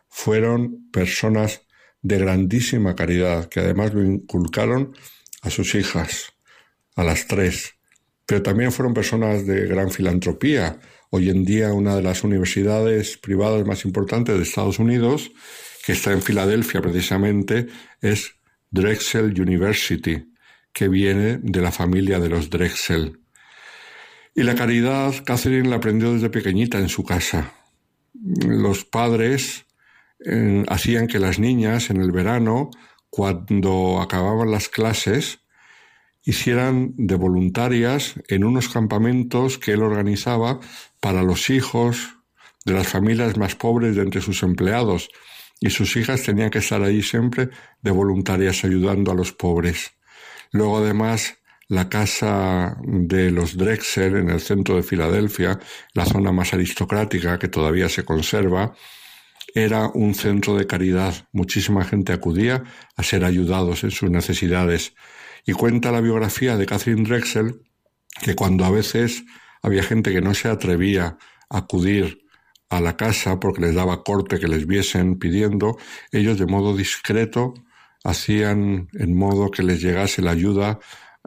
[0.08, 1.62] Fueron personas
[2.00, 4.96] de grandísima caridad que además lo inculcaron
[5.42, 6.32] a sus hijas,
[6.96, 7.74] a las tres,
[8.32, 10.78] pero también fueron personas de gran filantropía.
[11.10, 15.32] Hoy en día una de las universidades privadas más importantes de Estados Unidos,
[15.84, 17.66] que está en Filadelfia precisamente,
[18.00, 18.36] es
[18.70, 20.32] Drexel University,
[20.72, 23.20] que viene de la familia de los Drexel.
[24.34, 27.52] Y la caridad, Catherine la aprendió desde pequeñita en su casa.
[28.14, 29.66] Los padres
[30.24, 32.70] eh, hacían que las niñas en el verano,
[33.10, 35.41] cuando acababan las clases,
[36.24, 40.60] hicieran de voluntarias en unos campamentos que él organizaba
[41.00, 42.16] para los hijos
[42.64, 45.08] de las familias más pobres de entre sus empleados,
[45.60, 47.50] y sus hijas tenían que estar allí siempre
[47.82, 49.92] de voluntarias ayudando a los pobres.
[50.50, 51.38] Luego además
[51.68, 55.58] la casa de los Drexel en el centro de Filadelfia,
[55.94, 58.74] la zona más aristocrática que todavía se conserva,
[59.54, 61.28] era un centro de caridad.
[61.32, 62.64] Muchísima gente acudía
[62.96, 64.94] a ser ayudados en sus necesidades.
[65.44, 67.62] Y cuenta la biografía de Catherine Drexel
[68.22, 69.24] que cuando a veces
[69.62, 72.26] había gente que no se atrevía a acudir
[72.68, 75.76] a la casa porque les daba corte que les viesen pidiendo,
[76.10, 77.54] ellos de modo discreto
[78.04, 80.78] hacían en modo que les llegase la ayuda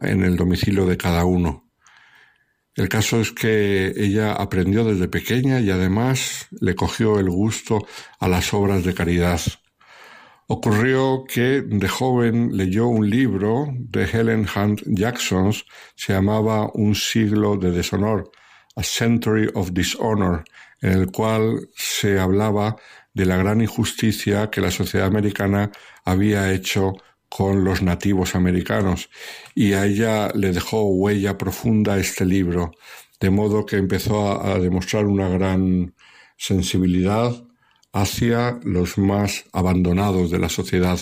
[0.02, 1.70] en el domicilio de cada uno.
[2.76, 7.88] El caso es que ella aprendió desde pequeña y además le cogió el gusto
[8.20, 9.40] a las obras de caridad.
[10.48, 15.52] Ocurrió que de joven leyó un libro de Helen Hunt Jackson,
[15.96, 18.32] se llamaba Un siglo de deshonor,
[18.76, 20.44] A Century of Dishonor,
[20.82, 22.76] en el cual se hablaba
[23.16, 25.72] de la gran injusticia que la sociedad americana
[26.04, 26.94] había hecho
[27.28, 29.10] con los nativos americanos.
[29.56, 32.72] Y a ella le dejó huella profunda este libro,
[33.20, 35.96] de modo que empezó a, demostrar una gran
[36.38, 37.45] sensibilidad
[37.96, 41.00] hacia los más abandonados de la sociedad,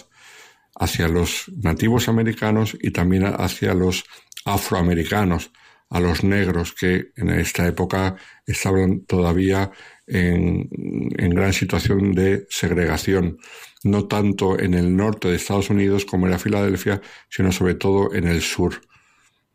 [0.76, 4.06] hacia los nativos americanos y también hacia los
[4.46, 5.52] afroamericanos,
[5.90, 8.16] a los negros que en esta época
[8.46, 9.72] estaban todavía
[10.06, 10.70] en,
[11.18, 13.40] en gran situación de segregación
[13.84, 18.28] no tanto en el norte de Estados Unidos como era Filadelfia, sino sobre todo en
[18.28, 18.82] el sur.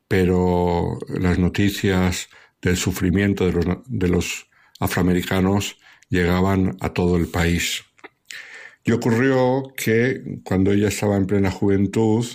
[0.08, 2.28] Pero las noticias
[2.60, 4.48] del sufrimiento de los, de los
[4.80, 5.78] afroamericanos
[6.08, 7.84] llegaban a todo el país.
[8.84, 12.26] Y ocurrió que cuando ella estaba en plena juventud,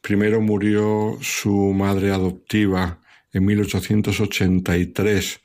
[0.00, 3.00] primero murió su madre adoptiva
[3.32, 5.40] en 1883,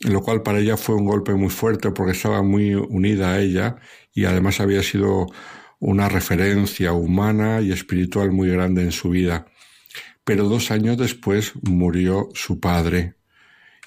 [0.00, 3.76] lo cual para ella fue un golpe muy fuerte porque estaba muy unida a ella
[4.12, 5.26] y además había sido
[5.78, 9.46] una referencia humana y espiritual muy grande en su vida.
[10.24, 13.14] Pero dos años después murió su padre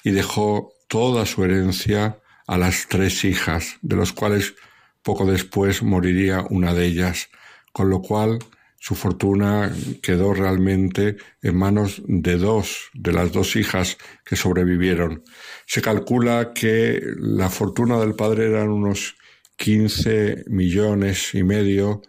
[0.04, 4.54] y dejó toda su herencia a las tres hijas, de los cuales
[5.02, 7.28] poco después moriría una de ellas,
[7.72, 8.38] con lo cual
[8.80, 9.72] su fortuna
[10.02, 15.24] quedó realmente en manos de dos de las dos hijas que sobrevivieron.
[15.66, 19.16] Se calcula que la fortuna del padre eran unos
[19.56, 22.02] 15 millones y medio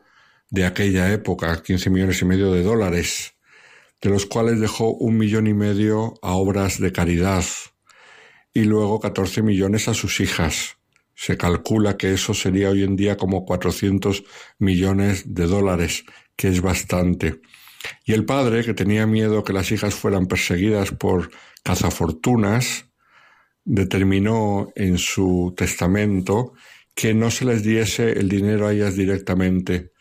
[0.50, 3.34] de aquella época, 15 millones y medio de dólares,
[4.02, 7.44] de los cuales dejó un millón y medio a obras de caridad
[8.54, 10.78] y luego 14 millones a sus hijas.
[11.16, 14.24] Se calcula que eso sería hoy en día como 400
[14.58, 16.06] millones de dólares,
[16.36, 17.42] que es bastante.
[18.06, 21.32] Y el padre, que tenía miedo que las hijas fueran perseguidas por
[21.64, 22.86] cazafortunas,
[23.66, 26.54] determinó en su testamento
[26.96, 29.92] que no se les diese el dinero a ellas directamente,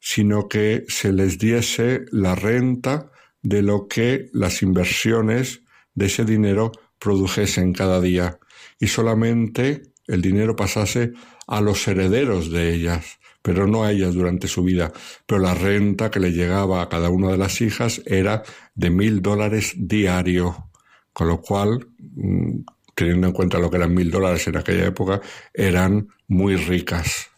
[0.00, 3.10] sino que se les diese la renta
[3.42, 5.62] de lo que las inversiones
[5.94, 6.72] de ese dinero
[7.02, 8.38] produjesen cada día
[8.78, 11.12] y solamente el dinero pasase
[11.46, 14.92] a los herederos de ellas, pero no a ellas durante su vida.
[15.26, 18.42] Pero la renta que le llegaba a cada una de las hijas era
[18.74, 20.70] de mil dólares diario,
[21.12, 22.60] con lo cual mm,
[22.94, 25.20] teniendo en cuenta lo que eran mil dólares en aquella época,
[25.52, 27.30] eran muy ricas.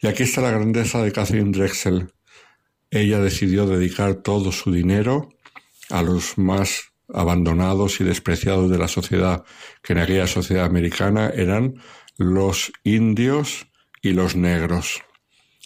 [0.00, 2.12] Y aquí está la grandeza de Catherine Drexel.
[2.90, 5.30] Ella decidió dedicar todo su dinero
[5.90, 9.44] a los más abandonados y despreciados de la sociedad,
[9.82, 11.74] que en aquella sociedad americana eran
[12.16, 13.66] los indios
[14.02, 15.02] y los negros.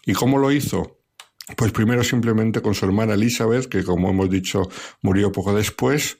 [0.06, 1.00] ¿Y cómo lo hizo?
[1.56, 4.62] Pues primero simplemente con su hermana Elizabeth, que como hemos dicho
[5.02, 6.18] murió poco después,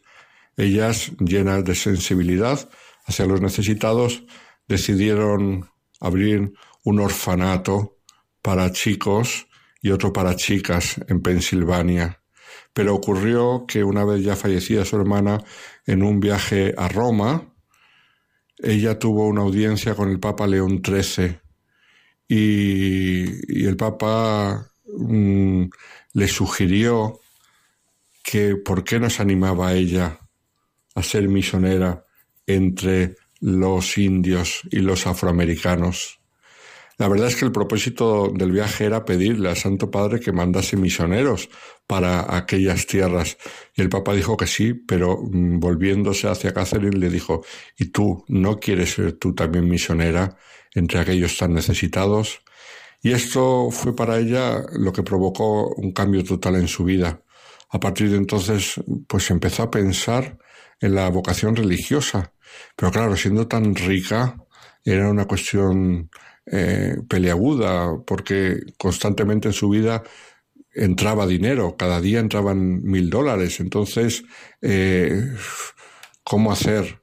[0.57, 2.69] ellas llenas de sensibilidad
[3.07, 4.25] hacia los necesitados,
[4.69, 5.69] decidieron
[6.01, 6.53] abrir
[6.85, 7.99] un orfanato
[8.43, 9.47] para chicos
[9.81, 12.21] y otro para chicas en Pensilvania.
[12.75, 15.43] Pero ocurrió que una vez ya fallecida su hermana
[15.87, 17.55] en un viaje a Roma,
[18.59, 21.39] ella tuvo una audiencia con el Papa León XIII
[22.29, 25.65] y, el Papa mm,
[26.13, 27.21] le sugirió
[28.23, 30.19] que por qué nos animaba a ella
[30.95, 32.05] a ser misionera
[32.47, 36.21] entre los indios y los afroamericanos.
[36.97, 40.77] La verdad es que el propósito del viaje era pedirle al Santo Padre que mandase
[40.77, 41.51] misioneros
[41.87, 43.37] para aquellas tierras.
[43.75, 47.45] Y el Papa dijo que sí, pero mm, volviéndose hacia Catherine le dijo,
[47.79, 50.37] ¿y tú no quieres ser tú también misionera
[50.75, 52.41] entre aquellos tan necesitados?
[53.03, 57.23] Y esto fue para ella lo que provocó un cambio total en su vida.
[57.71, 60.39] A partir de entonces, pues empezó a pensar
[60.81, 62.35] en la vocación religiosa
[62.77, 64.37] pero claro, siendo tan rica,
[64.85, 66.11] era una cuestión
[66.47, 70.03] eh, peleaguda, porque constantemente en su vida
[70.75, 73.61] entraba dinero, cada día entraban mil dólares.
[73.61, 74.25] Entonces,
[74.63, 75.33] eh,
[76.23, 77.01] ¿cómo hacer?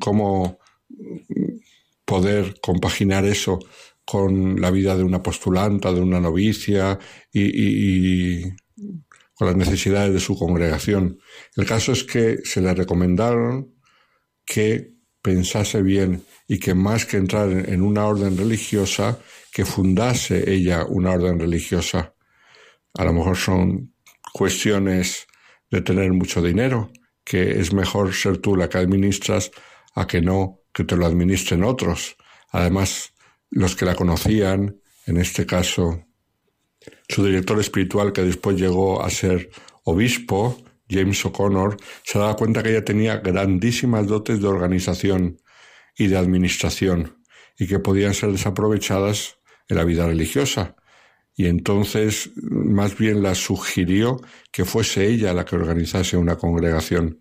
[0.00, 0.58] ¿Cómo
[2.04, 3.58] poder compaginar eso
[4.04, 6.98] con la vida de una postulanta, de una novicia
[7.32, 8.42] y, y
[9.34, 11.18] con las necesidades de su congregación?
[11.56, 13.74] El caso es que se le recomendaron
[14.44, 14.92] que
[15.22, 19.20] pensase bien y que más que entrar en una orden religiosa,
[19.52, 22.11] que fundase ella una orden religiosa.
[22.94, 23.94] A lo mejor son
[24.32, 25.26] cuestiones
[25.70, 26.90] de tener mucho dinero
[27.24, 29.50] que es mejor ser tú la que administras
[29.94, 32.16] a que no que te lo administren otros.
[32.50, 33.12] Además,
[33.50, 36.04] los que la conocían, en este caso,
[37.08, 39.50] su director espiritual que después llegó a ser
[39.84, 40.56] obispo,
[40.88, 45.38] James O'Connor, se daba cuenta que ella tenía grandísimas dotes de organización
[45.96, 47.18] y de administración
[47.58, 49.38] y que podían ser desaprovechadas
[49.68, 50.76] en la vida religiosa.
[51.34, 57.20] Y entonces más bien la sugirió que fuese ella la que organizase una congregación.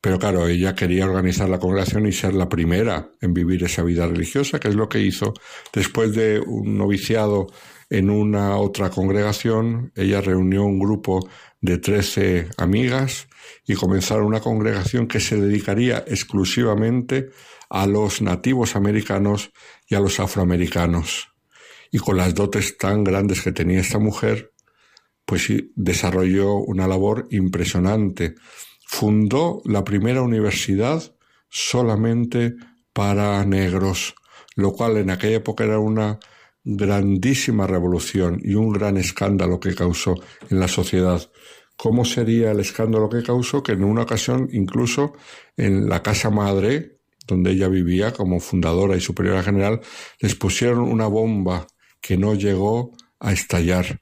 [0.00, 4.06] Pero claro, ella quería organizar la congregación y ser la primera en vivir esa vida
[4.06, 5.34] religiosa, que es lo que hizo.
[5.72, 7.48] Después de un noviciado
[7.90, 11.28] en una otra congregación, ella reunió un grupo
[11.60, 13.28] de trece amigas
[13.66, 17.30] y comenzaron una congregación que se dedicaría exclusivamente
[17.68, 19.50] a los nativos americanos
[19.88, 21.28] y a los afroamericanos.
[21.90, 24.52] Y con las dotes tan grandes que tenía esta mujer,
[25.24, 28.34] pues desarrolló una labor impresionante
[28.88, 31.14] fundó la primera universidad
[31.50, 32.54] solamente
[32.94, 34.14] para negros,
[34.56, 36.18] lo cual en aquella época era una
[36.64, 40.14] grandísima revolución y un gran escándalo que causó
[40.48, 41.30] en la sociedad.
[41.76, 43.62] ¿Cómo sería el escándalo que causó?
[43.62, 45.12] Que en una ocasión, incluso
[45.56, 49.82] en la casa madre, donde ella vivía como fundadora y superiora general,
[50.18, 51.66] les pusieron una bomba
[52.08, 54.00] que no llegó a estallar.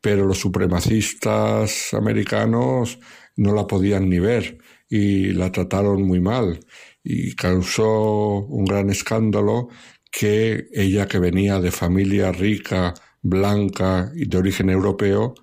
[0.00, 2.98] Pero los supremacistas americanos
[3.36, 4.58] no la podían ni ver
[4.88, 6.58] y la trataron muy mal
[7.04, 9.68] y causó un gran escándalo
[10.10, 15.34] que ella que venía de familia rica, blanca y de origen europeo,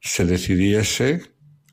[0.00, 1.20] se decidiese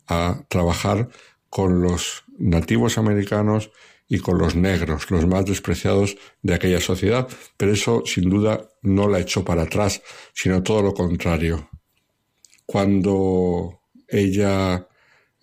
[0.06, 1.08] a trabajar
[1.50, 3.72] con los nativos americanos
[4.12, 7.30] y con los negros, los más despreciados de aquella sociedad.
[7.56, 10.02] Pero eso sin duda no la echó para atrás,
[10.34, 11.70] sino todo lo contrario.
[12.66, 13.80] Cuando
[14.10, 14.86] ella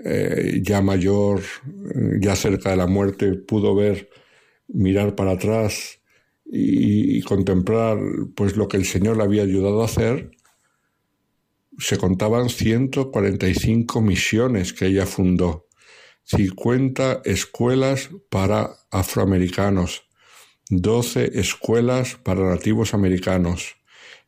[0.05, 4.11] eh, ya mayor, eh, ya cerca de la muerte, pudo ver,
[4.69, 6.01] mirar para atrás
[6.45, 7.99] y, contemplar
[8.35, 10.31] pues lo que el Señor le había ayudado a hacer,
[11.79, 15.68] se contaban 145 misiones que ella fundó,
[16.29, 20.05] 50 escuelas para afroamericanos,
[20.71, 23.79] 12 escuelas para nativos americanos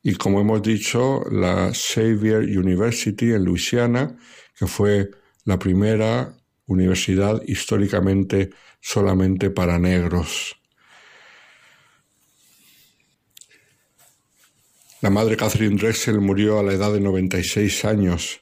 [0.03, 4.17] y como hemos dicho, la Xavier University en Luisiana,
[4.59, 5.11] que fue
[5.45, 6.35] la primera
[6.67, 8.51] universidad históricamente
[8.81, 10.57] solamente para negros.
[15.03, 18.40] La madre Catherine Drexel murió a la edad de 96 años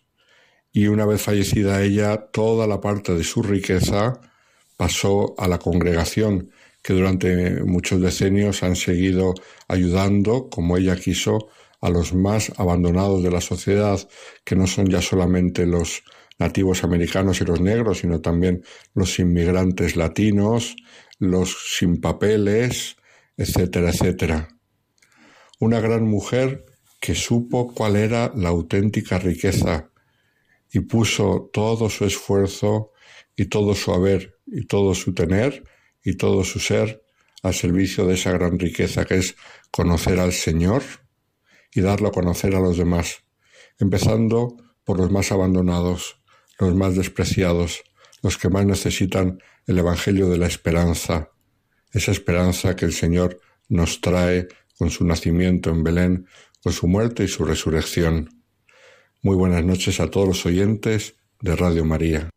[0.79, 4.21] y una vez fallecida ella, toda la parte de su riqueza
[4.77, 6.53] pasó a la congregación,
[6.85, 9.35] que durante muchos decenios han seguido
[9.67, 11.49] ayudando, como ella quiso,
[11.81, 13.99] a los más abandonados de la sociedad,
[14.45, 16.05] que no son ya solamente los
[16.39, 18.63] nativos americanos y los negros, sino también
[18.95, 20.77] los inmigrantes latinos,
[21.19, 22.99] los sin papeles,
[23.37, 24.47] etcétera, etcétera.
[25.59, 26.67] Una gran mujer
[27.01, 29.91] que supo cuál era la auténtica riqueza
[30.73, 32.93] y puso todo su esfuerzo
[33.37, 35.65] y todo su haber y todo su tener
[36.05, 37.03] y todo su ser
[37.43, 39.37] al servicio de esa gran riqueza que es
[39.71, 40.83] conocer al Señor
[41.73, 43.25] y darlo a conocer a los demás,
[43.79, 46.21] empezando por los más abandonados,
[46.59, 47.83] los más despreciados,
[48.23, 51.31] los que más necesitan el Evangelio de la esperanza,
[51.93, 56.27] esa esperanza que el Señor nos trae con su nacimiento en Belén,
[56.63, 58.38] con su muerte y su resurrección.
[59.29, 62.31] Muy buenas noches a todos los oyentes de Radio María.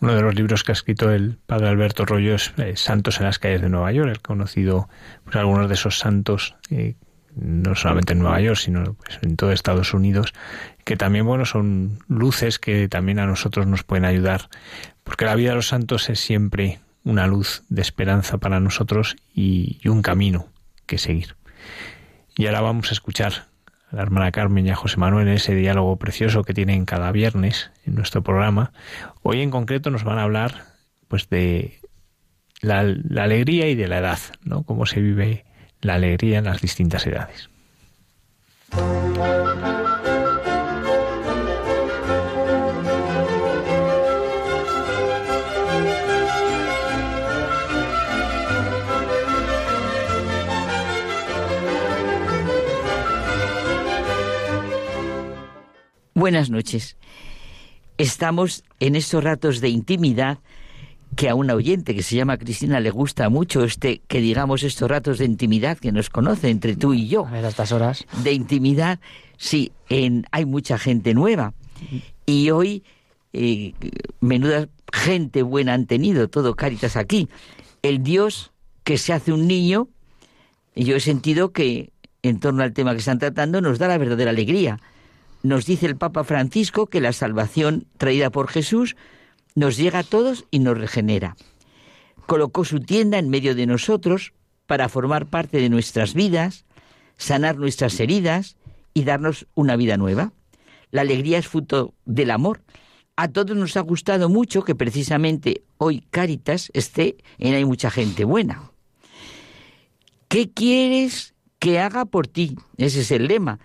[0.00, 3.26] Uno de los libros que ha escrito el padre Alberto Rollo es eh, Santos en
[3.26, 4.10] las calles de Nueva York.
[4.10, 4.88] Él conocido
[5.22, 6.96] pues, algunos de esos santos, eh,
[7.36, 10.32] no solamente en Nueva York, sino pues, en todo Estados Unidos,
[10.84, 14.48] que también bueno son luces que también a nosotros nos pueden ayudar,
[15.04, 19.80] porque la vida de los santos es siempre una luz de esperanza para nosotros y
[19.88, 20.48] un camino
[20.86, 21.36] que seguir.
[22.36, 23.46] Y ahora vamos a escuchar
[23.90, 27.12] a la hermana Carmen y a José Manuel en ese diálogo precioso que tienen cada
[27.12, 28.72] viernes en nuestro programa.
[29.22, 30.64] Hoy en concreto nos van a hablar
[31.08, 31.80] pues de
[32.60, 34.62] la, la alegría y de la edad, ¿no?
[34.62, 35.44] Cómo se vive
[35.82, 37.48] la alegría en las distintas edades.
[56.20, 56.98] Buenas noches.
[57.96, 60.38] estamos en estos ratos de intimidad
[61.20, 64.90] que a una oyente que se llama Cristina le gusta mucho este que digamos estos
[64.90, 67.26] ratos de intimidad que nos conoce entre tú y yo.
[67.26, 68.06] A ver, estas horas.
[68.24, 69.00] De intimidad,
[69.36, 71.52] sí, en, hay mucha gente nueva.
[72.24, 72.84] Y hoy,
[73.34, 73.74] eh,
[74.20, 77.28] menuda gente buena han tenido, todo Caritas aquí.
[77.82, 78.52] El Dios
[78.82, 79.88] que se hace un niño,
[80.74, 81.92] y yo he sentido que
[82.22, 84.80] en torno al tema que están tratando nos da la verdadera alegría.
[85.42, 88.96] Nos dice el Papa Francisco que la salvación traída por Jesús
[89.54, 91.36] nos llega a todos y nos regenera.
[92.26, 94.32] Colocó su tienda en medio de nosotros
[94.66, 96.64] para formar parte de nuestras vidas,
[97.16, 98.56] sanar nuestras heridas
[98.94, 100.32] y darnos una vida nueva.
[100.90, 102.62] La alegría es fruto del amor.
[103.16, 108.24] A todos nos ha gustado mucho que precisamente hoy Cáritas esté en Hay mucha gente
[108.24, 108.70] buena.
[110.28, 112.56] ¿Qué quieres que haga por ti?
[112.76, 113.58] Ese es el lema.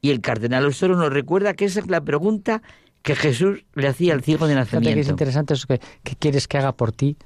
[0.00, 2.62] Y el cardenal Osoro nos recuerda que esa es la pregunta
[3.02, 4.88] que Jesús le hacía al ciego de nacimiento.
[4.88, 7.16] Fíjate que es interesante eso que, ¿qué quieres que haga por ti?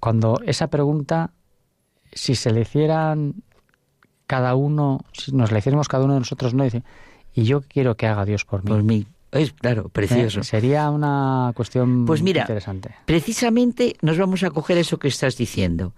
[0.00, 1.32] Cuando esa pregunta,
[2.12, 3.34] si se le hicieran
[4.26, 6.82] cada uno, si nos la hiciéramos cada uno de nosotros, no dice,
[7.34, 8.70] y yo quiero que haga Dios por mí.
[8.70, 9.06] Por mí.
[9.32, 10.40] Es claro, precioso.
[10.40, 12.94] Eh, sería una cuestión pues mira, interesante.
[13.04, 15.92] Precisamente nos vamos a coger eso que estás diciendo.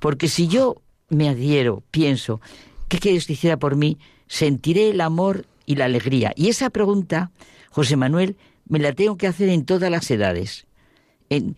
[0.00, 0.76] Porque si yo
[1.08, 2.40] me adhiero, pienso,
[2.88, 3.98] ¿qué quieres que hiciera por mí?
[4.26, 6.32] Sentiré el amor y la alegría.
[6.36, 7.30] Y esa pregunta,
[7.70, 8.36] José Manuel,
[8.68, 10.66] me la tengo que hacer en todas las edades.
[11.30, 11.56] En,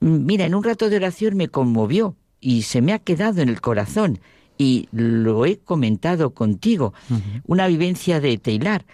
[0.00, 3.60] mira, en un rato de oración me conmovió y se me ha quedado en el
[3.60, 4.20] corazón
[4.58, 6.92] y lo he comentado contigo.
[7.46, 8.84] Una vivencia de Teilar.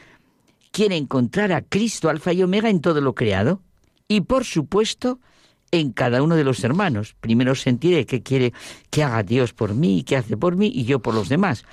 [0.70, 3.62] Quiere encontrar a Cristo, Alfa y Omega, en todo lo creado
[4.08, 5.18] y, por supuesto,
[5.70, 7.16] en cada uno de los hermanos.
[7.20, 8.52] Primero sentiré que quiere
[8.90, 11.64] que haga Dios por mí, que hace por mí y yo por los demás.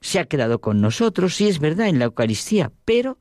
[0.00, 3.18] Se ha quedado con nosotros, sí es verdad, en la Eucaristía, pero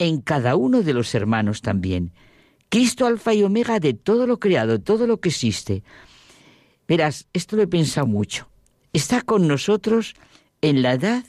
[0.00, 2.12] en cada uno de los hermanos también.
[2.70, 5.84] Cristo alfa y omega de todo lo creado, todo lo que existe.
[6.88, 8.48] Verás, esto lo he pensado mucho.
[8.94, 10.14] Está con nosotros
[10.62, 11.24] en la edad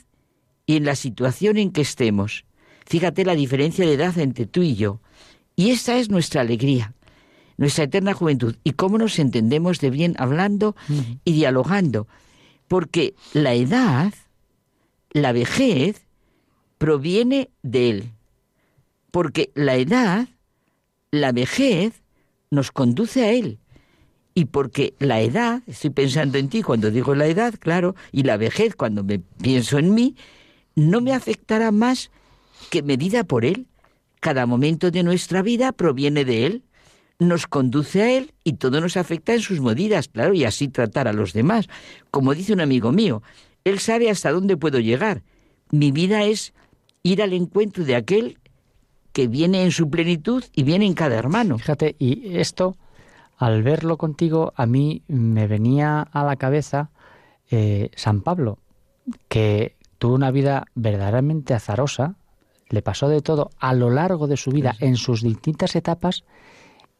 [0.66, 2.46] y en la situación en que estemos.
[2.86, 5.00] Fíjate la diferencia de edad entre tú y yo.
[5.54, 6.94] Y esta es nuestra alegría,
[7.58, 8.56] nuestra eterna juventud.
[8.64, 10.74] Y cómo nos entendemos de bien hablando
[11.24, 12.08] y dialogando.
[12.68, 14.14] Porque la edad,
[15.10, 16.06] la vejez,
[16.78, 18.12] proviene de Él
[19.12, 20.26] porque la edad,
[21.12, 22.02] la vejez,
[22.50, 23.60] nos conduce a Él.
[24.34, 28.38] Y porque la edad, estoy pensando en ti cuando digo la edad, claro, y la
[28.38, 30.16] vejez cuando me pienso en mí,
[30.74, 32.10] no me afectará más
[32.70, 33.66] que medida por Él.
[34.20, 36.62] Cada momento de nuestra vida proviene de Él,
[37.18, 41.06] nos conduce a Él y todo nos afecta en sus medidas, claro, y así tratar
[41.06, 41.68] a los demás.
[42.10, 43.22] Como dice un amigo mío,
[43.64, 45.22] Él sabe hasta dónde puedo llegar.
[45.70, 46.54] Mi vida es
[47.02, 48.38] ir al encuentro de aquel
[49.12, 51.58] que viene en su plenitud y viene en cada hermano.
[51.58, 52.76] Fíjate, y esto,
[53.36, 56.90] al verlo contigo, a mí me venía a la cabeza
[57.50, 58.58] eh, San Pablo,
[59.28, 62.16] que tuvo una vida verdaderamente azarosa,
[62.68, 66.24] le pasó de todo a lo largo de su vida, en sus distintas etapas,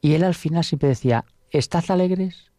[0.00, 2.50] y él al final siempre decía, estad alegres,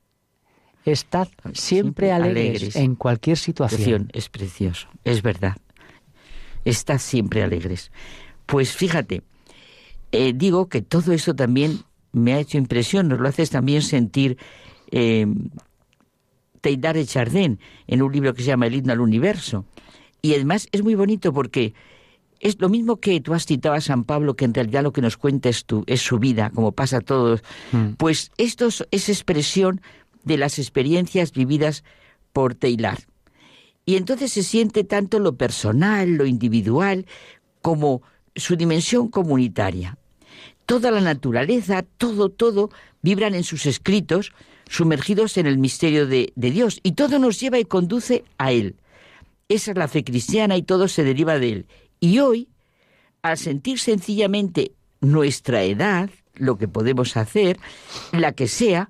[0.86, 4.10] estad siempre, alegres, en cualquier situación.
[4.14, 5.58] Es precioso, es verdad.
[6.66, 7.92] Estad siempre alegres.
[8.46, 9.22] Pues fíjate,
[10.14, 11.80] eh, digo que todo eso también
[12.12, 14.38] me ha hecho impresión, nos lo haces también sentir
[14.92, 15.26] eh,
[16.62, 19.66] Teilhard Chardin en un libro que se llama El himno al universo.
[20.22, 21.74] Y además es muy bonito porque
[22.40, 25.02] es lo mismo que tú has citado a San Pablo, que en realidad lo que
[25.02, 27.42] nos cuenta es, es su vida, como pasa a todos.
[27.72, 27.94] Mm.
[27.98, 29.82] Pues esto es expresión
[30.24, 31.84] de las experiencias vividas
[32.34, 33.02] por Teilhard.
[33.84, 37.08] Y entonces se siente tanto lo personal, lo individual,
[37.64, 38.04] como
[38.36, 39.98] su dimensión comunitaria
[40.66, 42.70] toda la naturaleza, todo, todo,
[43.02, 44.32] vibran en sus escritos,
[44.70, 48.76] sumergidos en el misterio de, Dios, y todo nos lleva y conduce a Él.
[49.50, 51.68] Esa es la fe cristiana y todo se deriva de Él.
[52.00, 52.50] Y hoy,
[53.22, 54.72] al sentir sencillamente
[55.02, 57.60] nuestra edad, lo que podemos hacer,
[58.12, 58.90] la que sea,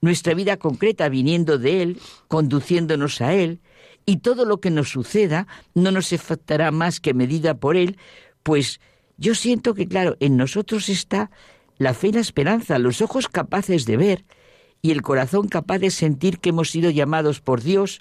[0.00, 3.60] nuestra vida concreta viniendo de Él, conduciéndonos a Él,
[4.04, 7.98] y todo lo que nos suceda no nos afectará más que medida por Él,
[8.42, 8.80] pues
[9.16, 11.30] yo siento que, claro, en nosotros está
[11.78, 14.24] la fe y la esperanza, los ojos capaces de ver
[14.82, 18.00] y el corazón capaz de sentir que hemos sido llamados por Dios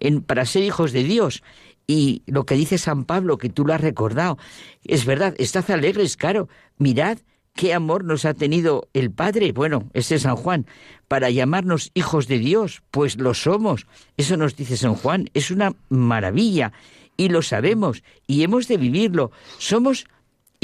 [0.00, 1.42] en, para ser hijos de Dios.
[1.86, 4.38] Y lo que dice San Pablo, que tú lo has recordado,
[4.84, 6.48] es verdad, estad alegres, claro,
[6.78, 7.18] mirad
[7.54, 10.66] qué amor nos ha tenido el Padre, bueno, ese es San Juan,
[11.08, 13.86] para llamarnos hijos de Dios, pues lo somos.
[14.16, 16.72] Eso nos dice San Juan, es una maravilla
[17.16, 19.30] y lo sabemos y hemos de vivirlo.
[19.58, 20.06] Somos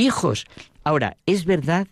[0.01, 0.47] hijos.
[0.85, 1.89] Ahora, es verdad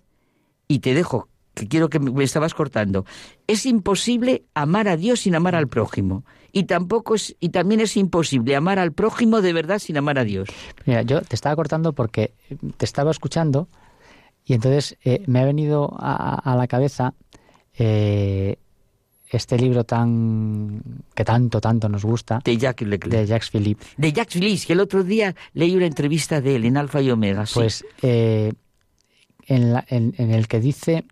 [0.66, 3.04] y te dejo, que quiero que me estabas cortando,
[3.46, 6.24] es imposible amar a Dios sin amar al prójimo.
[6.52, 10.24] Y tampoco es, y también es imposible amar al prójimo de verdad sin amar a
[10.24, 10.48] Dios.
[10.86, 12.34] Mira, yo te estaba cortando porque
[12.76, 13.68] te estaba escuchando
[14.44, 17.14] y entonces eh, me ha venido a, la cabeza
[17.78, 18.56] eh,
[19.30, 20.82] este libro tan
[21.14, 22.40] que tanto, tanto nos gusta.
[22.44, 23.14] De Jacques Leclerc.
[23.14, 23.84] De Jacques Philippe.
[23.96, 27.10] De Jacques Philippe, que el otro día leí una entrevista de él en Alfa y
[27.10, 27.44] Omega.
[27.52, 28.52] Pues eh,
[29.46, 31.04] en, en, el que dice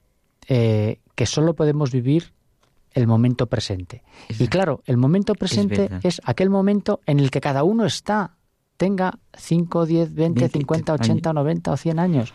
[0.49, 2.33] eh, que solo podemos vivir
[2.93, 4.03] el momento presente.
[4.39, 8.37] Y claro, el momento presente es, aquel momento en el que cada uno está,
[8.79, 12.33] tenga 5, 10, 20, 50, 80, 90 o 100 años.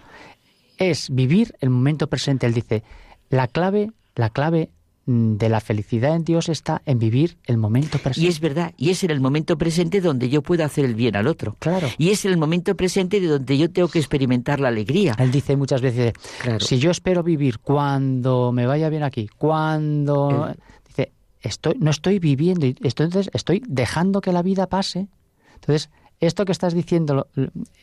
[0.77, 2.45] Es vivir el momento presente.
[2.45, 2.83] Él dice,
[3.29, 4.69] la clave, la clave
[5.05, 8.21] de la felicidad en Dios está en vivir el momento presente.
[8.21, 11.15] Y es verdad, y es en el momento presente donde yo puedo hacer el bien
[11.15, 11.55] al otro.
[11.59, 11.87] Claro.
[11.97, 15.15] Y es en el momento presente de donde yo tengo que experimentar la alegría.
[15.17, 16.13] Él dice muchas veces,
[16.59, 20.53] si yo espero vivir cuando me vaya bien aquí, cuando...
[20.87, 21.11] Dice,
[21.41, 25.07] estoy, no estoy viviendo, entonces estoy dejando que la vida pase.
[25.55, 27.27] Entonces, esto que estás diciendo,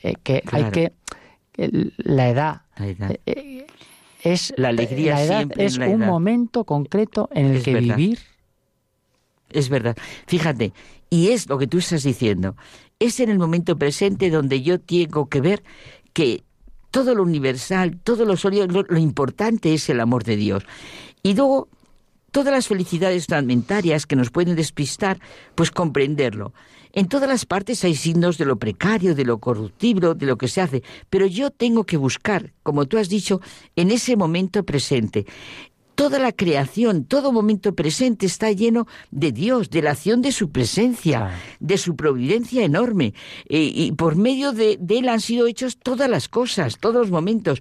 [0.02, 0.92] eh, que hay que...
[1.96, 3.10] La edad, la edad.
[3.10, 3.66] Eh, eh,
[4.22, 8.18] es la alegría es un momento concreto en el que vivir.
[9.50, 9.96] Es verdad.
[10.26, 10.72] Fíjate
[11.10, 12.56] y es lo que tú estás diciendo.
[12.98, 15.62] Es en el momento presente donde yo tengo que ver
[16.12, 16.42] que
[16.90, 20.64] todo lo universal todo lo sólido lo importante es el amor de Dios.
[21.22, 21.68] Y luego
[22.30, 25.18] todas las felicidades fragmentarias que nos pueden despistar
[25.54, 26.52] pues comprenderlo
[26.98, 30.48] en todas las partes hay signos de lo precario, de lo corruptible, de lo que
[30.48, 33.40] se hace, pero yo tengo que buscar, como tú has dicho,
[33.76, 35.24] en ese momento presente.
[35.98, 40.52] Toda la creación, todo momento presente está lleno de Dios, de la acción de su
[40.52, 43.14] presencia, de su providencia enorme.
[43.48, 47.60] Eh, y por medio de, Él han sido hechos todas las cosas, todos los momentos.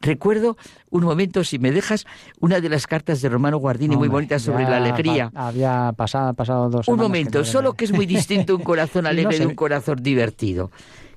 [0.00, 0.56] Recuerdo
[0.90, 2.06] un momento, si me dejas,
[2.40, 5.30] una de las cartas de Romano Guardini muy bonita sobre la alegría.
[5.32, 9.46] había pasado, pasado dos Un momento, solo que es muy distinto un corazón alegre de
[9.46, 10.72] un corazón divertido.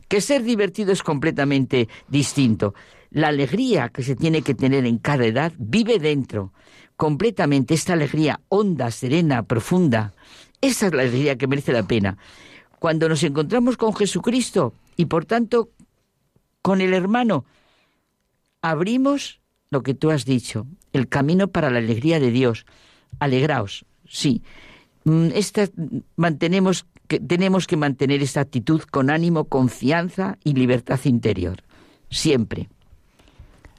[0.07, 2.75] Que ser divertido es completamente distinto.
[3.11, 6.53] La alegría que se tiene que tener en cada edad vive dentro,
[6.95, 10.13] completamente, esta alegría honda, serena, profunda.
[10.61, 12.17] Esa es la alegría que merece la pena.
[12.77, 15.69] Cuando nos encontramos con Jesucristo y por tanto
[16.61, 17.45] con el hermano,
[18.61, 19.39] abrimos
[19.71, 22.65] lo que tú has dicho, el camino para la alegría de Dios.
[23.19, 24.43] Alegraos, sí.
[25.05, 25.67] Mm, esta,
[26.15, 31.63] mantenemos que, tenemos que mantener esta actitud con ánimo, confianza y libertad interior.
[32.09, 32.69] Siempre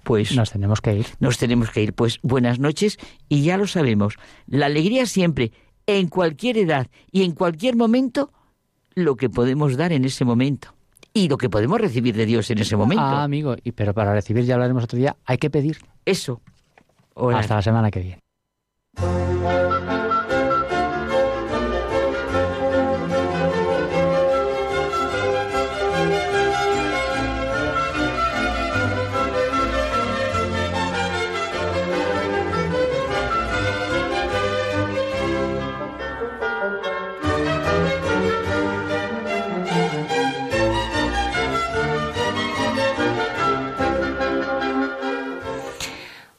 [0.05, 1.06] pues nos tenemos que ir.
[1.18, 1.93] Nos tenemos que ir.
[1.93, 2.98] Pues buenas noches
[3.28, 4.16] y ya lo sabemos.
[4.47, 5.52] La alegría siempre,
[5.86, 8.32] en cualquier edad y en cualquier momento,
[8.94, 10.74] lo que podemos dar en ese momento
[11.12, 13.02] y lo que podemos recibir de Dios en ese momento.
[13.02, 15.78] Ah, amigo, y pero para recibir ya hablaremos otro día, hay que pedir.
[16.05, 16.40] Eso.
[17.14, 18.20] Hasta la semana que viene.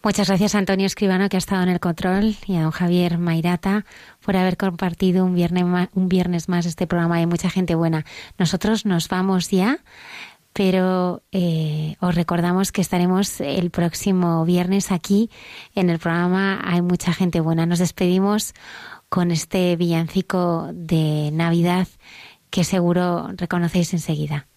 [0.04, 3.20] Muchas gracias a Antonio Escribano, que ha estado en el control, y a don Javier
[3.20, 3.86] Mairata
[4.26, 5.64] por haber compartido un viernes
[5.94, 8.04] un viernes más este programa de mucha gente buena.
[8.40, 9.78] Nosotros nos vamos ya,
[10.54, 15.30] pero eh, os recordamos que estaremos el próximo viernes aquí
[15.76, 17.68] en el programa Hay mucha gente buena.
[17.68, 18.56] Nos despedimos
[19.08, 21.88] con este villancico de Navidad
[22.50, 24.48] que seguro reconocéis enseguida.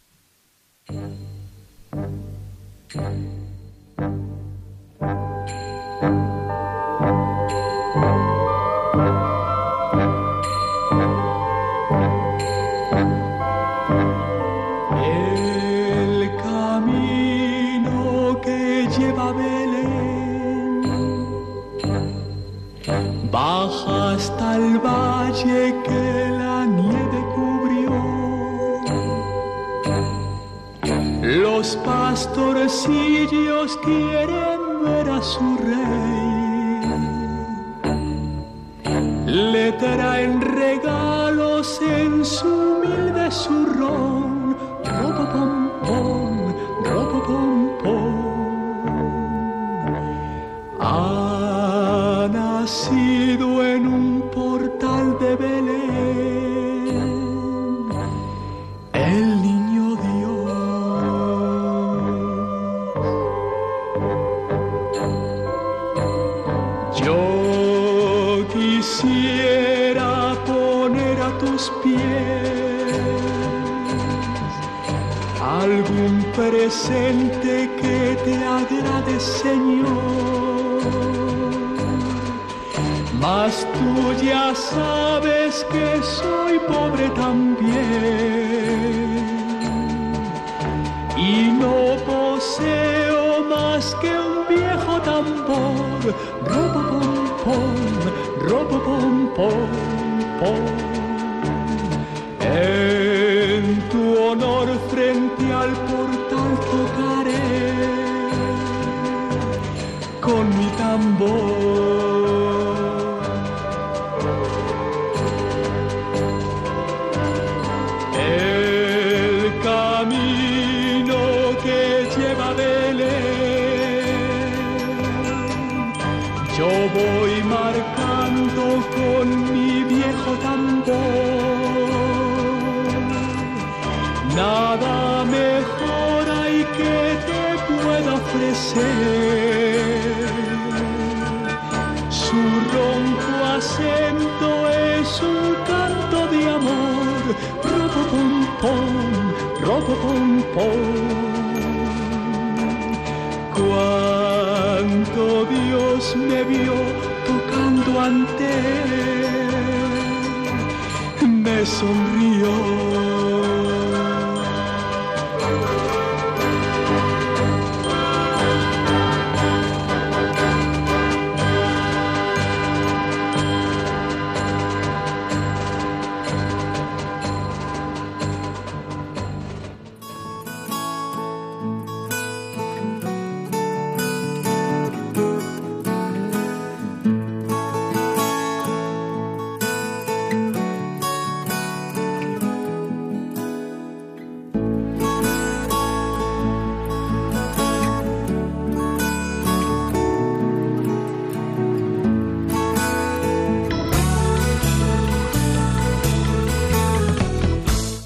[31.23, 34.44] Los pastorcillos quieren ver a
[35.25, 36.81] su rey.
[39.27, 40.41] Le traen